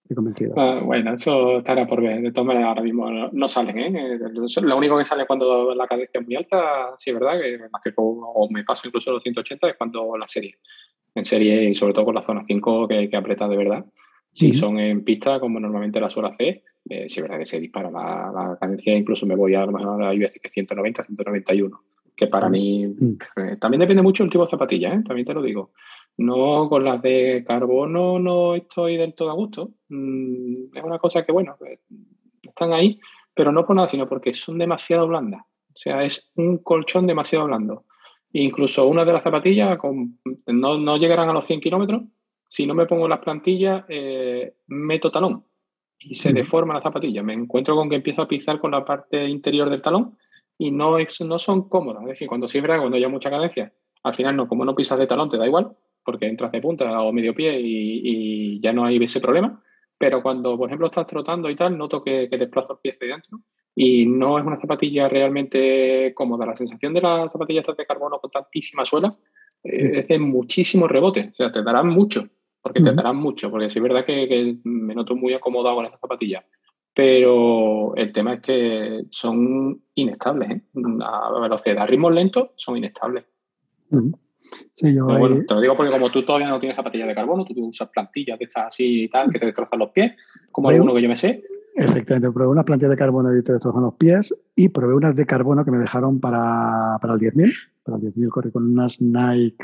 Estoy 0.08 0.15
convencido. 0.15 0.54
Uh, 0.56 0.86
bueno, 0.86 1.13
eso 1.13 1.58
estará 1.58 1.86
por 1.86 2.02
ver. 2.02 2.22
De 2.22 2.32
todas 2.32 2.48
maneras, 2.48 2.70
ahora 2.70 2.82
mismo 2.82 3.10
no, 3.10 3.48
salen. 3.50 3.78
¿eh? 3.78 4.17
Lo 4.62 4.78
único 4.78 4.98
que 4.98 5.04
sale 5.04 5.28
cuando 5.28 5.76
la 5.76 5.86
cadencia 5.86 6.22
es 6.22 6.26
muy 6.26 6.38
alta, 6.38 6.93
sí 6.98 7.10
es 7.10 7.20
verdad, 7.20 7.38
que 7.41 7.58
me 7.58 7.65
acerco 7.74 8.04
o 8.04 8.50
me 8.50 8.63
paso 8.63 8.88
incluso 8.88 9.12
los 9.12 9.22
180, 9.22 9.67
es 9.67 9.76
cuando 9.76 10.15
la 10.15 10.26
serie. 10.30 10.56
En 11.13 11.26
serie 11.26 11.70
y 11.70 11.76
sobre 11.76 11.93
todo 11.93 12.06
con 12.06 12.15
la 12.15 12.22
zona 12.22 12.46
5 12.48 12.88
que, 12.88 13.10
que 13.10 13.17
aprieta 13.17 13.50
de 13.50 13.58
verdad. 13.58 13.86
Si 14.32 14.54
son 14.54 14.80
en 14.80 15.04
pista, 15.04 15.41
como 15.41 15.60
normalmente 15.60 16.00
la 16.00 16.10
suelo 16.10 16.30
hacer, 16.30 16.62
eh, 16.89 17.10
sí 17.10 17.20
es 17.20 17.22
verdad 17.24 17.39
que 17.39 17.46
se 17.46 17.60
dispara 17.60 17.91
la, 17.91 18.32
la 18.34 18.58
cadencia. 18.58 18.96
Incluso 18.96 19.26
me 19.26 19.36
voy 19.36 19.56
a 19.56 19.65
lo 19.65 19.74
mejor 19.74 20.02
a 20.02 20.12
veces 20.12 20.39
que 20.41 20.50
190, 20.50 21.04
191 21.04 21.82
que 22.17 22.26
para 22.26 22.50
mí 22.50 22.84
eh, 22.84 23.58
también 23.62 23.82
depende 23.82 24.02
mucho 24.02 24.24
del 24.24 24.32
tipo 24.32 24.43
de 24.43 24.50
zapatilla, 24.50 24.91
¿eh? 24.91 25.04
también 25.06 25.28
te 25.28 25.36
lo 25.36 25.43
digo. 25.43 25.72
No 26.17 26.67
con 26.67 26.84
las 26.84 27.00
de 27.04 27.43
carbono 27.48 28.17
no 28.17 28.56
estoy 28.56 28.98
del 28.98 29.13
todo 29.13 29.30
a 29.30 29.36
gusto. 29.36 29.74
Mm, 29.89 30.76
es 30.76 30.84
una 30.84 31.00
cosa 31.00 31.26
que, 31.26 31.32
bueno, 31.32 31.56
están 32.41 32.73
ahí, 32.73 33.00
pero 33.34 33.52
no 33.52 33.65
por 33.65 33.76
nada, 33.76 33.88
sino 33.88 34.08
porque 34.08 34.34
son 34.34 34.58
demasiado 34.58 35.08
blandas. 35.08 35.41
O 35.41 35.80
sea, 35.80 36.04
es 36.04 36.32
un 36.36 36.58
colchón 36.60 37.06
demasiado 37.06 37.45
blando. 37.45 37.86
Incluso 38.34 38.88
una 38.88 39.06
de 39.06 39.13
las 39.13 39.23
zapatillas 39.23 39.78
con, 39.78 40.19
no, 40.47 40.78
no, 40.78 40.97
llegarán 40.97 41.30
a 41.30 41.34
los 41.34 41.45
100 41.45 41.62
kilómetros. 41.62 42.04
Si 42.50 42.65
no 42.65 42.73
me 42.73 42.86
pongo 42.86 43.08
las 43.08 43.19
plantillas, 43.19 43.86
eh, 43.89 44.56
meto 44.67 45.12
talón 45.12 45.43
y 46.00 46.15
se 46.15 46.34
deforma 46.34 46.73
la 46.73 46.82
zapatilla. 46.82 47.23
Me 47.23 47.34
encuentro 47.34 47.76
con 47.76 47.89
que 47.89 47.95
empiezo 47.95 48.21
a 48.21 48.28
pisar 48.28 48.60
con 48.60 48.71
la 48.71 48.86
parte 48.86 49.28
interior 49.28 49.69
del 49.69 49.82
talón 49.82 50.17
y 50.58 50.71
no, 50.71 50.97
es, 50.97 51.21
no 51.21 51.38
son 51.39 51.69
cómodas. 51.69 52.04
Es 52.04 52.10
decir, 52.10 52.28
cuando 52.28 52.47
verdad, 52.54 52.80
cuando 52.80 52.97
hay 52.97 53.08
mucha 53.08 53.30
cadencia, 53.30 53.73
al 54.04 54.15
final 54.15 54.36
no, 54.36 54.47
como 54.47 54.65
no 54.65 54.76
pisas 54.76 54.97
de 54.97 55.08
talón 55.08 55.30
te 55.30 55.38
da 55.38 55.45
igual, 55.45 55.76
porque 56.04 56.28
entras 56.28 56.52
de 56.52 56.62
punta 56.62 57.02
o 57.02 57.12
medio 57.12 57.36
pie 57.36 57.60
y, 57.60 58.02
y 58.04 58.60
ya 58.62 58.73
no 58.73 58.86
hay 58.86 58.97
ese 58.97 59.19
problema. 59.19 59.62
Pero 59.97 60.21
cuando, 60.21 60.57
por 60.57 60.69
ejemplo, 60.69 60.88
estás 60.88 61.07
trotando 61.07 61.49
y 61.49 61.55
tal, 61.55 61.77
noto 61.77 62.03
que, 62.03 62.29
que 62.29 62.38
desplazo 62.38 62.73
el 62.73 62.79
pie 62.79 62.93
hacia 62.93 63.15
dentro 63.15 63.39
y 63.75 64.05
no 64.05 64.39
es 64.39 64.45
una 64.45 64.60
zapatilla 64.60 65.07
realmente 65.07 66.13
cómoda. 66.15 66.45
La 66.45 66.55
sensación 66.55 66.93
de 66.93 67.01
las 67.01 67.31
zapatillas 67.31 67.65
de 67.65 67.86
carbono 67.86 68.19
con 68.19 68.31
tantísima 68.31 68.86
suela 68.86 69.15
eh, 69.63 69.99
es 69.99 70.07
de 70.07 70.19
muchísimo 70.19 70.88
rebote. 70.88 71.29
O 71.31 71.36
sea, 71.36 71.51
te 71.51 71.63
darán 71.63 71.89
mucho, 71.89 72.27
porque 72.62 72.81
te 72.81 72.93
darán 72.93 73.17
mucho, 73.17 73.49
porque 73.49 73.69
sí 73.69 73.79
es 73.79 73.83
verdad 73.83 74.05
que, 74.05 74.27
que 74.27 74.57
me 74.63 74.95
noto 74.95 75.15
muy 75.15 75.33
acomodado 75.33 75.75
con 75.75 75.86
esas 75.86 75.99
zapatillas 75.99 76.43
pero 76.97 77.95
el 77.95 78.12
tema 78.12 78.33
es 78.33 78.41
que 78.41 79.05
son 79.12 79.83
inestables. 79.93 80.49
¿eh? 80.49 80.62
A 81.05 81.39
velocidad, 81.39 81.83
a 81.83 81.86
ritmos 81.86 82.12
lentos, 82.12 82.49
son 82.55 82.75
inestables. 82.75 83.23
Sí, 84.75 84.93
yo 84.93 85.05
bueno, 85.05 85.43
te 85.47 85.53
lo 85.53 85.62
digo 85.62 85.75
porque 85.75 85.91
como 85.91 86.12
tú 86.12 86.23
todavía 86.23 86.49
no 86.49 86.60
tienes 86.60 86.75
zapatillas 86.75 87.07
de 87.07 87.15
carbono, 87.15 87.45
tú 87.45 87.53
usas 87.65 87.89
plantillas 87.89 88.38
de 88.39 88.45
estas 88.45 88.67
así 88.67 89.03
y 89.03 89.10
tal, 89.10 89.29
que 89.29 89.39
te 89.39 89.45
destrozan 89.47 89.79
los 89.79 89.89
pies, 89.89 90.13
como 90.51 90.69
alguno 90.69 90.93
que 90.93 91.01
yo 91.01 91.10
me 91.10 91.15
sé. 91.15 91.43
Efectivamente, 91.75 92.31
probé 92.31 92.49
unas 92.49 92.65
plantillas 92.65 92.91
de 92.91 92.97
carbono 92.97 93.36
y 93.38 93.43
te 93.43 93.53
destrozan 93.53 93.83
los 93.83 93.93
pies 93.95 94.33
y 94.55 94.69
probé 94.69 94.95
unas 94.95 95.15
de 95.15 95.25
carbono 95.25 95.63
que 95.63 95.71
me 95.71 95.77
dejaron 95.77 96.19
para, 96.19 96.97
para 97.01 97.13
el 97.13 97.19
10.000. 97.19 97.53
Para 97.83 97.97
el 97.97 98.03
10.000 98.13 98.29
corrí 98.29 98.51
con 98.51 98.63
unas 98.71 99.01
Nike 99.01 99.55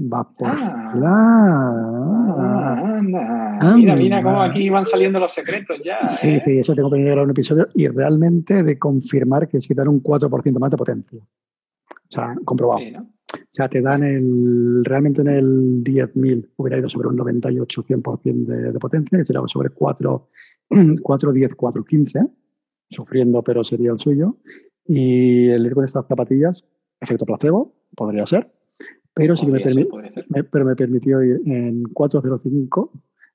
Va 0.00 0.22
por 0.22 0.46
Ah. 0.48 0.92
plan. 0.94 2.88
Anda. 2.98 3.74
Mira, 3.76 3.96
mira 3.96 4.22
cómo 4.22 4.40
Anda. 4.40 4.50
aquí 4.50 4.70
van 4.70 4.84
saliendo 4.86 5.18
los 5.18 5.32
secretos 5.32 5.78
ya. 5.84 6.06
Sí, 6.06 6.28
¿eh? 6.28 6.40
sí, 6.44 6.58
eso 6.58 6.74
tengo 6.74 6.88
pendiente 6.88 7.08
de 7.10 7.14
grabar 7.14 7.24
un 7.24 7.30
episodio 7.32 7.66
y 7.74 7.88
realmente 7.88 8.62
de 8.62 8.78
confirmar 8.78 9.48
que 9.48 9.60
sí 9.60 9.74
dan 9.74 9.88
un 9.88 10.00
4% 10.02 10.58
más 10.60 10.70
de 10.70 10.76
potencia. 10.76 11.18
O 11.20 12.10
sea, 12.10 12.36
comprobado. 12.44 12.78
Sí, 12.80 12.92
¿no? 12.92 13.08
O 13.34 13.54
sea, 13.54 13.68
te 13.68 13.82
dan 13.82 14.02
el, 14.04 14.84
realmente 14.84 15.20
en 15.20 15.28
el 15.28 15.84
10.000 15.84 16.48
hubiera 16.56 16.78
ido 16.78 16.88
sobre 16.88 17.08
un 17.08 17.16
98-100% 17.18 18.44
de, 18.46 18.72
de 18.72 18.78
potencia, 18.78 19.18
que 19.18 19.24
sería 19.24 19.42
sobre 19.46 19.70
4, 19.70 20.28
4 21.02 21.32
10, 21.32 21.54
4, 21.54 21.84
15, 21.84 22.20
sufriendo, 22.90 23.42
pero 23.42 23.64
sería 23.64 23.92
el 23.92 23.98
suyo. 23.98 24.38
Y 24.86 25.48
el 25.48 25.66
ir 25.66 25.74
con 25.74 25.84
estas 25.84 26.06
zapatillas, 26.06 26.64
efecto 27.00 27.26
placebo, 27.26 27.74
podría 27.94 28.26
ser, 28.26 28.50
pero 29.12 29.36
sí 29.36 29.44
que 29.46 29.52
me, 29.52 29.58
permi- 29.82 29.88
me- 30.28 30.44
pero 30.44 30.64
me 30.64 30.76
permitió 30.76 31.22
ir 31.22 31.42
en 31.44 31.82
405 31.92 32.92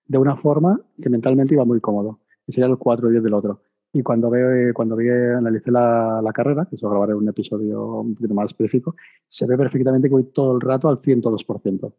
de 0.08 0.18
una 0.18 0.36
forma 0.38 0.82
que 1.00 1.10
mentalmente 1.10 1.54
iba 1.54 1.66
muy 1.66 1.80
cómodo, 1.80 2.22
y 2.48 2.52
sería 2.54 2.68
el 2.70 2.78
410 2.78 3.24
del 3.24 3.34
otro. 3.36 3.62
Y 3.96 4.02
cuando 4.02 4.30
veo, 4.30 4.52
eh, 4.52 4.74
cuando 4.74 4.96
vi, 4.96 5.08
analicé 5.08 5.70
la, 5.72 6.20
la 6.24 6.32
carrera, 6.34 6.66
que 6.68 6.76
eso 6.76 6.90
grabaré 6.90 7.14
un 7.14 7.28
episodio 7.30 8.00
un 8.02 8.16
poquito 8.16 8.34
más 8.34 8.48
específico, 8.48 8.96
se 9.28 9.46
ve 9.46 9.56
perfectamente 9.56 10.08
que 10.08 10.14
voy 10.14 10.24
todo 10.34 10.56
el 10.56 10.62
rato 10.62 10.90
al 10.90 11.00
102%. 11.00 11.94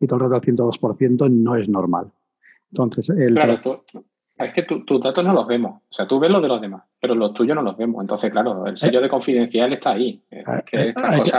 Y 0.00 0.06
todo 0.06 0.16
el 0.16 0.22
rato 0.22 0.34
al 0.36 0.40
102% 0.40 1.30
no 1.30 1.54
es 1.56 1.68
normal. 1.68 2.10
Entonces, 2.72 3.10
el, 3.10 3.34
Claro, 3.34 3.60
tú- 3.60 3.82
es 4.36 4.52
que 4.52 4.62
tu- 4.62 4.84
tus 4.84 5.00
datos 5.02 5.22
no 5.24 5.32
los 5.34 5.46
vemos. 5.46 5.82
O 5.82 5.92
sea, 5.92 6.06
tú 6.08 6.18
ves 6.18 6.30
los 6.30 6.42
de 6.42 6.48
los 6.48 6.60
demás, 6.60 6.82
pero 7.00 7.14
los 7.14 7.32
tuyos 7.34 7.54
no 7.54 7.62
los 7.62 7.76
vemos. 7.76 8.00
Entonces, 8.02 8.30
claro, 8.32 8.66
el 8.66 8.76
sello 8.76 9.00
de 9.02 9.08
confidencial 9.08 9.72
está 9.74 9.92
ahí. 9.92 10.20
Es 10.30 10.44
Ah, 10.48 10.62
que 10.66 10.76
eh, 10.78 10.88
estas 10.88 11.04
hay 11.10 11.20
que- 11.20 11.34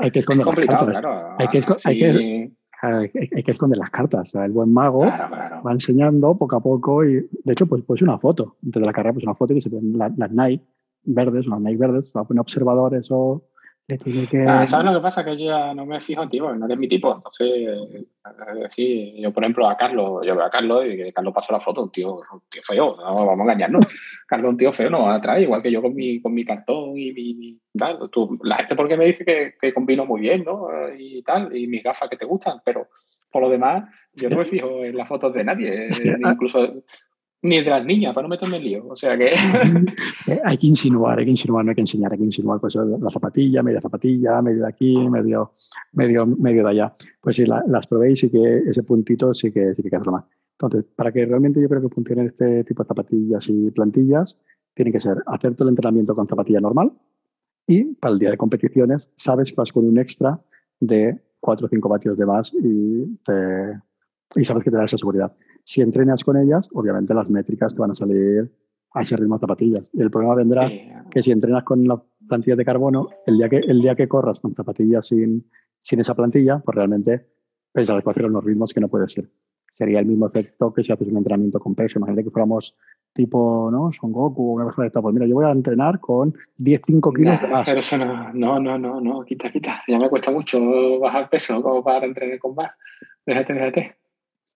hay 0.00 0.10
es 0.14 0.26
complicado, 0.26 0.86
claro. 0.88 1.36
Hay 1.38 1.46
que 1.48 1.58
esco- 1.60 1.80
hay 1.84 1.94
Sí, 1.94 2.00
que- 2.00 2.50
Hay, 2.80 3.10
hay- 3.34 3.42
que 3.42 3.50
esconder 3.50 3.78
las 3.78 3.90
cartas. 3.90 4.22
O 4.22 4.26
sea, 4.26 4.44
el 4.44 4.52
buen 4.52 4.72
mago 4.72 5.00
claro, 5.00 5.28
claro. 5.34 5.62
va 5.64 5.72
enseñando 5.72 6.36
poco 6.36 6.56
a 6.56 6.60
poco 6.60 7.04
y, 7.04 7.14
de 7.44 7.52
hecho, 7.52 7.66
pues, 7.66 7.82
pues 7.84 8.02
una 8.02 8.18
foto. 8.18 8.56
Antes 8.64 8.80
de 8.80 8.86
la 8.86 8.92
carrera, 8.92 9.14
pues 9.14 9.24
una 9.24 9.34
foto 9.34 9.54
que 9.54 9.60
se 9.60 9.70
la- 9.70 10.12
las 10.16 10.30
Nike 10.30 10.64
verdes, 11.04 11.46
unas 11.46 11.60
Nike 11.60 11.76
verdes, 11.78 12.12
va 12.16 12.20
a 12.20 12.24
poner 12.24 12.40
observador, 12.40 12.94
eso 12.94 13.47
le 13.88 13.96
tiene 13.98 14.26
que... 14.28 14.44
Ah, 14.46 14.66
¿Sabes 14.66 14.86
lo 14.86 14.98
que 14.98 15.02
pasa? 15.02 15.24
Que 15.24 15.36
yo 15.36 15.46
ya 15.46 15.72
no 15.72 15.86
me 15.86 16.00
fijo 16.00 16.22
en 16.22 16.28
ti, 16.28 16.38
porque 16.38 16.58
no 16.58 16.66
eres 16.66 16.78
mi 16.78 16.88
tipo. 16.88 17.14
Entonces, 17.14 17.50
es 17.50 18.60
decir, 18.60 19.14
yo, 19.16 19.32
por 19.32 19.42
ejemplo, 19.42 19.66
a 19.66 19.76
Carlos, 19.78 20.26
yo 20.26 20.36
veo 20.36 20.44
a 20.44 20.50
Carlos 20.50 20.84
y 20.86 20.96
que 20.98 21.12
Carlos 21.12 21.32
pasó 21.34 21.54
la 21.54 21.60
foto, 21.60 21.84
un 21.84 21.90
tío, 21.90 22.16
un 22.16 22.42
tío 22.50 22.60
feo, 22.62 22.96
no 22.98 23.14
vamos 23.26 23.40
a 23.40 23.42
engañarnos. 23.42 23.86
Carlos, 24.26 24.50
un 24.50 24.56
tío 24.58 24.72
feo, 24.74 24.90
no 24.90 25.04
va 25.04 25.14
a 25.14 25.20
traer, 25.22 25.42
igual 25.44 25.62
que 25.62 25.72
yo 25.72 25.80
con 25.80 25.94
mi, 25.94 26.20
con 26.20 26.34
mi 26.34 26.44
cartón 26.44 26.96
y 26.96 27.12
mi. 27.12 27.34
mi- 27.34 27.58
tal. 27.78 28.10
Tú- 28.10 28.38
la 28.42 28.56
gente, 28.56 28.76
porque 28.76 28.96
me 28.98 29.06
dice 29.06 29.24
que, 29.24 29.54
que 29.58 29.72
combino 29.72 30.04
muy 30.04 30.20
bien, 30.20 30.44
¿no? 30.44 30.68
Y 30.98 31.22
tal, 31.22 31.56
y 31.56 31.66
mis 31.66 31.82
gafas 31.82 32.10
que 32.10 32.16
te 32.16 32.26
gustan, 32.26 32.58
pero 32.64 32.88
por 33.30 33.42
lo 33.42 33.48
demás, 33.48 33.88
yo 34.12 34.28
no 34.28 34.36
me 34.36 34.44
fijo 34.68 34.84
en 34.84 34.96
las 34.96 35.08
fotos 35.08 35.32
de 35.32 35.44
nadie, 35.44 35.92
Sí, 35.94 36.02
ni 36.04 36.24
ah. 36.28 36.32
incluso 36.32 36.82
ni 37.42 37.56
de 37.62 37.70
las 37.70 37.84
niñas, 37.84 38.14
para 38.14 38.26
no 38.26 38.30
meterme 38.30 38.56
en 38.56 38.64
lío. 38.64 38.86
O 38.88 38.94
sea 38.96 39.16
que. 39.16 39.32
Eh, 40.28 40.40
hay 40.44 40.58
que 40.58 40.66
insinuar, 40.66 41.18
hay 41.18 41.24
que 41.24 41.30
insinuar, 41.30 41.64
no 41.64 41.70
hay 41.70 41.74
que 41.74 41.80
enseñar, 41.80 42.12
hay 42.12 42.18
que 42.18 42.24
insinuar 42.24 42.60
pues, 42.60 42.74
la 42.74 43.10
zapatilla, 43.10 43.62
media 43.62 43.80
zapatilla, 43.80 44.42
medio 44.42 44.62
de 44.64 44.68
aquí, 44.68 44.94
medio, 45.08 45.52
medio, 45.92 46.26
medio 46.26 46.64
de 46.64 46.70
allá. 46.70 46.94
Pues 47.20 47.36
si 47.36 47.46
la- 47.46 47.64
las 47.66 47.86
probéis, 47.86 48.20
sí 48.20 48.28
que 48.30 48.58
ese 48.68 48.82
puntito 48.82 49.32
sí 49.32 49.50
que, 49.50 49.74
sí 49.74 49.80
que 49.82 49.86
hay 49.86 49.90
que 49.90 49.96
hacerlo 49.96 50.12
más. 50.12 50.24
Entonces, 50.60 50.84
para 50.94 51.12
que 51.12 51.24
realmente 51.24 51.62
yo 51.62 51.68
creo 51.70 51.80
que 51.80 51.88
funcione 51.88 52.26
este 52.26 52.62
tipo 52.64 52.82
de 52.82 52.88
zapatillas 52.88 53.48
y 53.48 53.70
plantillas, 53.70 54.36
tiene 54.74 54.92
que 54.92 55.00
ser 55.00 55.16
hacer 55.26 55.54
todo 55.54 55.66
el 55.68 55.72
entrenamiento 55.72 56.14
con 56.14 56.26
zapatilla 56.28 56.60
normal 56.60 56.92
y 57.66 57.94
para 57.94 58.12
el 58.12 58.18
día 58.18 58.30
de 58.30 58.36
competiciones 58.36 59.10
sabes 59.16 59.50
que 59.50 59.56
vas 59.56 59.72
con 59.72 59.86
un 59.86 59.98
extra 59.98 60.38
de 60.80 61.18
4 61.40 61.66
o 61.66 61.68
5 61.70 61.88
vatios 61.88 62.18
de 62.18 62.26
más 62.26 62.52
y, 62.52 63.16
te- 63.24 63.80
y 64.36 64.44
sabes 64.44 64.62
que 64.64 64.70
te 64.70 64.76
da 64.76 64.84
esa 64.84 64.98
seguridad. 64.98 65.34
Si 65.68 65.82
entrenas 65.82 66.24
con 66.24 66.38
ellas, 66.38 66.66
obviamente 66.72 67.12
las 67.12 67.28
métricas 67.28 67.74
te 67.74 67.80
van 67.82 67.90
a 67.90 67.94
salir 67.94 68.50
a 68.94 69.02
ese 69.02 69.18
ritmo 69.18 69.34
de 69.34 69.40
zapatillas. 69.40 69.90
Y 69.92 70.00
el 70.00 70.10
problema 70.10 70.34
vendrá 70.34 70.66
Sí, 70.66 70.88
que 71.10 71.22
si 71.22 71.30
entrenas 71.30 71.62
con 71.62 71.86
la 71.86 72.02
plantilla 72.26 72.56
de 72.56 72.64
carbono, 72.64 73.10
el 73.26 73.36
día 73.36 73.50
que, 73.50 73.58
el 73.58 73.82
día 73.82 73.94
que 73.94 74.08
corras 74.08 74.40
con 74.40 74.54
zapatillas 74.54 75.08
sin, 75.08 75.44
sin 75.78 76.00
esa 76.00 76.14
plantilla, 76.14 76.60
pues 76.60 76.74
realmente 76.74 77.26
pensarás 77.70 78.02
que 78.02 78.08
hacer 78.08 78.24
unos 78.24 78.44
ritmos 78.44 78.72
que 78.72 78.80
no 78.80 78.88
puedes 78.88 79.14
ir. 79.18 79.30
Sería 79.70 80.00
el 80.00 80.06
mismo 80.06 80.26
efecto 80.28 80.72
que 80.72 80.82
si 80.82 80.90
haces 80.90 81.06
un 81.06 81.18
entrenamiento 81.18 81.60
con 81.60 81.74
peso. 81.74 81.98
Imagínate 81.98 82.24
que 82.24 82.30
fuéramos 82.30 82.74
tipo, 83.12 83.68
¿no? 83.70 83.92
Son 83.92 84.10
Goku 84.10 84.52
o 84.52 84.54
una 84.54 84.64
cosa 84.64 84.80
de 84.80 84.88
esta. 84.88 85.02
Pues 85.02 85.12
mira, 85.12 85.26
yo 85.26 85.34
voy 85.34 85.44
a 85.44 85.50
entrenar 85.50 86.00
con 86.00 86.34
10, 86.56 86.80
5 86.82 87.12
kilos 87.12 87.34
Nah, 87.34 87.42
de 87.42 87.48
más. 87.52 87.66
Pero 87.66 87.78
eso 87.80 87.98
no, 87.98 88.32
no, 88.32 88.58
no, 88.58 88.78
no, 88.78 89.02
no, 89.02 89.22
quita, 89.22 89.52
quita. 89.52 89.82
Ya 89.86 89.98
me 89.98 90.08
cuesta 90.08 90.30
mucho 90.30 90.98
bajar 90.98 91.28
peso 91.28 91.62
como 91.62 91.84
para 91.84 92.06
entrenar 92.06 92.38
con 92.38 92.54
más. 92.54 92.70
Déjate, 93.26 93.52
déjate. 93.52 93.98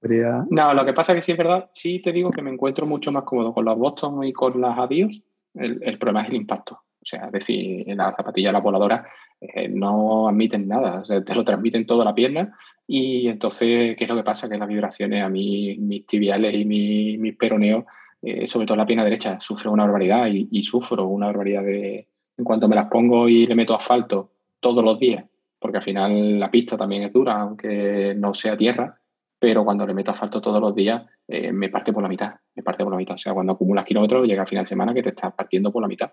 Sería, 0.02 0.44
No, 0.50 0.74
lo 0.74 0.84
que 0.84 0.92
pasa 0.92 1.12
es 1.12 1.16
que 1.16 1.22
sí 1.22 1.32
es 1.32 1.38
verdad, 1.38 1.66
sí 1.68 2.00
te 2.02 2.12
digo 2.12 2.30
que 2.30 2.42
me 2.42 2.50
encuentro 2.50 2.86
mucho 2.86 3.12
más 3.12 3.22
cómodo 3.22 3.54
con 3.54 3.64
las 3.64 3.78
Boston 3.78 4.24
y 4.24 4.32
con 4.32 4.60
las 4.60 4.76
Adios. 4.78 5.22
El, 5.54 5.78
el 5.82 5.98
problema 5.98 6.22
es 6.22 6.28
el 6.30 6.34
impacto. 6.34 6.74
O 6.74 7.04
sea, 7.04 7.26
es 7.26 7.32
decir, 7.32 7.84
las 7.96 8.14
zapatillas, 8.16 8.52
las 8.52 8.62
voladoras, 8.62 9.06
eh, 9.40 9.68
no 9.68 10.28
admiten 10.28 10.66
nada. 10.68 11.02
Te 11.02 11.34
lo 11.34 11.44
transmiten 11.44 11.86
toda 11.86 12.04
la 12.04 12.14
pierna. 12.14 12.56
Y 12.86 13.28
entonces, 13.28 13.96
¿qué 13.96 14.04
es 14.04 14.08
lo 14.10 14.16
que 14.16 14.24
pasa? 14.24 14.48
Que 14.48 14.58
las 14.58 14.68
vibraciones 14.68 15.22
a 15.24 15.28
mí, 15.28 15.76
mis 15.78 16.04
tibiales 16.06 16.54
y 16.54 16.64
mi- 16.64 17.18
mis 17.18 17.36
peroneos, 17.36 17.84
eh, 18.22 18.46
sobre 18.46 18.66
todo 18.66 18.76
la 18.76 18.86
pierna 18.86 19.04
derecha, 19.04 19.38
sufren 19.40 19.72
una 19.72 19.84
barbaridad 19.84 20.26
y 20.28 20.62
sufro 20.62 21.06
una 21.06 21.26
barbaridad 21.26 21.62
de. 21.64 22.06
En 22.38 22.44
cuanto 22.44 22.66
me 22.68 22.76
las 22.76 22.88
pongo 22.88 23.28
y 23.28 23.46
le 23.46 23.54
meto 23.54 23.74
asfalto 23.74 24.30
todos 24.58 24.82
los 24.82 24.98
días, 24.98 25.24
porque 25.58 25.78
al 25.78 25.84
final 25.84 26.40
la 26.40 26.50
pista 26.50 26.76
también 26.76 27.02
es 27.02 27.12
dura, 27.12 27.40
aunque 27.40 28.14
no 28.16 28.32
sea 28.32 28.56
tierra, 28.56 28.96
pero 29.42 29.64
cuando 29.64 29.84
le 29.84 29.92
meto 29.92 30.12
asfalto 30.12 30.40
todos 30.40 30.60
los 30.60 30.72
días, 30.72 31.02
eh, 31.26 31.50
me 31.50 31.68
parte 31.68 31.92
por 31.92 32.00
la 32.00 32.08
mitad, 32.08 32.32
me 32.54 32.62
parte 32.62 32.84
por 32.84 32.92
la 32.92 32.96
mitad. 32.96 33.16
O 33.16 33.18
sea, 33.18 33.34
cuando 33.34 33.54
acumulas 33.54 33.84
kilómetros, 33.84 34.24
llega 34.24 34.42
al 34.42 34.48
final 34.48 34.64
de 34.64 34.68
semana 34.68 34.94
que 34.94 35.02
te 35.02 35.08
estás 35.08 35.34
partiendo 35.34 35.72
por 35.72 35.82
la 35.82 35.88
mitad. 35.88 36.12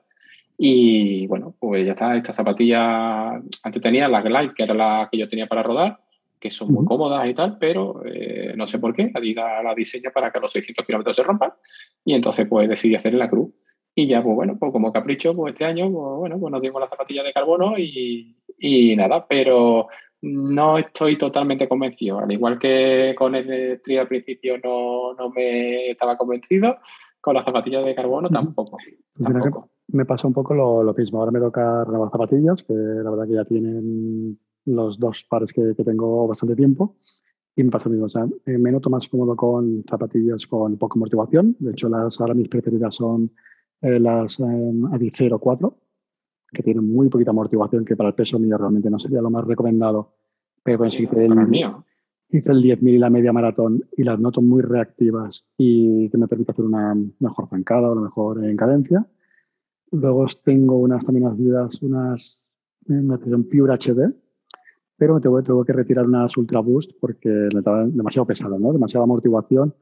Y 0.57 1.27
bueno, 1.27 1.53
pues 1.59 1.85
ya 1.85 1.91
está, 1.91 2.15
esta 2.15 2.33
zapatilla, 2.33 3.33
antes 3.35 3.81
tenía 3.83 4.07
la 4.07 4.23
Glide, 4.23 4.55
que 4.55 4.63
era 4.63 4.73
la 4.73 5.07
que 5.11 5.19
yo 5.19 5.27
tenía 5.29 5.45
para 5.45 5.61
rodar, 5.61 5.99
que 6.39 6.49
son 6.49 6.73
muy 6.73 6.83
cómodas 6.85 7.29
y 7.29 7.35
tal, 7.35 7.59
pero 7.59 8.01
eh, 8.03 8.53
no 8.57 8.65
sé 8.65 8.79
por 8.79 8.95
qué, 8.95 9.11
Adidas 9.13 9.63
la 9.63 9.75
diseña 9.75 10.09
para 10.09 10.31
que 10.31 10.39
los 10.39 10.51
600 10.51 10.83
kilómetros 10.83 11.15
se 11.15 11.21
rompan, 11.21 11.51
y 12.03 12.15
entonces 12.15 12.47
pues 12.49 12.67
decidí 12.67 12.95
hacer 12.95 13.13
la 13.13 13.29
cruz. 13.29 13.51
Y 13.93 14.07
ya, 14.07 14.23
pues 14.23 14.35
bueno, 14.35 14.57
pues 14.59 14.71
como 14.71 14.91
capricho, 14.91 15.35
pues 15.35 15.53
este 15.53 15.65
año, 15.65 15.83
pues 15.91 16.17
bueno, 16.17 16.39
pues 16.39 16.51
nos 16.51 16.61
dimos 16.63 16.81
la 16.81 16.89
zapatilla 16.89 17.21
de 17.21 17.33
carbono 17.33 17.77
y, 17.77 18.35
y 18.57 18.95
nada, 18.95 19.27
pero 19.27 19.87
no 20.21 20.77
estoy 20.77 21.17
totalmente 21.17 21.67
convencido. 21.67 22.19
Al 22.19 22.32
igual 22.32 22.60
que 22.60 23.15
con 23.17 23.36
el 23.36 23.82
tri 23.84 23.97
al 23.97 24.08
principio 24.08 24.58
no, 24.63 25.13
no 25.13 25.29
me 25.29 25.91
estaba 25.91 26.17
convencido, 26.17 26.77
con 27.21 27.36
las 27.36 27.45
zapatillas 27.45 27.86
de 27.86 27.95
carbono 27.95 28.29
tampoco. 28.29 28.77
Me 29.88 30.05
pasa 30.05 30.27
un 30.27 30.34
poco 30.34 30.53
lo, 30.53 30.84
lo 30.84 30.93
mismo. 30.93 31.19
Ahora 31.19 31.32
me 31.32 31.39
toca 31.39 31.84
renovar 31.84 32.12
zapatillas, 32.12 32.63
que 32.63 32.73
la 32.73 33.10
verdad 33.10 33.27
que 33.27 33.34
ya 33.34 33.45
tienen 33.45 34.39
los 34.65 34.99
dos 34.99 35.25
pares 35.27 35.51
que, 35.51 35.73
que 35.75 35.84
tengo 35.84 36.27
bastante 36.27 36.55
tiempo. 36.55 36.95
Y 37.55 37.63
me 37.63 37.71
pasa 37.71 37.89
lo 37.89 37.93
mismo. 37.93 38.05
O 38.05 38.10
sea, 38.10 38.25
eh, 38.45 38.58
me 38.58 38.71
noto 38.71 38.89
más 38.89 39.08
cómodo 39.08 39.36
con 39.36 39.84
zapatillas 39.89 40.45
con 40.47 40.77
poca 40.77 40.93
amortiguación. 40.95 41.55
De 41.60 41.71
hecho, 41.71 41.89
las, 41.89 42.19
ahora 42.21 42.34
mis 42.34 42.47
preferidas 42.47 42.95
son 42.95 43.32
eh, 43.82 43.99
las 43.99 44.39
eh, 44.39 44.71
Adicero 44.93 45.39
4, 45.39 45.75
que 46.51 46.63
tienen 46.63 46.89
muy 46.91 47.09
poquita 47.09 47.31
amortiguación, 47.31 47.85
que 47.85 47.95
para 47.95 48.09
el 48.09 48.15
peso 48.15 48.39
mío 48.39 48.57
realmente 48.57 48.89
no 48.89 48.99
sería 48.99 49.21
lo 49.21 49.29
más 49.29 49.45
recomendado. 49.45 50.13
Pero 50.63 50.88
Sí, 50.89 51.05
para 51.07 51.23
el 51.23 51.47
mío. 51.47 51.85
hice 52.29 52.51
el 52.51 52.62
10.000 52.62 52.89
y 52.95 52.97
la 52.97 53.09
media 53.09 53.31
maratón 53.33 53.83
y 53.95 54.03
las 54.03 54.19
noto 54.19 54.41
muy 54.41 54.62
reactivas 54.62 55.45
y 55.57 56.09
que 56.09 56.17
me 56.17 56.27
permite 56.27 56.51
hacer 56.51 56.65
una 56.65 56.95
mejor 57.19 57.47
zancada 57.49 57.89
o 57.89 57.93
una 57.93 58.01
mejor 58.01 58.43
en 58.43 58.55
cadencia. 58.57 59.05
Luego 59.91 60.25
tengo 60.43 60.77
unas 60.77 61.05
también 61.05 61.25
unas, 61.27 61.81
unas 61.81 62.47
que 62.85 63.29
son 63.29 63.43
Pure 63.45 63.73
HD, 63.73 64.13
pero 64.97 65.15
me 65.15 65.21
tuve, 65.21 65.41
tuve 65.43 65.65
que 65.65 65.73
retirar 65.73 66.05
unas 66.05 66.35
Ultra 66.38 66.59
Boost 66.59 66.91
porque 66.99 67.29
me 67.53 67.59
estaban 67.59 67.95
demasiado 67.95 68.25
pesadas, 68.25 68.59
¿no? 68.59 68.71
Demasiada 68.73 69.05
amortiguación 69.05 69.73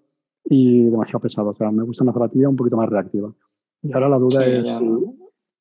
y 0.45 0.85
demasiado 0.89 1.19
pesado. 1.21 1.49
O 1.49 1.55
sea, 1.55 1.71
me 1.71 1.83
gusta 1.83 2.03
una 2.03 2.13
zapatilla 2.13 2.47
un 2.47 2.55
poquito 2.55 2.77
más 2.77 2.87
reactiva. 2.89 3.33
Y 3.81 3.91
ahora 3.93 4.09
la 4.09 4.17
duda 4.19 4.43
Sí, 4.45 4.51
es 4.51 4.67
ya. 4.67 4.77
si, 4.77 4.85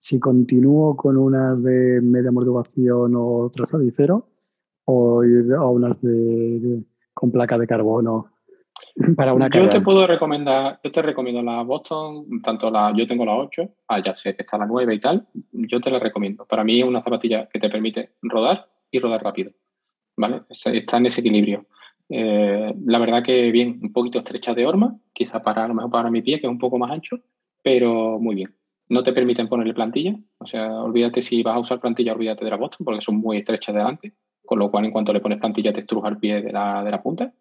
si 0.07 0.21
continúo 0.21 0.95
con 0.97 1.17
unas 1.17 1.61
de 1.65 2.01
media 2.01 2.29
amortiguación 2.29 3.17
o 3.17 3.39
otras 3.39 3.75
a 3.75 3.79
cero 3.93 4.29
o 4.85 5.25
ir 5.25 5.53
a 5.53 5.67
unas 5.67 6.01
de, 6.01 6.61
de- 6.61 6.83
con 7.13 7.33
placa 7.33 7.59
de 7.59 7.67
carbono 7.67 8.27
para 9.17 9.35
una 9.35 9.47
Yo 9.47 9.51
carrera. 9.51 9.71
te 9.71 9.81
puedo 9.81 10.07
recomendar, 10.07 10.79
yo 10.85 10.93
te 10.93 11.03
recomiendo 11.03 11.43
la 11.43 11.63
Boston, 11.65 12.41
tanto 12.41 12.71
la, 12.71 12.93
yo 12.97 13.05
tengo 13.09 13.25
la 13.25 13.35
8, 13.37 13.69
ah, 13.89 14.01
ya 14.01 14.15
sé 14.15 14.37
que 14.37 14.43
está 14.43 14.57
la 14.57 14.67
9 14.67 14.95
y 14.95 15.01
tal, 15.01 15.27
yo 15.53 15.81
te 15.81 15.91
la 15.91 15.99
recomiendo. 15.99 16.45
Para 16.47 16.63
mí 16.63 16.79
es 16.79 16.87
una 16.87 17.03
zapatilla 17.03 17.49
que 17.49 17.59
te 17.59 17.69
permite 17.69 18.11
rodar 18.23 18.69
y 18.93 19.01
rodar 19.01 19.25
rápido, 19.25 19.51
¿vale? 20.17 20.43
Está 20.49 20.71
está 20.71 20.99
en 20.99 21.07
ese 21.07 21.21
equilibrio. 21.21 21.67
Eh, 22.09 22.73
la 22.85 22.99
verdad 23.01 23.25
que 23.25 23.51
bien, 23.51 23.81
un 23.83 23.93
poquito 23.93 24.19
estrecha 24.19 24.55
de 24.55 24.67
horma, 24.67 24.97
quizá 25.13 25.43
para 25.43 25.65
a 25.65 25.69
lo 25.69 25.75
mejor 25.75 25.91
para 25.91 26.11
mi 26.13 26.23
pie, 26.23 26.39
que 26.39 26.47
es 26.47 26.53
un 26.53 26.61
poco 26.61 26.79
más 26.79 26.93
ancho, 26.93 27.17
pero 27.65 28.21
muy 28.21 28.37
bien. 28.37 28.55
No 28.89 29.03
te 29.03 29.13
permiten 29.13 29.49
ponerle 29.49 29.75
plantilla, 29.75 30.17
o 30.39 30.47
sea, 30.47 30.71
olvídate 30.83 31.23
si 31.23 31.43
vas 31.43 31.57
a 31.57 31.61
usar 31.61 31.81
plantilla, 31.81 32.13
olvídate 32.13 32.45
de 32.45 32.51
la 32.51 32.57
Boston, 32.57 32.85
porque 32.85 33.01
son 33.01 33.17
muy 33.17 33.39
estrechas 33.39 33.75
delante. 33.75 34.15
con 34.45 34.59
lo 34.61 34.71
cual 34.71 34.85
en 34.85 34.93
cuanto 34.93 35.13
le 35.13 35.21
pones 35.21 35.39
plantilla 35.39 35.73
te 35.73 35.81
estruja 35.81 36.09
el 36.09 36.19
pie 36.19 36.41
de 36.41 36.53
la, 36.53 36.85
de 36.85 36.91
la 36.91 37.03
punta 37.03 37.33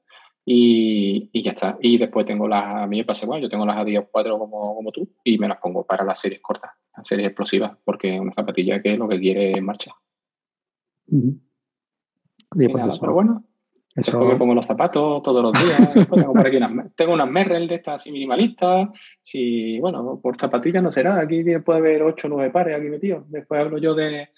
y, 0.44 1.30
y, 1.32 1.44
ya 1.44 1.52
está. 1.52 1.78
Y 1.82 1.98
después 1.98 2.26
tengo 2.26 2.48
las, 2.48 2.84
a 2.84 2.88
mí 2.88 2.98
me 2.98 3.06
pasa 3.06 3.26
igual, 3.26 3.42
yo 3.42 3.50
tengo 3.50 3.66
las 3.66 3.78
Adidas 3.78 4.06
4 4.12 4.38
como, 4.38 4.76
como 4.76 4.92
tú 4.92 5.08
y 5.24 5.38
me 5.38 5.48
las 5.48 5.60
pongo 5.60 5.86
para 5.86 6.04
las 6.04 6.20
series 6.20 6.42
cortas, 6.42 6.72
las 6.96 7.08
series 7.08 7.28
explosivas, 7.28 7.78
porque 7.84 8.16
es 8.16 8.20
una 8.20 8.34
zapatilla 8.34 8.82
que 8.82 8.98
lo 8.98 9.08
que 9.08 9.20
quiere 9.20 9.54
es 9.54 9.62
marcha. 9.62 9.92
Pues 12.50 13.00
pero 13.00 13.14
bueno, 13.14 13.44
Después 13.96 14.28
me 14.28 14.36
pongo 14.36 14.54
los 14.54 14.66
zapatos 14.66 15.24
todos 15.24 15.42
los 15.42 15.54
días. 15.54 15.94
tengo, 16.14 16.34
por 16.34 16.46
aquí 16.46 16.58
unas, 16.58 16.94
tengo 16.96 17.14
unas 17.14 17.30
Merrell 17.30 17.68
de 17.68 17.76
estas 17.76 17.96
así 17.96 18.12
minimalistas. 18.12 18.90
Si, 19.22 19.80
bueno, 19.80 20.20
por 20.22 20.36
zapatillas 20.36 20.84
no 20.84 20.92
será. 20.92 21.18
Aquí 21.20 21.44
puede 21.60 21.80
haber 21.80 22.04
8 22.04 22.28
o 22.28 22.30
9 22.32 22.52
pares 22.52 22.78
aquí 22.78 22.90
metidos. 22.90 23.30
Después 23.32 23.62
hablo 23.62 23.78
yo 23.78 23.96
de. 23.96 24.30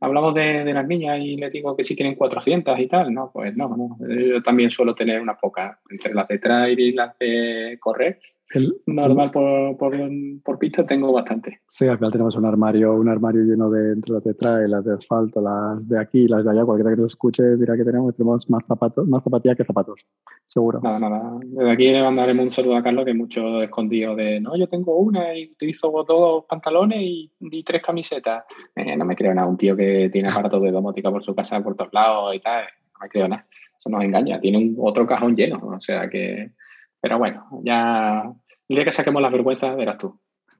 Hablamos 0.00 0.34
de, 0.34 0.64
de, 0.64 0.72
las 0.72 0.88
niñas 0.88 1.20
y 1.20 1.36
les 1.36 1.52
digo 1.52 1.76
que 1.76 1.84
si 1.84 1.94
tienen 1.94 2.16
400 2.16 2.76
y 2.80 2.88
tal. 2.88 3.12
No, 3.12 3.30
pues 3.32 3.54
no, 3.54 3.68
no. 3.76 3.98
Yo 4.08 4.42
también 4.42 4.70
suelo 4.70 4.94
tener 4.94 5.20
unas 5.20 5.38
pocas. 5.38 5.78
Entre 5.90 6.14
las 6.14 6.26
de 6.26 6.38
trail 6.38 6.80
y 6.80 6.92
las 6.92 7.16
de 7.18 7.76
correr, 7.78 8.18
Normal 8.86 9.30
por, 9.30 9.76
por, 9.78 9.94
por, 10.44 10.58
pista 10.58 10.84
tengo 10.84 11.12
bastante. 11.12 11.60
Sí, 11.68 11.86
al 11.86 11.96
final 11.96 12.12
tenemos 12.12 12.36
un 12.36 12.44
armario, 12.44 12.94
un 12.94 13.08
armario 13.08 13.42
lleno 13.42 13.70
de 13.70 13.92
entre 13.92 14.14
las 14.14 14.24
de 14.24 14.34
trae, 14.34 14.68
las 14.68 14.84
de 14.84 14.94
asfalto, 14.94 15.40
las 15.40 15.88
de 15.88 15.98
aquí, 15.98 16.28
las 16.28 16.44
de 16.44 16.50
allá. 16.50 16.64
Cualquiera 16.64 16.94
que 16.94 17.00
nos 17.00 17.12
escuche 17.12 17.56
dirá 17.56 17.76
que 17.76 17.84
tenemos, 17.84 18.14
tenemos 18.14 18.48
más 18.50 18.66
zapatos, 18.66 19.08
más 19.08 19.24
zapatillas 19.24 19.56
que 19.56 19.64
zapatos, 19.64 20.00
seguro. 20.48 20.80
Nada, 20.82 20.98
nada. 20.98 21.38
Desde 21.42 21.70
aquí 21.70 21.90
le 21.90 22.02
mandaremos 22.02 22.44
un 22.44 22.50
saludo 22.50 22.76
a 22.76 22.82
Carlos 22.82 23.04
que 23.04 23.14
mucho 23.14 23.62
escondido 23.62 24.14
de 24.14 24.40
no, 24.40 24.56
yo 24.56 24.68
tengo 24.68 24.96
una 24.96 25.34
y 25.34 25.52
utilizo 25.52 25.90
dos 26.06 26.44
pantalones 26.46 26.98
y, 27.00 27.30
tres 27.64 27.82
camisetas. 27.82 28.44
Eh, 28.76 28.96
no 28.96 29.04
me 29.04 29.16
creo 29.16 29.34
nada, 29.34 29.48
un 29.48 29.56
tío 29.56 29.76
que 29.76 30.10
tiene 30.10 30.28
aparatos 30.30 30.62
de 30.62 30.70
domótica 30.70 31.10
por 31.10 31.22
su 31.22 31.34
casa 31.34 31.62
por 31.62 31.74
todos 31.74 31.92
lados 31.92 32.34
y 32.34 32.40
tal. 32.40 32.64
No 32.64 33.00
me 33.02 33.08
creo 33.08 33.28
nada. 33.28 33.46
Eso 33.78 33.88
nos 33.88 34.04
engaña. 34.04 34.40
Tiene 34.40 34.58
un, 34.58 34.76
otro 34.78 35.06
cajón 35.06 35.34
lleno. 35.34 35.58
O 35.64 35.80
sea 35.80 36.08
que. 36.08 36.50
Pero 37.02 37.18
bueno, 37.18 37.44
ya 37.64 38.22
el 38.68 38.76
día 38.76 38.84
que 38.84 38.92
saquemos 38.92 39.20
las 39.20 39.32
vergüenzas, 39.32 39.76
verás 39.76 39.98
tú. 39.98 40.18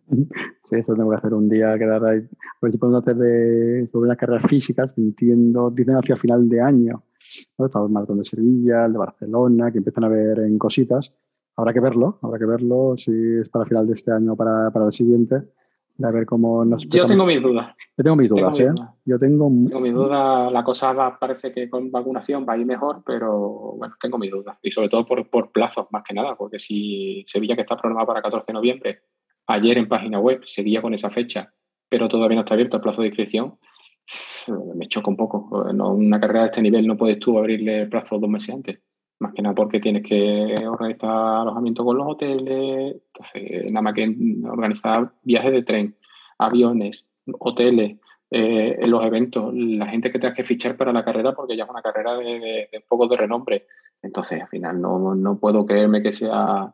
Sí, 0.69 0.79
eso 0.79 0.95
tengo 0.95 1.11
que 1.11 1.17
hacer 1.17 1.35
un 1.35 1.51
día, 1.51 1.79
quedar 1.79 2.03
ahí. 2.03 2.21
A 2.21 2.59
ver 2.63 2.73
si 2.73 2.79
podemos 2.79 3.03
hacer 3.03 3.15
de, 3.17 3.87
sobre 3.93 4.09
las 4.09 4.17
carreras 4.17 4.47
físicas, 4.47 4.97
entiendo, 4.97 5.71
dicen 5.71 5.97
hacia 5.97 6.17
final 6.17 6.49
de 6.49 6.63
año. 6.63 7.03
¿no? 7.59 7.67
Está 7.67 7.83
el 7.83 7.91
maratón 7.91 8.21
de 8.21 8.25
Sevilla, 8.25 8.87
el 8.87 8.95
de 8.95 8.99
Barcelona, 8.99 9.71
que 9.71 9.79
empiezan 9.79 10.05
a 10.05 10.09
ver 10.09 10.39
en 10.39 10.57
cositas. 10.57 11.15
Habrá 11.57 11.75
que 11.75 11.81
verlo, 11.81 12.19
habrá 12.23 12.39
que 12.39 12.47
verlo 12.47 12.95
si 12.97 13.13
es 13.13 13.51
para 13.51 13.67
final 13.67 13.87
de 13.87 13.93
este 13.93 14.13
año 14.13 14.33
o 14.33 14.37
para, 14.37 14.71
para 14.71 14.87
el 14.87 14.95
siguiente 14.95 15.43
a 16.03 16.11
ver 16.11 16.27
cómo 16.27 16.65
nos... 16.65 16.87
Yo 16.89 17.07
tengo 17.07 17.25
mis 17.25 17.43
dudas. 17.43 17.75
Yo 17.97 18.05
tengo 18.05 18.17
mis 18.17 18.29
dudas, 18.29 18.59
¿eh? 18.59 18.71
Yo 19.05 19.19
tengo... 19.19 19.49
Tengo 19.69 19.81
mis 19.81 19.93
dudas. 19.93 20.53
La 20.53 20.65
cosa 20.65 21.17
parece 21.19 21.53
que 21.53 21.69
con 21.69 21.91
vacunación 21.91 22.47
va 22.49 22.55
a 22.55 22.59
ir 22.59 22.67
mejor, 22.67 23.03
pero 23.05 23.75
bueno, 23.77 23.95
tengo 24.01 24.19
mis 24.19 24.31
dudas. 24.31 24.59
Y 24.63 24.71
sobre 24.71 24.89
todo 24.89 25.07
por, 25.07 25.29
por 25.29 25.53
plazos, 25.53 25.87
más 25.91 26.03
que 26.03 26.15
nada, 26.15 26.35
porque 26.37 26.59
si 26.59 27.25
Sevilla, 27.27 27.55
que 27.55 27.63
está 27.63 27.77
programada 27.77 28.07
para 28.07 28.23
14 28.23 28.47
de 28.47 28.53
noviembre, 28.53 29.03
ayer 29.47 29.79
en 29.79 29.89
página 29.89 30.19
web 30.19 30.41
seguía 30.45 30.83
con 30.83 30.95
esa 30.95 31.11
fecha, 31.11 31.53
pero 31.89 32.09
todavía 32.09 32.37
no 32.37 32.43
está 32.43 32.55
abierto 32.55 32.77
el 32.77 32.83
plazo 32.83 33.03
de 33.03 33.09
inscripción, 33.09 33.59
me 34.75 34.89
choca 34.89 35.11
un 35.11 35.17
poco. 35.17 35.49
una 35.71 36.21
carrera 36.21 36.41
de 36.41 36.47
este 36.47 36.63
nivel 36.63 36.87
no 36.87 36.97
puedes 36.97 37.19
tú 37.19 37.39
abrirle 37.39 37.83
el 37.83 37.89
plazo 37.89 38.19
dos 38.19 38.29
meses 38.29 38.55
antes 38.55 38.81
más 39.23 39.33
que 39.33 39.43
nada 39.43 39.55
porque 39.55 39.81
tienes 39.81 40.03
que 40.03 40.67
organizar 40.67 41.11
alojamiento 41.11 41.85
con 41.85 41.97
los 41.97 42.07
hoteles, 42.07 42.97
entonces 43.07 43.73
nada 43.73 43.83
más 43.83 43.95
que 43.95 44.15
organizar 44.45 45.13
viajes 45.23 45.53
de 45.53 45.63
tren, 45.63 45.97
aviones, 46.39 47.07
hoteles, 47.39 47.97
eh, 48.31 48.79
los 48.87 49.05
eventos, 49.05 49.53
la 49.55 49.87
gente 49.87 50.11
que 50.11 50.19
tengas 50.19 50.35
que 50.35 50.45
fichar 50.45 50.77
para 50.77 50.93
la 50.93 51.05
carrera 51.05 51.35
porque 51.35 51.57
ya 51.57 51.65
es 51.65 51.71
una 51.71 51.83
carrera 51.83 52.17
de, 52.17 52.69
de, 52.73 52.81
poco 52.89 53.07
de 53.07 53.17
renombre. 53.17 53.67
Entonces, 54.01 54.41
al 54.41 54.49
final 54.49 54.81
no, 54.81 55.15
no, 55.15 55.39
puedo 55.39 55.67
creerme 55.67 56.03
que 56.03 56.13
sea 56.13 56.73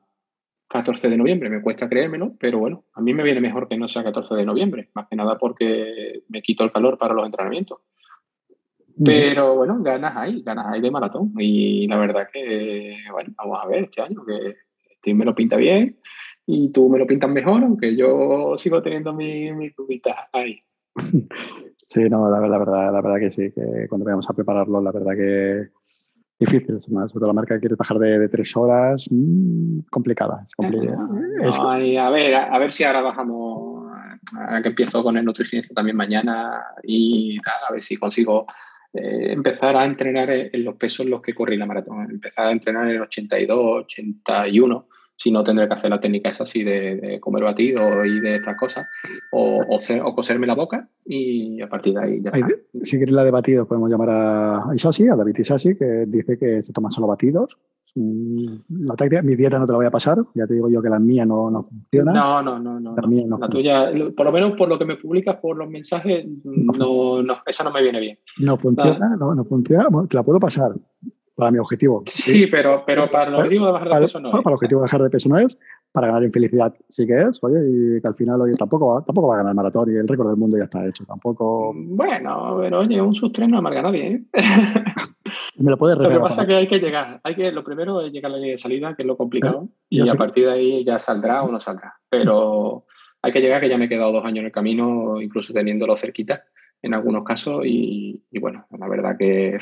14 0.69 1.09
de 1.09 1.17
noviembre, 1.17 1.51
me 1.51 1.61
cuesta 1.61 1.89
creérmelo, 1.89 2.35
pero 2.39 2.59
bueno, 2.59 2.85
a 2.95 3.01
mí 3.01 3.13
me 3.13 3.25
viene 3.25 3.41
mejor 3.41 3.69
que 3.69 3.77
no 3.77 3.89
sea 3.89 4.05
14 4.05 4.37
de 4.37 4.45
noviembre, 4.45 4.91
más 4.95 5.09
que 5.09 5.17
nada 5.17 5.37
porque 5.37 6.23
me 6.29 6.43
quito 6.43 6.63
el 6.63 6.71
calor 6.71 6.97
para 6.97 7.15
los 7.15 7.27
entrenamientos. 7.27 7.81
Pero 9.05 9.57
bueno, 9.57 9.83
ganas 9.83 10.17
hay, 10.17 10.43
ganas 10.43 10.67
hay 10.67 10.81
de 10.81 10.91
maratón. 10.91 11.33
Y 11.39 11.87
la 11.87 11.99
verdad 11.99 12.29
que, 12.33 12.97
bueno, 13.13 13.33
vamos 13.37 13.59
a 13.63 13.67
ver 13.67 13.85
este 13.85 14.03
año, 14.03 14.25
que 14.25 14.57
Steve 14.99 15.17
me 15.17 15.25
lo 15.25 15.35
pinta 15.35 15.57
bien 15.57 15.99
y 16.47 16.71
tú 16.73 16.89
me 16.89 16.99
lo 16.99 17.07
pintas 17.07 17.31
mejor, 17.31 17.63
aunque 17.63 17.95
yo 17.95 18.55
sigo 18.57 18.83
teniendo 18.83 19.13
mis 19.13 19.55
mi 19.55 19.71
duditas 19.71 20.17
ahí. 20.33 20.61
Sí, 21.91 22.01
no, 22.01 22.31
la, 22.31 22.39
verdad, 22.39 22.93
la 22.93 23.01
verdad 23.01 23.19
que 23.19 23.31
sí, 23.31 23.51
que 23.51 23.89
cuando 23.89 24.05
vayamos 24.05 24.29
a 24.29 24.35
prepararlo, 24.35 24.79
la 24.83 24.93
verdad 24.93 25.13
que 25.17 25.69
difícil, 26.39 26.79
sobre 26.83 27.09
todo 27.09 27.27
la 27.29 27.33
marca 27.33 27.55
que 27.55 27.61
quiere 27.61 27.77
bajar 27.77 27.99
de, 27.99 28.29
tres 28.29 28.55
horas, 28.55 29.09
mmm, 29.11 29.81
complicada. 29.91 30.45
Es 30.47 30.55
complicada. 30.55 30.99
a 31.01 32.11
ver, 32.11 32.35
a, 32.35 32.59
ver 32.59 32.73
si 32.73 32.85
ahora 32.85 33.01
bajamos, 33.01 33.91
a 34.39 34.61
que 34.61 34.69
empiezo 34.69 35.03
con 35.03 35.17
el 35.17 35.25
nutricionista 35.25 35.73
también 35.73 35.97
mañana 35.97 36.63
y 36.83 37.41
tal, 37.41 37.55
a 37.67 37.73
ver 37.73 37.81
si 37.81 37.97
consigo 37.97 38.47
eh, 38.99 39.33
empezar 39.33 39.77
a 39.77 39.85
entrenar 39.85 40.31
en 40.31 40.65
los 40.65 40.77
pesos 40.77 41.07
en 41.07 41.11
los 41.11 41.23
que 41.23 41.35
corrí 41.35 41.57
la 41.57 41.67
maratón, 41.67 42.11
empezar 42.11 42.47
a 42.47 42.53
entrenar 42.53 42.89
en 42.89 42.97
el 42.97 43.03
82, 43.03 43.85
81, 43.85 44.87
si 45.15 45.33
no 45.33 45.43
tendré 45.43 45.67
que 45.67 45.75
hacer 45.75 45.91
la 45.91 46.01
técnica 46.01 46.31
esa 46.31 46.45
así 46.45 46.63
de, 46.63 47.19
comer 47.21 47.43
batido 47.43 48.05
y 48.05 48.21
de 48.21 48.37
estas 48.37 48.57
cosas, 48.57 48.87
o, 49.33 49.65
o, 49.69 50.15
coserme 50.15 50.47
la 50.47 50.55
boca 50.55 50.89
y 51.05 51.61
a 51.61 51.69
partir 51.69 51.95
de 51.95 52.05
ahí 52.05 52.23
ya 52.23 52.31
está. 52.31 52.49
Si 52.83 52.97
quieres 52.97 53.15
la 53.15 53.25
de 53.25 53.31
batidos, 53.33 53.67
podemos 53.67 53.91
llamar 53.91 54.11
a 54.11 54.71
Isasi, 54.75 55.09
a 55.09 55.17
David 55.17 55.39
Isasi, 55.39 55.77
que 55.77 56.05
dice 56.07 56.39
que 56.39 56.63
se 56.63 56.73
toman 56.73 56.93
solo 56.93 57.09
batidos 57.09 57.59
la 58.69 58.95
táctica, 58.95 59.23
mi 59.23 59.37
dieta 59.37 59.59
no 59.59 59.67
te 59.67 59.73
la 59.73 59.79
voy 59.79 59.87
a 59.87 59.91
pasar, 59.91 60.19
ya 60.35 60.47
te 60.47 60.55
digo 60.55 60.69
yo 60.69 60.81
que 60.83 60.89
la 60.89 60.99
mía 60.99 61.25
no, 61.25 61.51
no 61.51 61.65
funciona. 61.65 62.13
No, 62.13 62.43
no, 62.43 62.59
no, 62.59 62.81
no. 62.81 62.95
La, 63.39 63.49
tuya, 63.49 63.91
por 64.17 64.27
lo 64.27 64.33
menos 64.33 64.53
por 64.53 64.69
lo 64.69 64.79
que 64.79 64.85
me 64.85 64.97
publicas 64.97 65.37
por 65.37 65.57
los 65.57 65.69
mensajes, 65.69 66.27
no, 66.45 67.23
no, 67.23 67.37
esa 67.47 67.65
no 67.65 67.71
me 67.71 67.83
viene 67.83 68.01
bien. 68.01 68.19
No 68.39 68.57
funciona, 68.57 69.17
no, 69.17 69.35
no 69.35 69.45
funciona, 69.45 69.89
te 70.09 70.17
la 70.17 70.23
puedo 70.23 70.41
pasar 70.41 70.73
para 71.39 71.53
mi 71.53 71.59
objetivo. 71.59 72.03
Sí, 72.07 72.49
pero, 72.49 72.83
pero 72.85 73.09
para 73.09 73.29
el 73.29 73.37
objetivo 73.37 73.67
de 73.67 73.73
bajar 73.73 73.89
de 73.89 74.01
peso 74.01 74.19
no. 74.19 74.33
Para, 74.33 74.43
el 74.45 74.55
objetivo 74.55 74.81
de 74.81 74.83
bajar 74.83 75.03
de 75.03 75.11
peso 75.11 75.29
no 75.29 75.39
es, 75.39 75.57
para 75.93 76.09
ganar 76.09 76.25
en 76.25 76.33
felicidad 76.33 76.75
sí 76.89 77.07
que 77.07 77.15
es, 77.15 77.39
oye, 77.43 77.61
y 77.65 78.01
que 78.01 78.09
al 78.09 78.17
final 78.17 78.41
oye, 78.41 78.55
tampoco, 78.57 78.89
va, 78.89 79.05
tampoco 79.05 79.29
va 79.29 79.35
a 79.35 79.37
ganar 79.39 79.53
el 79.53 79.57
maratón 79.57 79.93
y 79.93 79.97
el 79.97 80.09
récord 80.09 80.31
del 80.31 80.37
mundo 80.37 80.59
ya 80.59 80.65
está 80.65 80.85
hecho, 80.85 81.05
tampoco... 81.05 81.73
Bueno, 81.77 82.59
pero 82.61 82.81
oye, 82.81 83.01
un 83.01 83.15
sustreno 83.15 83.55
no 83.55 83.63
marca 83.63 83.83
nadie, 83.83 84.07
¿eh? 84.09 84.23
Me 85.59 85.71
lo 85.71 85.79
puedes 85.79 85.97
Lo 85.97 86.09
que 86.09 86.19
pasa 86.19 86.43
es 86.43 86.49
que 86.49 86.55
hay 86.57 86.67
que 86.67 86.81
llegar, 86.81 87.21
hay 87.23 87.37
que, 87.37 87.53
lo 87.53 87.63
primero 87.63 88.01
es 88.01 88.13
llegar 88.13 88.31
a 88.31 88.33
la 88.33 88.39
línea 88.39 88.55
de 88.55 88.59
salida, 88.59 88.97
que 88.97 89.03
es 89.03 89.07
lo 89.07 89.17
complicado, 89.17 89.69
y 89.89 90.09
a 90.09 90.15
partir 90.17 90.47
de 90.47 90.53
ahí 90.53 90.85
ya 90.85 90.99
saldrá 90.99 91.45
o 91.45 91.53
no 91.53 91.61
saldrá, 91.61 91.95
pero 92.11 92.85
hay 93.23 93.31
que 93.31 93.41
llegar, 93.41 93.61
que 93.61 93.69
ya 93.69 93.79
me 93.79 93.85
he 93.85 93.89
quedado 93.89 94.11
dos 94.11 94.25
años 94.25 94.41
en 94.41 94.47
el 94.47 94.53
camino, 94.53 95.21
incluso 95.21 95.53
teniéndolo 95.53 95.97
cerquita 95.97 96.43
en 96.83 96.95
algunos 96.95 97.25
casos 97.25 97.65
y, 97.67 98.23
y 98.31 98.39
bueno, 98.39 98.67
la 98.79 98.89
verdad 98.89 99.17
que 99.19 99.49
eh, 99.49 99.61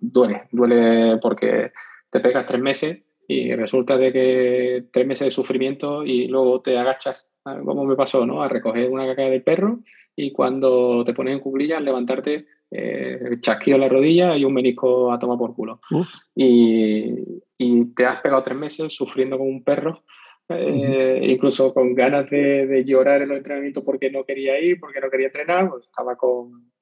duele, 0.00 0.42
duele 0.52 1.18
porque 1.20 1.72
te 2.10 2.20
pegas 2.20 2.46
tres 2.46 2.60
meses 2.60 3.02
y 3.26 3.54
resulta 3.54 3.96
de 3.96 4.12
que 4.12 4.84
tres 4.92 5.06
meses 5.06 5.26
de 5.26 5.30
sufrimiento 5.30 6.04
y 6.04 6.26
luego 6.26 6.60
te 6.62 6.76
agachas, 6.76 7.30
como 7.44 7.84
me 7.84 7.94
pasó, 7.94 8.26
¿no? 8.26 8.42
A 8.42 8.48
recoger 8.48 8.90
una 8.90 9.06
caca 9.06 9.22
del 9.22 9.42
perro 9.42 9.80
y 10.16 10.32
cuando 10.32 11.04
te 11.04 11.14
pones 11.14 11.34
en 11.34 11.40
cuclillas, 11.40 11.80
levantarte, 11.80 12.46
eh, 12.72 13.38
la 13.66 13.88
rodilla 13.88 14.36
y 14.36 14.44
un 14.44 14.52
menisco 14.52 15.12
a 15.12 15.18
tomar 15.18 15.38
por 15.38 15.54
culo. 15.54 15.80
Y, 16.34 17.14
y, 17.56 17.84
te 17.94 18.04
has 18.04 18.20
pegado 18.20 18.42
tres 18.42 18.58
meses 18.58 18.92
sufriendo 18.92 19.38
como 19.38 19.50
un 19.50 19.62
perro, 19.62 20.02
eh, 20.50 21.20
incluso 21.22 21.72
con 21.72 21.94
ganas 21.94 22.28
de, 22.30 22.66
de, 22.66 22.84
llorar 22.84 23.22
en 23.22 23.28
los 23.28 23.38
entrenamientos 23.38 23.84
porque 23.84 24.10
no 24.10 24.24
quería 24.24 24.60
ir, 24.60 24.78
porque 24.78 25.00
no 25.00 25.10
quería 25.10 25.26
entrenar, 25.26 25.70
pues 25.70 25.84
estaba 25.84 26.16
con, 26.16 26.72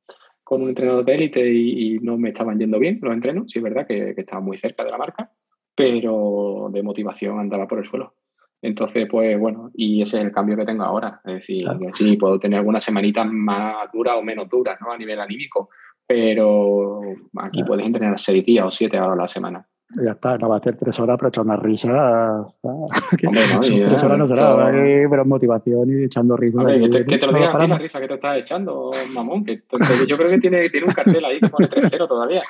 con 0.43 0.63
un 0.63 0.71
entrenador 0.71 1.05
de 1.05 1.15
élite 1.15 1.53
y, 1.53 1.99
no 2.01 2.17
me 2.19 2.31
estaban 2.31 2.59
yendo 2.59 2.79
bien 2.79 2.99
los 3.03 3.13
entrenos, 3.13 3.51
sí 3.51 3.59
es 3.59 3.63
verdad 3.63 3.87
que, 3.87 4.15
que 4.15 4.21
estaba 4.21 4.41
muy 4.41 4.57
cerca 4.57 4.85
de 4.85 4.91
la 4.91 4.99
marca 4.99 5.33
pero 5.79 6.71
de 6.73 6.83
motivación 6.83 7.39
andaba 7.39 7.69
por 7.69 7.79
el 7.79 7.87
suelo. 7.87 8.17
Entonces, 8.61 9.07
pues 9.09 9.39
bueno, 9.39 9.71
y 9.75 10.03
ese 10.03 10.19
es 10.19 10.25
el 10.25 10.33
cambio 10.33 10.57
que 10.57 10.65
tengo 10.65 10.83
ahora. 10.83 11.21
Es 11.25 11.35
decir, 11.35 11.63
sí, 11.93 12.17
puedo 12.17 12.41
tener 12.41 12.59
algunas 12.59 12.83
semanitas 12.83 13.29
más 13.31 13.89
duras 13.93 14.17
o 14.19 14.23
menos 14.23 14.49
duras, 14.49 14.77
¿no? 14.81 14.91
A 14.91 14.99
nivel 14.99 15.21
anímico, 15.21 15.71
pero 16.05 17.01
aquí 17.37 17.63
puedes 17.63 17.87
entrenar 17.87 18.19
seis 18.19 18.45
días 18.45 18.67
o 18.67 18.73
siete 18.73 18.99
horas 18.99 19.13
a 19.13 19.23
la 19.23 19.29
semana 19.29 19.69
ya 20.05 20.13
está, 20.13 20.37
no 20.39 20.49
va 20.49 20.57
a 20.57 20.59
hacer 20.59 20.77
tres 20.77 20.99
horas, 21.01 21.17
pero 21.19 21.29
echar 21.29 21.45
una 21.45 21.57
risa. 21.57 22.47
Hombre, 22.63 23.43
no, 23.55 23.61
tres 23.61 24.03
horas 24.03 24.19
no 24.19 24.29
será, 24.29 24.71
pero 25.11 25.25
motivación 25.25 25.91
y 25.91 26.05
echando 26.05 26.37
risa. 26.37 26.65
que, 26.67 26.89
te, 26.89 27.05
que, 27.05 27.19
te, 27.19 27.27
lo 27.27 27.33
digas 27.33 27.55
a 27.55 27.67
la 27.67 27.79
risa 27.79 28.01
que 28.01 28.09
te 28.09 28.15
estás 28.15 28.39
echando, 28.39 28.91
mamón. 29.15 29.45
Que, 29.45 29.63
yo 30.07 30.17
creo 30.17 30.31
que 30.31 30.39
tiene, 30.39 30.69
tiene 30.69 30.87
un 30.87 30.93
cartel 30.93 31.25
ahí 31.25 31.41
que 31.41 31.49
pone 31.49 31.69
3-0 31.69 32.09
todavía. 32.09 32.43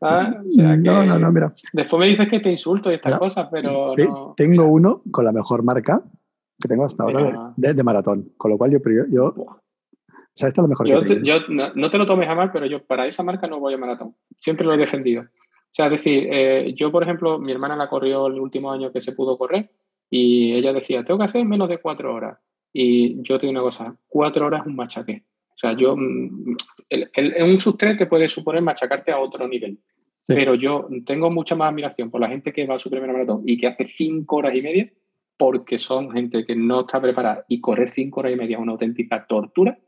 ¿Ah? 0.00 0.40
O 0.44 0.48
sea, 0.48 0.70
que, 0.70 0.82
no, 0.82 1.04
no, 1.04 1.18
no, 1.18 1.32
mira. 1.32 1.54
Después 1.72 2.00
me 2.00 2.06
dices 2.06 2.28
que 2.28 2.40
te 2.40 2.50
insulto 2.50 2.90
y 2.90 2.94
estas 2.94 3.18
cosas, 3.18 3.48
pero. 3.50 3.94
No, 3.96 4.34
tengo 4.36 4.66
uno 4.66 5.02
con 5.10 5.24
la 5.24 5.32
mejor 5.32 5.62
marca 5.62 6.02
que 6.58 6.68
tengo 6.68 6.86
hasta 6.86 7.02
ahora 7.02 7.52
de, 7.56 7.74
de, 7.74 7.82
maratón, 7.82 8.32
con 8.38 8.50
lo 8.50 8.56
cual 8.56 8.70
yo, 8.70 8.78
yo 9.10 9.34
sea, 10.36 10.48
esto 10.48 10.60
es 10.60 10.64
lo 10.64 10.68
mejor 10.68 10.86
yo, 10.86 11.00
que 11.00 11.16
te 11.16 11.22
yo 11.22 11.38
no, 11.48 11.90
te 11.90 11.98
lo 11.98 12.06
tomes 12.06 12.28
a 12.28 12.34
mal, 12.34 12.52
pero 12.52 12.66
yo 12.66 12.84
para 12.84 13.06
esa 13.06 13.22
marca 13.22 13.46
no 13.46 13.58
voy 13.58 13.72
a 13.72 13.78
maratón. 13.78 14.14
Siempre 14.38 14.66
lo 14.66 14.74
he 14.74 14.76
defendido. 14.76 15.24
O 15.76 15.78
sea, 15.78 15.86
es 15.86 15.92
decir, 15.92 16.26
eh, 16.32 16.72
yo, 16.74 16.90
por 16.90 17.02
ejemplo, 17.02 17.38
mi 17.38 17.52
hermana 17.52 17.76
la 17.76 17.86
corrió 17.86 18.28
el 18.28 18.40
último 18.40 18.72
año 18.72 18.90
que 18.90 19.02
se 19.02 19.12
pudo 19.12 19.36
correr 19.36 19.68
y 20.08 20.54
ella 20.54 20.72
decía, 20.72 21.04
tengo 21.04 21.18
que 21.18 21.26
hacer 21.26 21.44
menos 21.44 21.68
de 21.68 21.76
cuatro 21.76 22.14
horas. 22.14 22.38
Y 22.72 23.22
yo 23.22 23.38
te 23.38 23.46
digo 23.46 23.50
una 23.50 23.60
cosa, 23.60 23.94
cuatro 24.08 24.46
horas 24.46 24.62
es 24.62 24.68
un 24.68 24.76
machaque. 24.76 25.24
O 25.50 25.58
sea, 25.58 25.76
yo, 25.76 25.94
mm, 25.94 26.56
el, 26.88 27.10
un 27.42 27.58
sub-3 27.58 27.98
te 27.98 28.06
puede 28.06 28.26
suponer 28.30 28.62
machacarte 28.62 29.12
a 29.12 29.18
otro 29.18 29.46
nivel. 29.46 29.78
Pero 30.26 30.54
yo 30.54 30.88
tengo 31.04 31.30
mucha 31.30 31.54
más 31.54 31.68
admiración 31.68 32.10
por 32.10 32.22
la 32.22 32.28
gente 32.28 32.54
que 32.54 32.66
va 32.66 32.76
a 32.76 32.78
su 32.78 32.88
primer 32.88 33.12
maratón 33.12 33.42
y 33.44 33.58
que 33.58 33.66
hace 33.66 33.86
cinco 33.98 34.36
horas 34.36 34.54
y 34.54 34.62
media, 34.62 34.90
porque 35.36 35.76
son 35.76 36.10
gente 36.10 36.46
que 36.46 36.56
no 36.56 36.80
está 36.80 37.02
preparada 37.02 37.44
y 37.48 37.60
correr 37.60 37.90
cinco 37.90 38.20
horas 38.20 38.32
y 38.32 38.36
media 38.36 38.56
es 38.56 38.62
una 38.62 38.72
auténtica 38.72 39.26
tortura, 39.26 39.78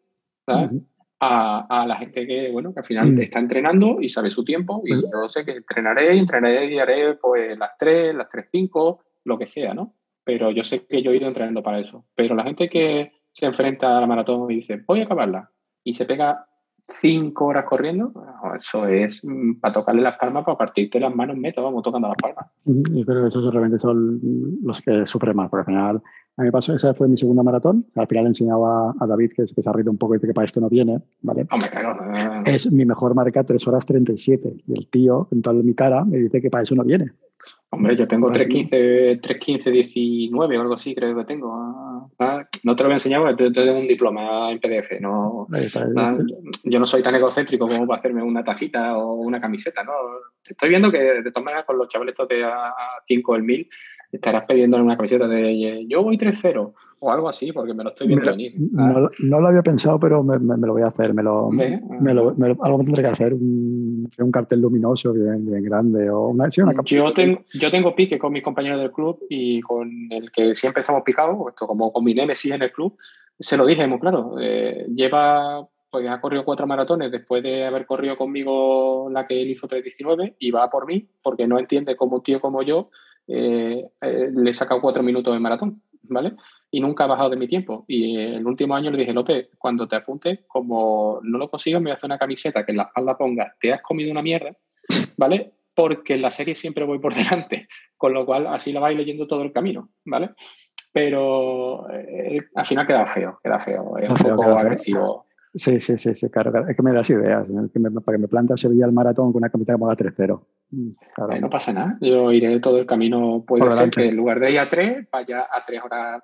a, 1.21 1.85
la 1.87 1.97
gente 1.97 2.27
que, 2.27 2.51
bueno, 2.51 2.73
que 2.73 2.81
al 2.81 2.87
final 2.87 3.13
mm. 3.13 3.21
está 3.21 3.39
entrenando 3.39 4.01
y 4.01 4.09
sabe 4.09 4.31
su 4.31 4.45
tiempo 4.45 4.83
y 4.85 4.91
yo 4.91 5.29
sé 5.29 5.45
que 5.45 5.53
entrenaré, 5.53 6.17
entrenaré 6.17 6.73
y 6.73 6.79
haré 6.79 7.15
pues 7.15 7.59
las 7.59 7.77
tres, 7.77 8.15
las 8.15 8.29
tres, 8.29 8.47
cinco, 8.51 9.03
lo 9.25 9.39
que 9.39 9.47
sea, 9.47 9.75
¿no? 9.75 9.95
Pero 10.25 10.51
yo 10.51 10.63
sé 10.63 10.87
que 10.87 11.03
yo 11.03 11.11
he 11.11 11.17
ido 11.17 11.27
entrenando 11.27 11.63
para 11.63 11.81
eso. 11.81 12.05
Pero 12.15 12.35
la 12.35 12.45
gente 12.45 12.69
que 12.69 13.13
se 13.31 13.47
enfrenta 13.47 13.97
a 13.97 14.01
la 14.01 14.07
maratón 14.07 14.51
y 14.51 14.57
dice, 14.57 14.83
voy 14.87 15.01
a 15.01 15.05
acabarla, 15.05 15.51
y 15.85 15.95
se 15.95 16.05
pega 16.05 16.47
cinco 16.89 17.47
horas 17.47 17.65
corriendo, 17.65 18.13
eso 18.57 18.87
es 18.87 19.25
mm, 19.25 19.61
para 19.61 19.75
tocarle 19.75 20.03
las 20.03 20.17
palmas, 20.17 20.45
para 20.45 20.57
partirte 20.57 20.99
las 20.99 21.15
manos 21.15 21.37
meta, 21.37 21.61
vamos 21.61 21.83
tocando 21.83 22.09
las 22.09 22.17
palmas. 22.17 22.47
Yo 22.65 23.05
creo 23.05 23.23
que 23.23 23.29
esos 23.29 23.53
realmente 23.53 23.79
son 23.79 24.21
los 24.63 24.81
que 24.81 25.07
sufren 25.07 25.37
más, 25.37 25.51
porque 25.51 25.61
al 25.61 25.67
final, 25.67 26.03
a 26.37 26.43
mí 26.43 26.51
pasó, 26.51 26.75
esa 26.75 26.95
fue 26.95 27.09
mi 27.09 27.19
segunda 27.19 27.43
maratón, 27.43 27.87
al 27.95 28.07
final 28.07 28.27
enseñaba 28.27 28.95
a 28.99 29.07
David 29.07 29.33
que, 29.37 29.47
se 29.47 29.69
ha 29.69 29.73
reído 29.73 29.91
un 29.91 29.99
poco 29.99 30.17
y 30.17 30.21
que 30.21 30.33
para 30.33 30.47
esto 30.47 30.61
no 30.61 30.69
viene, 30.69 31.03
¿vale? 31.23 31.47
Hombre, 31.51 31.69
claro. 31.71 32.45
Es 32.47 32.71
mi 32.73 32.85
mejor 32.85 33.15
marca, 33.15 33.45
3 33.45 33.67
horas 33.69 33.85
37, 33.87 34.57
y 34.67 34.73
el 34.73 34.89
tío, 34.89 35.29
en 35.31 35.43
toda 35.43 35.63
mi 35.63 35.75
cara, 35.75 36.05
me 36.05 36.19
dice 36.19 36.41
que 36.41 36.51
para 36.51 36.65
eso 36.65 36.75
no 36.75 36.85
viene. 36.85 37.13
Hombre, 37.71 37.97
yo 37.97 38.09
tengo 38.09 38.31
3.15, 38.31 39.21
3.15, 39.21 39.71
19 39.71 40.59
o 40.59 40.61
algo 40.63 40.75
así, 40.75 40.95
creo 40.95 41.15
que 41.15 41.25
tengo. 41.25 42.11
Ah, 42.19 42.49
no 42.65 42.75
te 42.75 42.83
lo 42.83 42.89
voy 42.89 42.95
a 42.95 42.97
enseñar 42.97 43.21
porque 43.21 43.51
tengo 43.51 43.79
un 43.79 43.87
diploma 43.87 44.51
en 44.51 44.59
PDF. 44.59 45.01
No, 45.01 45.47
ah, 45.97 46.17
yo 46.65 46.79
no 46.81 46.87
soy 46.87 47.03
tan 47.03 47.15
egocéntrico 47.15 47.69
como 47.69 47.87
para 47.87 47.99
hacerme 47.99 48.23
una 48.23 48.43
tacita 48.43 48.97
o 48.97 49.15
una 49.17 49.39
camiseta. 49.39 49.85
¿no? 49.85 49.93
Estoy 50.45 50.71
viendo 50.71 50.91
que 50.91 50.99
de 50.99 51.31
todas 51.31 51.45
maneras 51.45 51.67
con 51.67 51.77
los 51.77 51.89
chavaletos 51.89 52.27
de 52.29 52.45
A5 52.45 53.37
el 53.37 53.43
1000 53.43 53.69
estarás 54.13 54.45
pidiendo 54.47 54.79
una 54.79 54.97
camiseta 54.97 55.29
de 55.29 55.87
yo 55.87 56.03
voy 56.03 56.17
3-0 56.17 56.73
o 57.01 57.11
algo 57.11 57.29
así, 57.29 57.53
porque 57.53 57.75
me 57.75 57.85
lo 57.85 57.91
estoy 57.91 58.09
viendo 58.09 58.31
venir. 58.31 58.55
No, 58.57 59.09
no, 59.19 59.41
lo 59.41 59.49
había 59.49 59.63
pensado, 59.63 59.99
pero 60.01 60.23
me, 60.23 60.39
me, 60.39 60.67
lo 60.67 60.73
voy 60.73 60.83
a 60.83 60.87
hacer. 60.87 61.15
Me 61.15 61.23
lo, 61.23 61.51
me, 61.51 61.81
lo, 62.15 62.35
algo 62.63 62.79
tendré 62.79 63.03
que 63.03 63.09
hacer, 63.09 63.35
un, 63.35 64.11
un 64.19 64.33
cartel 64.33 64.61
luminoso 64.61 65.13
bien, 65.13 65.47
bien 65.47 65.63
grande. 65.63 66.11
O 66.11 66.29
una, 66.29 66.51
sí, 66.51 66.61
una 66.61 66.75
yo, 66.85 67.13
tengo, 67.13 67.41
yo 67.53 67.71
tengo 67.71 67.95
pique 67.95 68.19
con 68.19 68.33
mis 68.33 68.43
compañeros 68.43 68.81
del 68.81 68.93
club 68.93 69.19
y 69.29 69.61
con 69.61 69.91
el 70.11 70.31
que 70.33 70.55
siempre 70.55 70.81
estamos 70.81 71.03
picados, 71.05 71.37
esto 71.49 71.67
como 71.67 71.93
con 71.93 72.05
mi 72.05 72.15
Nemesis 72.15 72.53
en 72.53 72.63
el 72.63 72.73
club, 72.73 72.97
se 73.39 73.57
lo 73.57 73.67
dije 73.67 73.87
muy 73.87 74.01
claro. 74.01 74.35
Eh, 74.41 74.87
lleva, 74.95 75.67
pues 75.91 76.09
ha 76.09 76.21
corrido 76.21 76.45
cuatro 76.45 76.67
maratones 76.67 77.13
después 77.13 77.43
de 77.43 77.65
haber 77.65 77.87
corrido 77.87 78.17
conmigo 78.17 79.09
la 79.11 79.27
que 79.27 79.41
él 79.41 79.51
hizo 79.51 79.69
3.19 79.69 80.35
y 80.39 80.51
va 80.51 80.69
por 80.69 80.87
mí 80.87 81.09
porque 81.23 81.47
no 81.47 81.59
entiende 81.59 81.97
como 81.97 82.17
un 82.17 82.23
tío 82.23 82.41
como 82.41 82.63
yo 82.63 82.91
eh, 83.31 83.91
eh, 84.01 84.31
le 84.35 84.51
he 84.51 84.55
sacado 84.55 84.81
cuatro 84.81 85.03
minutos 85.03 85.35
de 85.35 85.39
maratón, 85.39 85.83
¿vale? 86.09 86.35
Y 86.71 86.81
nunca 86.81 87.05
ha 87.05 87.09
bajado 87.09 87.31
de 87.31 87.37
mi 87.37 87.47
tiempo. 87.47 87.85
Y 87.89 88.17
el 88.17 88.47
último 88.47 88.75
año 88.75 88.91
le 88.91 88.99
dije, 88.99 89.13
López, 89.13 89.49
cuando 89.59 89.87
te 89.87 89.97
apuntes, 89.97 90.41
como 90.47 91.21
no 91.23 91.39
lo 91.39 91.49
consigo, 91.49 91.81
me 91.81 91.85
voy 91.85 91.93
a 91.93 91.95
hacer 91.95 92.09
una 92.09 92.19
camiseta 92.19 92.65
que 92.65 92.73
en 92.73 92.79
la 92.79 92.85
espalda 92.85 93.17
ponga, 93.17 93.55
te 93.61 93.73
has 93.73 93.83
comido 93.83 94.11
una 94.11 94.23
mierda, 94.23 94.57
¿vale? 95.17 95.53
Porque 95.75 96.15
en 96.15 96.23
la 96.23 96.31
serie 96.31 96.55
siempre 96.55 96.85
voy 96.85 96.99
por 96.99 97.15
delante, 97.15 97.69
con 97.97 98.13
lo 98.13 98.27
cual 98.27 98.47
así 98.47 98.73
la 98.73 98.81
vais 98.81 98.97
leyendo 98.97 99.27
todo 99.27 99.43
el 99.43 99.53
camino, 99.53 99.91
¿vale? 100.05 100.31
Pero 100.93 101.89
eh, 101.93 102.39
al 102.55 102.67
final 102.67 102.87
queda 102.87 103.07
feo, 103.07 103.39
queda 103.43 103.61
feo, 103.61 103.99
es 103.99 104.09
un 104.09 104.17
poco 104.17 104.59
agresivo. 104.59 105.28
Sí, 105.59 105.81
sí, 105.81 105.99
sí, 105.99 106.15
sí, 106.15 106.29
claro, 106.31 106.69
Es 106.69 106.77
que 106.77 106.83
me 106.83 106.93
das 106.93 107.11
ideas. 107.11 107.47
Que 107.73 107.81
me, 107.81 107.91
para 107.91 108.17
que 108.17 108.23
me 108.23 108.29
planta 108.29 108.57
Sevilla 108.57 108.87
el 108.87 108.93
maratón 108.93 109.33
con 109.33 109.41
una 109.41 109.51
camiseta 109.51 109.75
que 109.75 109.79
ponga 109.79 109.97
3-0. 109.97 110.41
Mm, 110.71 110.89
eh, 111.33 111.41
no 111.41 111.51
pasa 111.51 111.73
nada. 111.73 111.99
Yo 112.01 112.31
iré 112.31 112.61
todo 112.61 112.79
el 112.79 112.87
camino. 112.87 113.45
Puede 113.45 113.69
ser 113.73 113.91
que 113.91 114.07
en 114.07 114.17
lugar 114.17 114.39
de 114.39 114.53
ir 114.53 114.61
a 114.61 114.69
3, 114.69 115.09
vaya 115.11 115.41
a 115.41 115.65
3 115.67 115.83
horas 115.85 116.23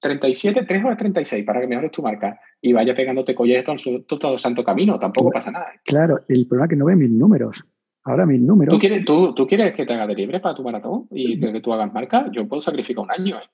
37, 0.00 0.64
3 0.66 0.84
horas 0.84 0.98
36, 0.98 1.44
para 1.44 1.60
que 1.60 1.68
mejores 1.68 1.92
tu 1.92 2.02
marca. 2.02 2.40
Y 2.60 2.72
vaya 2.72 2.92
pegándote 2.92 3.36
colletos 3.36 3.84
todo, 3.84 4.18
todo 4.18 4.36
santo 4.36 4.64
camino. 4.64 4.98
Tampoco 4.98 5.30
pasa 5.30 5.52
nada. 5.52 5.68
Claro, 5.84 6.18
el 6.26 6.48
problema 6.48 6.66
es 6.66 6.70
que 6.70 6.76
no 6.76 6.86
ve 6.86 6.96
mis 6.96 7.10
números. 7.10 7.64
Ahora 8.02 8.26
mis 8.26 8.40
números. 8.40 8.74
¿Tú 8.74 8.80
quieres, 8.80 9.04
tú, 9.04 9.32
tú 9.32 9.46
quieres 9.46 9.74
que 9.74 9.86
te 9.86 9.92
haga 9.92 10.08
de 10.08 10.16
libre 10.16 10.40
para 10.40 10.56
tu 10.56 10.64
maratón 10.64 11.06
y 11.12 11.38
que, 11.38 11.60
tú 11.60 11.72
hagas 11.72 11.92
marca? 11.94 12.26
Yo 12.32 12.48
puedo 12.48 12.60
sacrificar 12.60 13.04
un 13.04 13.12
año. 13.12 13.36
¿eh? 13.36 13.48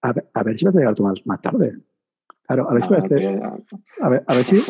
A, 0.00 0.14
ver, 0.14 0.30
a 0.32 0.42
ver 0.42 0.58
si 0.58 0.64
vas 0.64 0.74
a 0.74 0.78
llegar 0.78 0.94
tú 0.94 1.02
más, 1.02 1.20
más 1.26 1.42
tarde. 1.42 1.74
Claro, 2.46 2.68
a 2.68 2.74
ver 2.74 2.84
si. 2.84 2.92
a, 4.00 4.08
ver, 4.08 4.24
a 4.26 4.34
ver 4.34 4.44
si. 4.44 4.56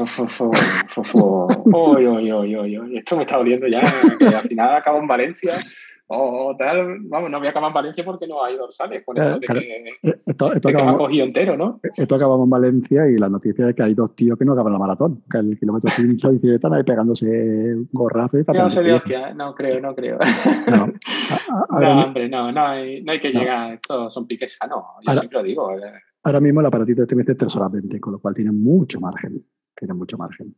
Esto 2.94 3.16
me 3.16 3.22
está 3.22 3.38
doliendo 3.38 3.66
ya. 3.66 3.80
Que 4.18 4.26
al 4.26 4.48
final 4.48 4.76
acabo 4.76 4.98
en 4.98 5.08
Valencia 5.08 5.58
o 6.06 6.54
tal. 6.58 6.98
Vamos, 7.04 7.30
no 7.30 7.38
voy 7.38 7.46
a 7.46 7.50
acabar 7.50 7.70
en 7.70 7.74
Valencia 7.74 8.04
porque 8.04 8.26
no 8.26 8.44
hay 8.44 8.56
dorsales. 8.56 9.02
Con 9.04 9.16
esto 9.16 9.38
de 9.38 9.46
que, 9.46 9.84
esto, 10.26 10.52
esto 10.52 10.68
me 10.68 10.82
ha 10.82 10.96
cogido 10.96 11.24
entero, 11.24 11.56
¿no? 11.56 11.80
Esto 11.96 12.14
acabamos 12.14 12.44
en 12.44 12.50
Valencia 12.50 13.08
y 13.08 13.16
la 13.16 13.30
noticia 13.30 13.70
es 13.70 13.74
que 13.74 13.82
hay 13.82 13.94
dos 13.94 14.14
tíos 14.14 14.38
que 14.38 14.44
no 14.44 14.52
acaban 14.52 14.74
la 14.74 14.78
maratón. 14.78 15.22
Que 15.30 15.38
el 15.38 15.58
kilómetro 15.58 15.88
5 15.90 16.32
y 16.42 16.54
están 16.54 16.74
ahí 16.74 16.82
pegándose 16.82 17.74
gorrazo 17.92 18.38
y 18.38 18.44
No 18.46 18.68
de 18.68 18.92
hostia, 18.92 19.32
no 19.34 19.54
creo, 19.54 19.80
no 19.80 19.94
creo. 19.94 20.18
No, 20.66 20.88
no 21.80 22.04
hombre, 22.04 22.28
no, 22.28 22.52
no 22.52 22.66
hay, 22.66 23.02
no 23.02 23.12
hay 23.12 23.20
que 23.20 23.32
llegar. 23.32 23.72
Estos 23.74 24.12
son 24.12 24.26
piques 24.26 24.58
no. 24.68 24.84
Yo 25.06 25.14
siempre 25.14 25.38
lo 25.38 25.42
digo. 25.42 25.72
Eh. 25.72 26.11
Ahora 26.24 26.40
mismo 26.40 26.60
el 26.60 26.66
aparatito 26.66 27.02
este 27.02 27.16
mete 27.16 27.34
3 27.34 27.56
horas 27.56 27.72
20, 27.72 28.00
con 28.00 28.12
lo 28.12 28.18
cual 28.20 28.34
tiene 28.34 28.52
mucho 28.52 29.00
margen. 29.00 29.44
Tiene 29.74 29.94
mucho 29.94 30.16
margen. 30.16 30.54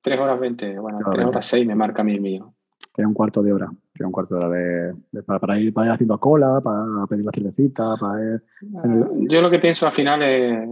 3 0.00 0.18
horas 0.18 0.40
20, 0.40 0.78
bueno, 0.78 0.98
3 1.10 1.26
horas 1.26 1.46
6 1.46 1.66
me 1.66 1.74
marca 1.74 2.02
a 2.02 2.04
mí 2.04 2.14
el 2.14 2.20
mío. 2.20 2.54
Tiene 2.94 3.08
un 3.08 3.14
cuarto 3.14 3.42
de 3.42 3.52
hora. 3.52 3.70
Tiene 3.92 4.06
un 4.06 4.12
cuarto 4.12 4.34
de 4.34 4.44
hora 4.44 4.48
de, 4.56 5.22
para, 5.22 5.58
ir, 5.58 5.72
para, 5.72 5.86
ir, 5.86 5.92
haciendo 5.92 6.18
cola, 6.18 6.60
para 6.62 7.06
pedir 7.08 7.24
la 7.24 7.32
cervecita, 7.32 7.96
para 7.96 8.36
ah, 8.36 9.08
Yo 9.28 9.42
lo 9.42 9.50
que 9.50 9.58
pienso 9.58 9.86
al 9.86 9.92
final 9.92 10.22
es 10.22 10.68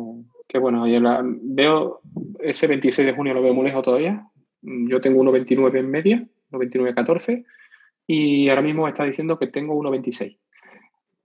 que, 0.48 0.58
bueno, 0.58 0.86
yo 0.86 1.00
veo 1.42 2.00
ese 2.40 2.66
26 2.66 3.06
de 3.06 3.14
junio 3.14 3.34
lo 3.34 3.42
veo 3.42 3.54
muy 3.54 3.64
lejos 3.64 3.82
todavía. 3.82 4.26
Yo 4.62 5.00
tengo 5.00 5.22
1.29 5.24 5.78
en 5.78 5.90
media, 5.90 6.28
1.29.14, 6.50 7.44
y 8.06 8.48
ahora 8.48 8.62
mismo 8.62 8.86
está 8.86 9.04
diciendo 9.04 9.38
que 9.38 9.48
tengo 9.48 9.74
1.26. 9.74 10.38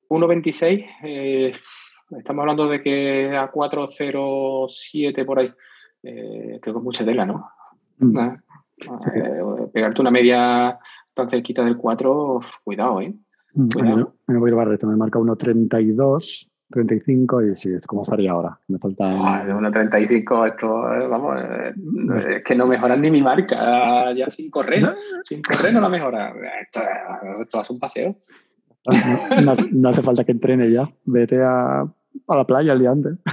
1.26 0.09 0.85
eh, 1.03 1.51
Estamos 2.11 2.41
hablando 2.43 2.67
de 2.67 2.81
que 2.81 3.35
a 3.35 3.51
4.07 3.51 5.25
por 5.25 5.39
ahí. 5.39 5.53
Eh, 6.03 6.59
creo 6.61 6.75
que 6.75 6.79
es 6.79 6.83
mucha 6.83 7.05
tela, 7.05 7.25
¿no? 7.25 7.49
Mm. 7.97 8.17
Eh, 8.17 9.67
pegarte 9.73 10.01
una 10.01 10.11
media 10.11 10.79
tan 11.13 11.29
cerquita 11.29 11.65
del 11.65 11.77
4, 11.77 12.39
cuidado, 12.63 13.01
¿eh? 13.01 13.13
Mm, 13.53 13.67
cuidado. 13.69 14.15
Me 14.27 14.37
voy 14.37 14.51
a 14.51 14.73
ir 14.73 14.85
me 14.85 14.95
marca 14.95 15.19
1.32. 15.19 16.47
35 16.69 17.43
y 17.43 17.55
sí, 17.55 17.69
¿cómo 17.87 18.03
estaría 18.03 18.31
ahora? 18.31 18.59
Me 18.67 18.77
falta... 18.77 19.05
Ah, 19.09 19.45
1.35, 19.47 20.47
esto, 20.49 20.93
eh, 20.93 21.07
vamos, 21.07 21.37
es 22.27 22.43
que 22.43 22.55
no 22.55 22.67
mejoran 22.67 23.01
ni 23.01 23.09
mi 23.09 23.21
marca, 23.21 24.11
ya 24.13 24.29
sin 24.29 24.51
correr, 24.51 24.95
sin 25.21 25.41
correr 25.41 25.73
no 25.73 25.79
la 25.79 25.87
mejora. 25.87 26.33
Esto, 26.61 26.81
esto 27.41 27.61
es 27.61 27.69
un 27.69 27.79
paseo. 27.79 28.17
no, 29.71 29.89
hace 29.89 30.01
falta 30.01 30.23
que 30.23 30.31
entrene 30.31 30.71
ya, 30.71 30.89
vete 31.05 31.41
a 31.43 31.85
a 32.27 32.35
la 32.35 32.45
playa 32.45 32.73
el 32.73 32.79
día 32.79 32.91
antes. 32.91 33.13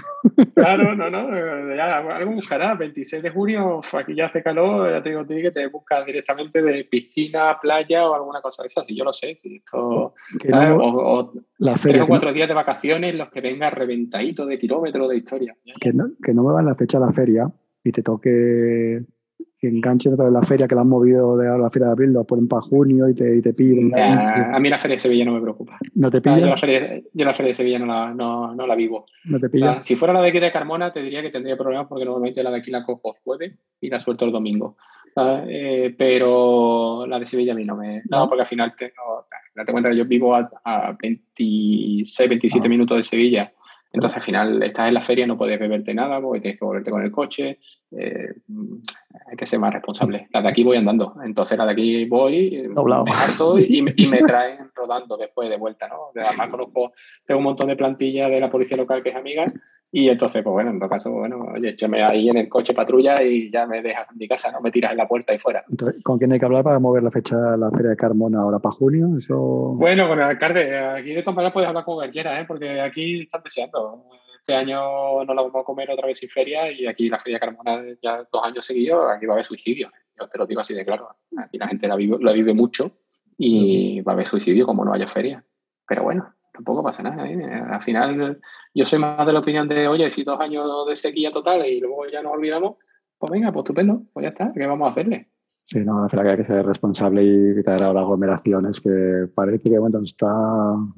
Claro, 0.55 0.95
no, 0.97 1.11
no, 1.11 1.75
ya 1.77 1.99
algo 1.99 2.33
buscará. 2.33 2.75
26 2.75 3.23
de 3.23 3.29
junio, 3.29 3.81
aquí 3.93 4.15
ya 4.15 4.27
hace 4.27 4.43
calor, 4.43 4.91
ya 4.91 5.03
te 5.03 5.11
digo 5.11 5.27
que 5.27 5.51
te 5.51 5.67
buscas 5.67 6.07
directamente 6.07 6.63
de 6.63 6.85
piscina, 6.85 7.59
playa 7.61 8.09
o 8.09 8.15
alguna 8.15 8.41
cosa 8.41 8.63
de 8.63 8.69
esas. 8.69 8.87
Si 8.87 8.97
yo 8.97 9.05
lo 9.05 9.13
sé, 9.13 9.37
si 9.37 9.57
esto. 9.57 9.77
o, 9.79 11.33
tres 11.83 12.01
o 12.01 12.07
cuatro 12.07 12.33
días 12.33 12.49
de 12.49 12.55
vacaciones, 12.55 13.15
los 13.15 13.29
que 13.29 13.43
vengan 13.43 13.73
reventaditos 13.73 14.49
de 14.49 14.59
kilómetros 14.59 15.11
de 15.11 15.17
historia. 15.19 15.55
Que 15.79 15.93
no, 15.93 16.13
que 16.23 16.33
no 16.33 16.43
me 16.43 16.55
van 16.55 16.65
la 16.65 16.75
fecha 16.75 16.99
de 16.99 17.05
la 17.05 17.13
feria 17.13 17.53
y 17.83 17.93
te 17.93 18.03
toque 18.03 19.05
que 19.65 19.77
enganchen 19.77 20.13
otra 20.13 20.27
vez 20.27 20.35
la 20.35 20.43
feria 20.43 20.69
que 20.69 20.75
la 20.75 20.83
han 20.83 20.89
movido 20.89 21.37
de 21.37 21.47
la 21.47 21.71
feria 21.71 21.87
de 21.87 21.93
abril, 21.93 22.13
lo 22.13 22.25
ponen 22.25 22.49
para 22.49 22.63
junio 22.63 23.09
y 23.09 23.15
te, 23.15 23.37
y 23.37 23.43
te 23.43 23.53
piden. 23.55 23.93
a 23.99 24.59
mí 24.59 24.69
la 24.69 24.79
feria 24.79 24.97
de 24.97 25.01
Sevilla 25.01 25.25
no 25.25 25.33
me 25.33 25.41
preocupa. 25.41 25.79
¿No 25.95 26.11
te 26.11 26.21
pilla? 26.21 26.39
yo, 26.39 26.47
la 26.47 26.57
feria, 26.57 27.03
yo, 27.13 27.25
la 27.25 27.35
feria, 27.35 27.51
de 27.51 27.55
Sevilla 27.55 27.79
no 27.79 27.87
la, 27.87 28.13
no, 28.13 28.55
no 28.55 28.67
la 28.67 28.75
vivo. 28.75 29.07
¿No 29.25 29.39
te 29.39 29.49
pilla? 29.49 29.83
si 29.83 29.97
fuera 29.97 30.13
la 30.13 30.21
de 30.21 30.29
aquí 30.29 30.41
de 30.41 30.53
Carmona, 30.53 30.93
te 30.93 31.03
diría 31.03 31.23
que 31.23 31.31
tendría 31.31 31.57
problemas 31.57 31.87
porque 31.89 32.05
normalmente 32.05 32.43
la 32.43 32.51
de 32.51 32.59
aquí 32.59 32.71
la 32.71 32.85
cojo 32.85 33.17
jueves 33.25 33.55
y 33.81 33.89
la 33.89 34.01
suelto 34.01 34.25
el 34.25 34.33
domingo. 34.33 34.77
Eh, 35.17 35.95
pero 35.97 37.07
la 37.07 37.19
de 37.19 37.27
Sevilla 37.27 37.53
a 37.53 37.57
mí 37.57 37.65
no 37.65 37.77
me. 37.77 38.03
No, 38.11 38.29
porque 38.29 38.43
al 38.43 38.49
final 38.49 38.75
tengo. 38.77 39.27
Date 39.55 39.73
cuenta 39.73 39.91
que 39.91 39.97
yo 39.97 40.05
vivo 40.05 40.35
a, 40.35 40.51
a 40.65 40.97
26, 41.01 42.29
27 42.29 42.67
ah. 42.67 42.69
minutos 42.69 42.97
de 42.97 43.03
Sevilla. 43.03 43.53
Entonces 43.95 44.17
al 44.17 44.23
final 44.25 44.63
estás 44.65 44.89
en 44.89 44.95
la 44.95 45.03
feria, 45.03 45.25
no 45.25 45.39
puedes 45.39 45.59
beberte 45.59 45.95
nada 45.95 46.21
porque 46.21 46.41
tienes 46.41 46.59
que 46.59 46.65
volverte 46.65 46.91
con 46.91 47.05
el 47.05 47.13
coche. 47.13 47.61
Eh, 47.93 48.35
hay 49.27 49.37
que 49.37 49.47
ser 49.47 49.59
más 49.59 49.73
responsable. 49.73 50.29
La 50.33 50.43
de 50.43 50.49
aquí 50.49 50.65
voy 50.65 50.77
andando. 50.77 51.15
Entonces, 51.25 51.57
la 51.57 51.67
de 51.67 51.73
aquí 51.73 52.05
voy, 52.07 52.69
me 52.69 53.13
harto 53.13 53.59
y, 53.59 53.83
me, 53.83 53.95
y 53.97 54.07
me 54.07 54.19
traen 54.19 54.71
rodando 54.75 55.17
después 55.17 55.49
de 55.49 55.57
vuelta, 55.57 55.89
¿no? 55.89 56.11
Además, 56.15 56.49
conozco, 56.49 56.93
tengo 57.27 57.39
un 57.39 57.45
montón 57.45 57.69
de 57.69 57.77
plantillas 57.77 58.31
de 58.31 58.41
la 58.41 58.51
policía 58.51 58.77
local 58.77 59.03
que 59.03 59.11
es 59.11 59.17
amiga 59.17 59.53
y 59.97 60.09
entonces, 60.09 60.43
pues 60.43 60.53
bueno, 60.53 60.71
en 60.71 60.81
todo 60.81 60.89
caso, 60.89 61.09
bueno, 61.13 61.47
oye, 61.55 61.69
échame 61.69 62.03
ahí 62.03 62.29
en 62.29 62.37
el 62.37 62.49
coche 62.49 62.75
patrulla 62.75 63.23
y 63.23 63.49
ya 63.49 63.65
me 63.65 63.81
dejas 63.81 64.09
en 64.11 64.19
mi 64.19 64.27
casa, 64.27 64.51
no 64.51 64.61
me 64.61 64.73
tiras 64.73 64.91
en 64.91 64.99
la 64.99 65.07
puerta 65.07 65.33
y 65.33 65.39
fuera. 65.39 65.63
¿Con 66.03 66.19
quién 66.19 66.33
hay 66.33 66.41
que 66.41 66.45
hablar 66.45 66.65
para 66.65 66.81
mover 66.81 67.05
la 67.05 67.13
fecha 67.13 67.39
de 67.39 67.59
la 67.59 67.71
Feria 67.71 67.91
de 67.91 67.97
Carmona 67.97 68.41
ahora 68.41 68.59
para 68.59 68.75
junio? 68.75 69.17
Eso... 69.17 69.37
Bueno, 69.77 70.09
con 70.09 70.19
el 70.19 70.25
alcalde. 70.25 70.77
Aquí 70.77 71.15
de 71.15 71.23
todas 71.23 71.37
maneras 71.37 71.53
puedes 71.53 71.69
hablar 71.69 71.85
con 71.85 71.95
cualquiera, 71.95 72.41
¿eh? 72.41 72.45
porque 72.45 72.81
aquí 72.81 73.21
están 73.21 73.43
deseando. 73.45 74.07
Este 74.47 74.57
año 74.57 75.25
no 75.25 75.33
la 75.33 75.41
vamos 75.41 75.63
a 75.63 75.65
comer 75.65 75.91
otra 75.91 76.07
vez 76.07 76.19
sin 76.19 76.29
feria 76.29 76.71
y 76.71 76.87
aquí 76.87 77.09
la 77.09 77.19
Feria 77.19 77.41
Carmona 77.41 77.83
ya 78.03 78.29
dos 78.31 78.45
años 78.45 78.67
seguidos, 78.67 79.11
aquí 79.11 79.25
va 79.25 79.33
a 79.33 79.37
haber 79.37 79.47
suicidio. 79.47 79.91
Yo 80.21 80.29
te 80.29 80.37
lo 80.37 80.47
digo 80.47 80.61
así 80.61 80.75
de 80.75 80.85
claro. 80.85 81.17
Aquí 81.39 81.57
la 81.57 81.67
gente 81.67 81.89
la 81.89 81.97
vive, 81.97 82.53
mucho 82.53 82.91
y 83.39 84.03
va 84.03 84.13
a 84.13 84.17
haber 84.17 84.27
suicidio 84.27 84.67
como 84.67 84.85
no 84.85 84.93
haya 84.93 85.09
feria. 85.09 85.43
Pero 85.89 86.03
bueno, 86.03 86.35
tampoco 86.53 86.83
pasa 86.83 87.03
nada. 87.03 87.27
¿eh? 87.27 87.43
Al 87.43 87.81
final, 87.81 88.39
yo 88.75 88.85
soy 88.85 88.99
más 88.99 89.27
de 89.27 89.33
la 89.33 89.39
opinión 89.39 89.67
de, 89.67 89.89
oye, 89.89 90.11
si 90.11 90.25
dos 90.25 90.39
años 90.39 90.69
de 90.89 90.95
sequía 90.95 91.31
total 91.31 91.65
y 91.67 91.81
luego 91.81 92.07
ya 92.13 92.21
nos 92.21 92.35
olvidamos, 92.35 92.77
pues 93.17 93.33
venga, 93.33 93.51
pues 93.51 93.65
estupendo, 93.65 94.03
pues 94.13 94.25
ya 94.25 94.29
está, 94.29 94.53
¿qué 94.53 94.67
vamos 94.67 94.89
a 94.89 94.91
hacerle? 94.91 95.31
Sí, 95.63 95.79
no, 95.79 96.07
la 96.07 96.23
que 96.23 96.29
hay 96.29 96.37
que 96.37 96.45
ser 96.45 96.67
responsable 96.67 97.25
y 97.25 97.31
evitar 97.31 97.83
ahora 97.83 98.03
aglomeraciones 98.03 98.79
que 98.79 99.27
parece 99.35 99.71
que 99.71 99.79
bueno, 99.79 100.03
está 100.03 100.29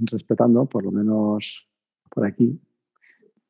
respetando, 0.01 0.67
por 0.67 0.83
lo 0.83 0.91
menos 0.91 1.69
por 2.11 2.27
aquí. 2.27 2.61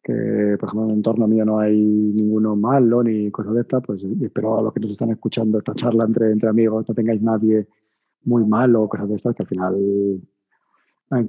Que, 0.06 0.56
por 0.60 0.68
ejemplo, 0.68 0.84
en 0.84 0.90
el 0.90 0.96
entorno 0.98 1.26
mío 1.26 1.44
no 1.44 1.58
hay 1.58 1.76
ninguno 1.76 2.54
malo 2.54 3.02
ni 3.02 3.28
cosas 3.32 3.54
de 3.54 3.62
estas, 3.62 3.82
pues 3.84 4.04
espero 4.04 4.56
a 4.56 4.62
los 4.62 4.72
que 4.72 4.78
nos 4.78 4.92
están 4.92 5.10
escuchando 5.10 5.58
esta 5.58 5.74
charla 5.74 6.04
entre, 6.04 6.30
entre 6.30 6.48
amigos 6.48 6.88
no 6.88 6.94
tengáis 6.94 7.20
nadie 7.20 7.66
muy 8.22 8.44
malo 8.44 8.82
o 8.82 8.88
cosas 8.88 9.08
de 9.08 9.16
estas, 9.16 9.34
que 9.34 9.42
al 9.42 9.48
final 9.48 9.74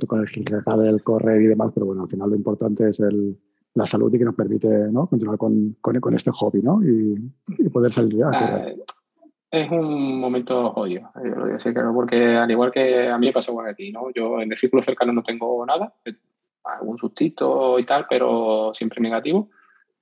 con 0.05 0.19
el 0.19 0.83
del 0.83 1.03
correr 1.03 1.41
y 1.41 1.47
demás, 1.47 1.71
pero 1.73 1.87
bueno, 1.87 2.03
al 2.03 2.09
final 2.09 2.29
lo 2.29 2.35
importante 2.35 2.87
es 2.87 2.99
el, 2.99 3.35
la 3.73 3.87
salud 3.87 4.13
y 4.13 4.19
que 4.19 4.25
nos 4.25 4.35
permite 4.35 4.67
¿no? 4.91 5.07
continuar 5.07 5.39
con, 5.39 5.75
con, 5.81 5.99
con, 5.99 6.13
este 6.13 6.29
hobby 6.31 6.61
¿no? 6.61 6.83
y, 6.83 7.15
y 7.57 7.69
poder 7.69 7.91
salir 7.91 8.23
a 8.23 8.29
ah, 8.31 8.65
es 9.49 9.71
un 9.71 10.19
momento 10.19 10.71
jodido, 10.71 11.09
yo 11.15 11.35
lo 11.35 11.45
digo 11.45 11.55
así, 11.55 11.73
claro, 11.73 11.93
porque 11.93 12.35
al 12.35 12.51
igual 12.51 12.71
que 12.71 13.07
a 13.07 13.17
mí 13.17 13.27
me 13.27 13.33
pasó 13.33 13.53
con 13.53 13.65
a 13.65 13.73
ti, 13.73 13.91
¿no? 13.93 14.11
Yo 14.13 14.41
en 14.41 14.51
el 14.51 14.57
círculo 14.57 14.83
cercano 14.83 15.13
no 15.13 15.23
tengo 15.23 15.65
nada, 15.65 15.93
algún 16.69 16.97
sustito 16.97 17.79
y 17.79 17.85
tal, 17.85 18.05
pero 18.09 18.71
siempre 18.73 19.01
negativo. 19.01 19.49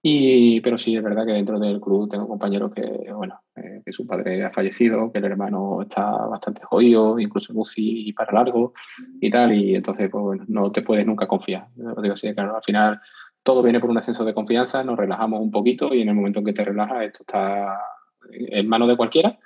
Y, 0.07 0.61
pero 0.61 0.78
sí, 0.78 0.95
es 0.95 1.01
verdad 1.01 1.26
que 1.26 1.32
dentro 1.32 1.57
del 1.59 1.82
club 1.82 2.07
tengo 2.07 2.28
compañeros 2.28 2.72
que, 2.72 3.11
bueno, 3.11 3.41
eh, 3.55 3.82
que 3.84 3.91
su 3.91 4.05
padre 4.05 4.43
ha 4.43 4.51
fallecido, 4.51 5.11
que 5.11 5.18
el 5.18 5.26
hermano 5.26 5.82
está 5.82 6.11
bastante 6.28 6.61
jodido, 6.63 7.20
incluso 7.20 7.53
UCI 7.55 8.09
y 8.09 8.13
para 8.13 8.34
largo 8.34 8.74
y 9.20 9.32
tal, 9.32 9.53
y 9.53 9.74
entonces, 9.74 10.07
pues 10.11 10.24
bueno, 10.24 10.45
no 10.47 10.72
te 10.72 10.84
puedes 10.84 11.07
nunca 11.07 11.26
confiar. 11.26 11.70
Digo 11.76 12.13
así, 12.13 12.32
claro, 12.36 12.55
al 12.55 12.61
final 12.61 13.01
todo 13.41 13.63
viene 13.63 13.80
por 13.80 13.89
un 13.89 13.97
ascenso 13.97 14.24
de 14.24 14.36
confianza, 14.36 14.84
nos 14.84 14.95
relajamos 14.95 15.41
un 15.41 15.49
poquito 15.49 15.91
y 15.91 16.03
en 16.03 16.09
el 16.09 16.16
momento 16.16 16.38
en 16.38 16.45
que 16.45 16.53
te 16.53 16.66
relajas, 16.66 17.03
esto 17.03 17.24
está 17.24 17.76
en 18.32 18.68
manos 18.68 18.88
de 18.88 18.97
cualquiera 18.97 19.39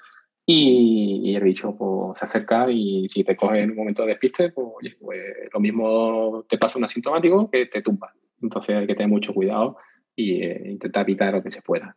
y, 0.51 1.35
el 1.35 1.43
bicho 1.43 1.75
pues, 1.75 2.17
se 2.17 2.25
acerca 2.25 2.71
y 2.71 3.07
si 3.07 3.23
te 3.23 3.35
coge 3.35 3.61
en 3.61 3.69
un 3.69 3.77
momento 3.77 4.01
de 4.01 4.09
despiste, 4.09 4.49
pues, 4.49 4.67
oye, 4.79 4.95
pues 4.99 5.21
lo 5.53 5.59
mismo 5.59 6.43
te 6.49 6.57
pasa 6.57 6.79
un 6.79 6.85
asintomático 6.85 7.51
que 7.51 7.67
te 7.67 7.83
tumba. 7.83 8.13
Entonces 8.41 8.75
hay 8.75 8.87
que 8.87 8.95
tener 8.95 9.09
mucho 9.09 9.33
cuidado 9.33 9.77
y 10.15 10.41
eh, 10.41 10.71
intentar 10.71 11.03
evitar 11.03 11.33
lo 11.33 11.43
que 11.43 11.51
se 11.51 11.61
pueda. 11.61 11.95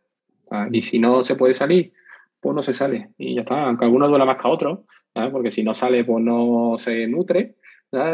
Y 0.71 0.83
si 0.83 0.99
no 0.99 1.23
se 1.23 1.35
puede 1.35 1.55
salir, 1.55 1.93
pues 2.39 2.55
no 2.55 2.61
se 2.61 2.73
sale. 2.73 3.09
Y 3.17 3.33
ya 3.33 3.41
está, 3.41 3.63
aunque 3.63 3.85
algunos 3.85 4.09
duela 4.09 4.25
más 4.25 4.37
que 4.39 4.47
a 4.47 4.51
otros, 4.51 4.79
porque 5.31 5.49
si 5.49 5.63
no 5.63 5.73
sale, 5.73 6.05
pues 6.05 6.23
no 6.23 6.75
se 6.77 7.07
nutre 7.07 7.55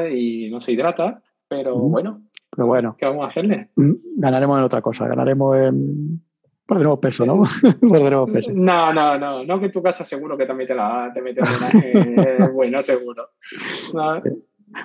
y 0.09 0.49
no 0.49 0.61
se 0.61 0.71
hidrata, 0.71 1.21
pero 1.49 1.75
bueno. 1.77 2.21
Pero 2.49 2.65
bueno. 2.65 2.95
¿Qué 2.97 3.05
vamos 3.05 3.25
a 3.25 3.27
hacerle? 3.27 3.71
Mm, 3.75 3.91
ganaremos 4.15 4.57
en 4.57 4.63
otra 4.63 4.81
cosa, 4.81 5.05
ganaremos 5.05 5.57
en... 5.57 6.21
Perderemos 6.69 6.99
peso, 6.99 7.25
¿no? 7.25 7.41
Perderemos 7.81 8.29
peso. 8.29 8.51
No, 8.53 8.93
no, 8.93 9.17
no, 9.17 9.43
no 9.43 9.59
que 9.59 9.65
en 9.65 9.71
tu 9.71 9.81
casa 9.81 10.05
seguro 10.05 10.37
que 10.37 10.45
también 10.45 10.67
te 10.67 10.75
la 10.75 11.11
te 11.11 11.21
metes 11.21 11.43
una 12.37 12.47
bueno, 12.49 12.81
seguro. 12.83 13.29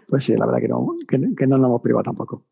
Pues 0.08 0.24
sí, 0.24 0.34
la 0.34 0.46
verdad 0.46 0.60
que 0.60 0.68
no, 0.68 0.96
que, 1.06 1.20
que 1.36 1.46
no 1.46 1.58
nos 1.58 1.66
hemos 1.66 1.82
privado 1.82 2.04
tampoco. 2.04 2.44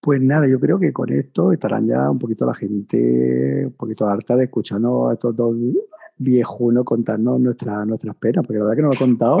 Pues 0.00 0.20
nada, 0.20 0.48
yo 0.48 0.58
creo 0.58 0.80
que 0.80 0.92
con 0.92 1.12
esto 1.12 1.52
estarán 1.52 1.86
ya 1.86 2.10
un 2.10 2.18
poquito 2.18 2.44
la 2.44 2.54
gente, 2.54 3.66
un 3.66 3.76
poquito 3.76 4.08
harta 4.08 4.34
de 4.34 4.44
escucharnos 4.44 5.10
a 5.10 5.14
estos 5.14 5.36
dos 5.36 5.54
viejunos 6.16 6.84
contarnos 6.84 7.38
nuestras 7.38 7.86
nuestras 7.86 8.16
penas, 8.16 8.44
porque 8.44 8.58
la 8.58 8.64
verdad 8.64 8.76
que 8.76 8.82
no 8.82 8.88
lo 8.88 8.94
he 8.94 8.98
contado. 8.98 9.38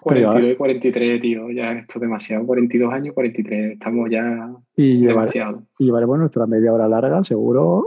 42 0.00 0.52
y 0.52 0.56
43, 0.56 1.20
tío, 1.20 1.50
ya 1.50 1.72
esto 1.72 1.94
es 1.96 2.00
demasiado. 2.00 2.46
42 2.46 2.92
años, 2.92 3.14
43, 3.14 3.72
estamos 3.74 4.08
ya 4.10 4.50
y 4.74 5.04
demasiado. 5.04 5.62
y 5.78 5.84
llevaremos 5.84 6.18
nuestra 6.18 6.46
media 6.46 6.72
hora 6.72 6.88
larga, 6.88 7.22
seguro, 7.24 7.84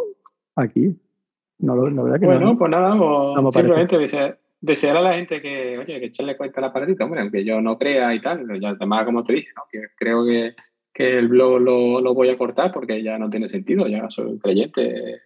aquí. 0.55 0.95
No, 1.59 1.81
verdad 1.81 2.19
que 2.19 2.25
bueno, 2.25 2.57
pues 2.57 2.69
nada, 2.69 2.97
simplemente 3.51 3.97
desear, 4.61 4.97
a 4.97 5.01
la 5.01 5.13
gente 5.15 5.41
que, 5.41 5.77
oye, 5.77 5.99
que 5.99 6.05
echarle 6.07 6.35
cuenta 6.35 6.59
la 6.59 6.73
paradita, 6.73 7.05
hombre, 7.05 7.21
aunque 7.21 7.45
yo 7.45 7.61
no 7.61 7.77
crea 7.77 8.13
y 8.13 8.21
tal, 8.21 8.59
ya 8.59 8.69
además, 8.69 9.05
como 9.05 9.23
te 9.23 9.33
dije, 9.33 9.49
¿no? 9.55 9.63
que 9.71 9.87
creo 9.97 10.25
que 10.25 10.55
que 10.95 11.19
el 11.19 11.27
blog 11.27 11.59
lo, 11.59 11.99
lo, 11.99 12.13
voy 12.13 12.29
a 12.29 12.37
cortar 12.37 12.71
porque 12.71 13.03
ya 13.03 13.19
no 13.19 13.29
tiene 13.29 13.49
sentido, 13.49 13.85
ya 13.85 14.09
soy 14.09 14.27
un 14.27 14.39
creyente 14.39 15.21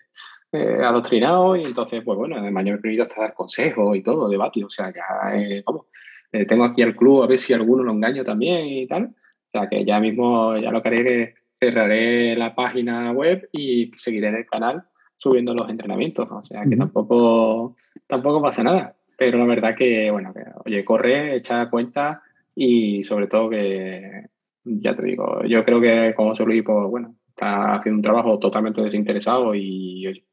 eh, 0.51 0.77
adoctrinado 0.83 1.55
y 1.55 1.63
entonces, 1.63 2.03
pues 2.03 2.17
bueno, 2.17 2.37
además 2.37 2.65
yo 2.65 2.73
he 2.73 2.81
querido 2.81 3.03
hasta 3.03 3.21
dar 3.21 3.33
consejos 3.35 3.95
y 3.95 4.01
todo, 4.01 4.27
debate, 4.27 4.63
o 4.63 4.69
sea, 4.69 4.91
ya, 4.91 5.37
eh, 5.37 5.61
vamos, 5.63 5.85
eh, 6.31 6.45
tengo 6.47 6.63
aquí 6.63 6.81
al 6.81 6.95
club 6.95 7.21
a 7.21 7.27
ver 7.27 7.37
si 7.37 7.53
alguno 7.53 7.83
lo 7.83 7.91
engaño 7.91 8.23
también 8.23 8.65
y 8.65 8.87
tal, 8.87 9.03
o 9.03 9.51
sea, 9.51 9.69
que 9.69 9.85
ya 9.85 9.99
mismo, 9.99 10.57
ya 10.57 10.71
lo 10.71 10.81
que 10.81 10.87
haré 10.87 11.03
que 11.03 11.35
cerraré 11.59 12.35
la 12.35 12.55
página 12.55 13.11
web 13.11 13.47
y 13.51 13.91
seguiré 13.95 14.29
en 14.29 14.35
el 14.37 14.47
canal 14.47 14.85
subiendo 15.19 15.53
los 15.53 15.69
entrenamientos, 15.69 16.27
o 16.31 16.41
sea, 16.41 16.63
que 16.63 16.77
tampoco, 16.77 17.75
tampoco 18.07 18.41
pasa 18.41 18.63
nada, 18.63 18.95
pero 19.17 19.37
la 19.37 19.45
verdad 19.45 19.75
que, 19.75 20.09
bueno, 20.09 20.33
que, 20.33 20.43
oye, 20.65 20.85
corre, 20.85 21.35
echa 21.35 21.69
cuenta 21.69 22.23
y 22.55 23.03
sobre 23.03 23.27
todo 23.27 23.49
que 23.49 24.27
ya 24.63 24.95
te 24.95 25.03
digo, 25.03 25.43
yo 25.43 25.65
creo 25.65 25.81
que 25.81 26.13
como 26.15 26.33
Luis, 26.45 26.63
pues 26.63 26.89
bueno, 26.89 27.15
está 27.27 27.75
haciendo 27.75 27.97
un 27.97 28.01
trabajo 28.01 28.39
totalmente 28.39 28.81
desinteresado 28.81 29.53
y 29.55 30.07
eh, 30.07 30.23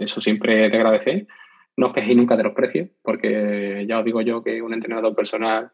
eso 0.00 0.20
siempre 0.22 0.70
te 0.70 0.76
agradece. 0.76 1.26
No 1.76 1.88
os 1.88 1.92
quejéis 1.92 2.16
nunca 2.16 2.36
de 2.36 2.44
los 2.44 2.54
precios, 2.54 2.88
porque 3.02 3.84
ya 3.86 3.98
os 3.98 4.04
digo 4.04 4.22
yo 4.22 4.42
que 4.42 4.62
un 4.62 4.72
entrenador 4.72 5.14
personal 5.14 5.72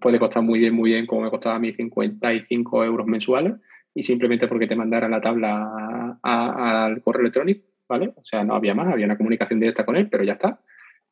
puede 0.00 0.18
costar 0.18 0.42
muy 0.42 0.58
bien, 0.58 0.74
muy 0.74 0.90
bien, 0.90 1.06
como 1.06 1.22
me 1.22 1.30
costaba 1.30 1.56
a 1.56 1.60
mí 1.60 1.72
55 1.72 2.84
euros 2.84 3.06
mensuales, 3.06 3.54
y 3.94 4.02
simplemente 4.02 4.48
porque 4.48 4.66
te 4.66 4.74
mandara 4.74 5.08
la 5.08 5.20
tabla 5.20 6.18
al 6.22 7.02
correo 7.02 7.22
electrónico, 7.22 7.73
¿vale? 7.88 8.12
O 8.16 8.22
sea, 8.22 8.44
no 8.44 8.54
había 8.54 8.74
más, 8.74 8.92
había 8.92 9.06
una 9.06 9.16
comunicación 9.16 9.60
directa 9.60 9.84
con 9.84 9.96
él, 9.96 10.08
pero 10.08 10.24
ya 10.24 10.34
está. 10.34 10.60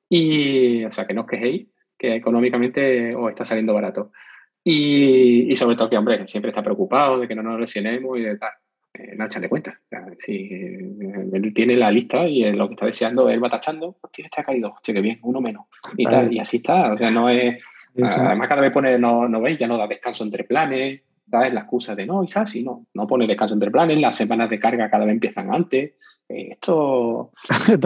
Y, 0.08 0.84
o 0.84 0.90
sea, 0.90 1.06
que 1.06 1.14
no 1.14 1.22
os 1.22 1.26
quejéis, 1.26 1.68
que 1.98 2.16
económicamente 2.16 3.14
os 3.14 3.30
está 3.30 3.44
saliendo 3.44 3.74
barato. 3.74 4.12
Y, 4.64 5.54
sobre 5.56 5.76
todo 5.76 5.90
que, 5.90 5.98
hombre, 5.98 6.26
siempre 6.26 6.50
está 6.50 6.62
preocupado 6.62 7.18
de 7.18 7.28
que 7.28 7.34
no 7.34 7.42
nos 7.42 7.58
lesionemos 7.58 8.18
y 8.18 8.22
de 8.22 8.36
tal. 8.38 8.52
Eh, 8.94 9.16
no 9.16 9.24
echan 9.24 9.42
de 9.42 9.48
cuenta. 9.48 9.80
si 10.20 10.48
eh, 10.52 10.78
él 11.32 11.52
tiene 11.54 11.76
la 11.76 11.90
lista 11.90 12.26
y 12.26 12.52
lo 12.52 12.68
que 12.68 12.74
está 12.74 12.86
deseando, 12.86 13.28
él 13.30 13.42
va 13.42 13.50
tachando, 13.50 13.96
hostia, 14.00 14.26
este 14.26 14.40
ha 14.40 14.44
caído, 14.44 14.72
hostia, 14.72 14.94
qué 14.94 15.00
bien, 15.00 15.18
uno 15.22 15.40
menos. 15.40 15.66
Y 15.96 16.04
tal, 16.04 16.32
y 16.32 16.38
así 16.38 16.58
está. 16.58 16.92
O 16.92 16.98
sea, 16.98 17.10
no 17.10 17.28
es. 17.28 17.62
Además, 18.02 18.48
cada 18.48 18.62
vez 18.62 18.72
pone, 18.72 18.98
no, 18.98 19.28
no 19.28 19.40
veis, 19.40 19.58
ya 19.58 19.66
no 19.66 19.76
da 19.76 19.86
descanso 19.86 20.24
entre 20.24 20.44
planes, 20.44 21.02
¿sabes? 21.32 21.54
La 21.54 21.60
excusa 21.60 21.94
de 21.94 22.06
no, 22.06 22.22
y 22.22 22.26
así, 22.34 22.62
no, 22.62 22.84
no 22.92 23.06
pone 23.06 23.26
descanso 23.26 23.54
entre 23.54 23.70
planes, 23.70 23.98
las 23.98 24.14
semanas 24.14 24.50
de 24.50 24.60
carga 24.60 24.90
cada 24.90 25.06
vez 25.06 25.14
empiezan 25.14 25.52
antes. 25.52 25.94
esto 26.28 27.30
está, 27.68 27.78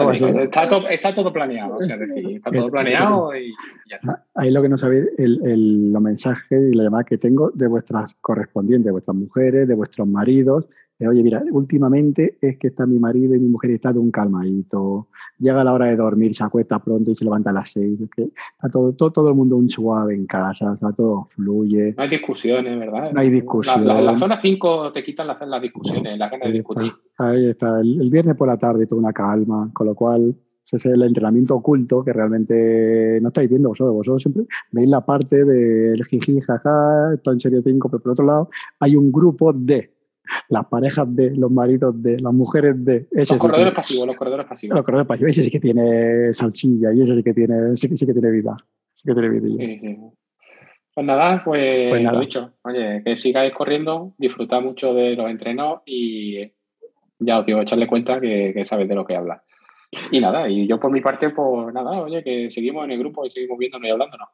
todo, 0.67 0.89
está, 0.89 1.15
todo, 1.15 1.33
planeado, 1.33 1.77
o 1.77 1.83
sea, 1.83 1.97
decir, 1.97 2.37
está 2.37 2.51
todo 2.51 2.69
planeado 2.69 3.37
y 3.37 3.53
ya 3.89 3.97
está. 3.97 4.25
Ahí 4.35 4.51
lo 4.51 4.63
que 4.63 4.69
no 4.69 4.77
sabéis, 4.77 5.07
el, 5.17 5.41
el, 5.47 5.93
los 5.93 6.03
mensajes 6.03 6.61
y 6.73 6.75
la 6.75 6.83
llamada 6.83 7.05
que 7.05 7.19
tengo 7.19 7.53
de 7.55 7.69
vuestras 7.69 8.15
correspondientes, 8.21 8.87
de 8.87 8.93
vuestras 8.93 9.17
mujeres, 9.17 9.69
de 9.69 9.75
vuestros 9.75 10.09
maridos, 10.09 10.67
oye, 11.01 11.23
mira, 11.23 11.43
últimamente 11.51 12.39
es 12.41 12.59
que 12.59 12.69
está 12.69 12.87
mi 12.87 12.99
marido 12.99 13.35
y 13.35 13.39
mi 13.39 13.49
mujer 13.49 13.73
está 13.73 13.93
de 13.93 13.99
un 13.99 14.11
calmadito, 14.11 15.09
llega 15.39 15.65
la 15.65 15.75
hora 15.75 15.87
de 15.87 15.97
dormir, 15.97 16.35
se 16.35 16.45
acuesta 16.45 16.79
pronto 16.79 17.11
y 17.11 17.17
se 17.17 17.25
levanta 17.25 17.51
a 17.51 17.53
las 17.53 17.71
seis, 17.71 18.01
es 18.01 18.11
que 18.11 18.23
está 18.23 18.69
todo, 18.73 18.93
todo, 18.95 19.11
todo 19.11 19.29
el 19.29 19.35
mundo 19.35 19.57
un 19.57 19.69
suave 19.69 20.15
en 20.15 20.27
casa, 20.27 20.73
está 20.75 20.93
todo 20.93 21.29
fluye. 21.35 21.95
No 21.97 22.03
hay 22.03 22.09
discusiones, 22.09 22.79
¿verdad? 22.79 23.13
No 23.13 23.21
hay 23.21 23.31
discusiones. 23.31 23.87
La, 23.87 24.01
la, 24.01 24.19
zona 24.19 24.39
5 24.39 24.93
te 24.93 25.03
quitan 25.03 25.27
las, 25.27 25.39
las 25.47 25.61
discusiones, 25.61 26.19
la 26.19 26.29
ganas 26.31 26.49
de 26.49 26.53
discutir. 26.53 26.93
Ahí 27.19 27.51
está, 27.51 27.81
el, 27.81 28.01
el, 28.01 28.11
viernes 28.11 28.37
por 28.37 28.49
la 28.49 28.57
tarde 28.57 28.87
toda 28.87 29.01
una 29.01 29.13
calma, 29.13 29.71
con 29.75 29.87
lo 29.87 29.95
cual 29.95 30.35
ese 30.67 30.79
es 30.79 30.87
el 30.87 31.03
entrenamiento 31.03 31.55
oculto 31.55 32.03
que 32.03 32.13
realmente 32.13 33.21
no 33.23 33.29
estáis 33.29 33.49
viendo 33.49 33.69
vosotros. 33.69 33.95
Vosotros 33.95 34.23
siempre 34.23 34.45
veis 34.73 34.89
la 34.89 35.05
parte 35.05 35.45
del 35.45 36.05
jiji, 36.05 36.41
jaja, 36.41 37.15
esto 37.15 37.31
en 37.31 37.39
serio 37.39 37.63
5, 37.63 37.89
pero 37.89 38.03
por 38.03 38.13
otro 38.13 38.27
lado 38.27 38.51
hay 38.81 38.97
un 38.97 39.13
grupo 39.13 39.53
de 39.53 39.96
las 40.49 40.67
parejas 40.67 41.15
de, 41.15 41.35
los 41.37 41.51
maridos 41.51 42.01
de, 42.03 42.21
las 42.21 42.33
mujeres 42.33 42.85
de. 42.85 43.07
Ese 43.11 43.35
los 43.35 43.39
corredores 43.39 43.73
pasivos, 43.73 44.07
los 44.07 44.17
corredores 44.17 44.47
pasivos. 44.47 44.77
Los 44.77 44.85
corredores 44.85 45.09
pasivos, 45.09 45.33
ese 45.33 45.45
sí 45.45 45.51
que 45.51 45.61
tiene 45.61 46.33
salsilla 46.33 46.93
y 46.93 47.03
ese 47.03 47.15
sí 47.15 47.23
que 47.23 47.35
tiene, 47.35 47.77
sí, 47.77 47.97
sí 47.97 48.07
que 48.07 48.13
tiene 48.13 48.31
vida. 48.31 48.57
Sí 48.95 49.05
que 49.07 49.15
tiene 49.15 49.41
vida. 49.41 49.57
Sí, 49.57 49.79
sí. 49.79 49.99
Pues 50.95 51.07
nada, 51.07 51.43
pues, 51.45 51.91
pues 51.91 52.03
nada. 52.03 52.15
lo 52.15 52.21
dicho. 52.21 52.53
Oye, 52.63 53.03
que 53.05 53.17
sigáis 53.17 53.53
corriendo, 53.53 54.15
disfrutad 54.17 54.63
mucho 54.63 54.95
de 54.95 55.15
los 55.15 55.29
entrenos 55.29 55.83
y 55.85 56.53
ya 57.19 57.41
os 57.41 57.47
digo, 57.47 57.61
echarle 57.61 57.87
cuenta 57.87 58.21
que, 58.21 58.53
que 58.55 58.65
sabes 58.65 58.89
de 58.89 58.95
lo 58.95 59.05
que 59.05 59.17
habla. 59.17 59.43
Y 60.11 60.21
nada, 60.21 60.49
y 60.49 60.67
yo 60.67 60.81
por 60.81 60.91
mi 60.91 61.01
parte, 61.01 61.31
pues 61.31 61.73
nada, 61.73 61.91
oye, 62.03 62.23
que 62.23 62.51
seguimos 62.51 62.85
en 62.85 62.93
el 62.93 62.99
grupo 62.99 63.25
y 63.25 63.31
seguimos 63.31 63.59
viéndonos 63.59 63.89
y 63.89 63.91
hablándonos. 63.91 64.29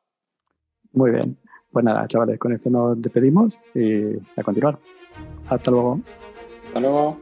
Muy 0.92 1.10
bien. 1.10 1.38
Pues 1.72 1.84
nada, 1.84 2.06
chavales, 2.06 2.38
con 2.38 2.52
esto 2.52 2.68
nos 2.68 3.00
despedimos 3.00 3.54
y 3.74 4.16
a 4.36 4.42
continuar. 4.42 4.78
Hasta 5.48 5.70
luego. 5.70 6.00
Hasta 6.66 6.80
luego. 6.80 7.18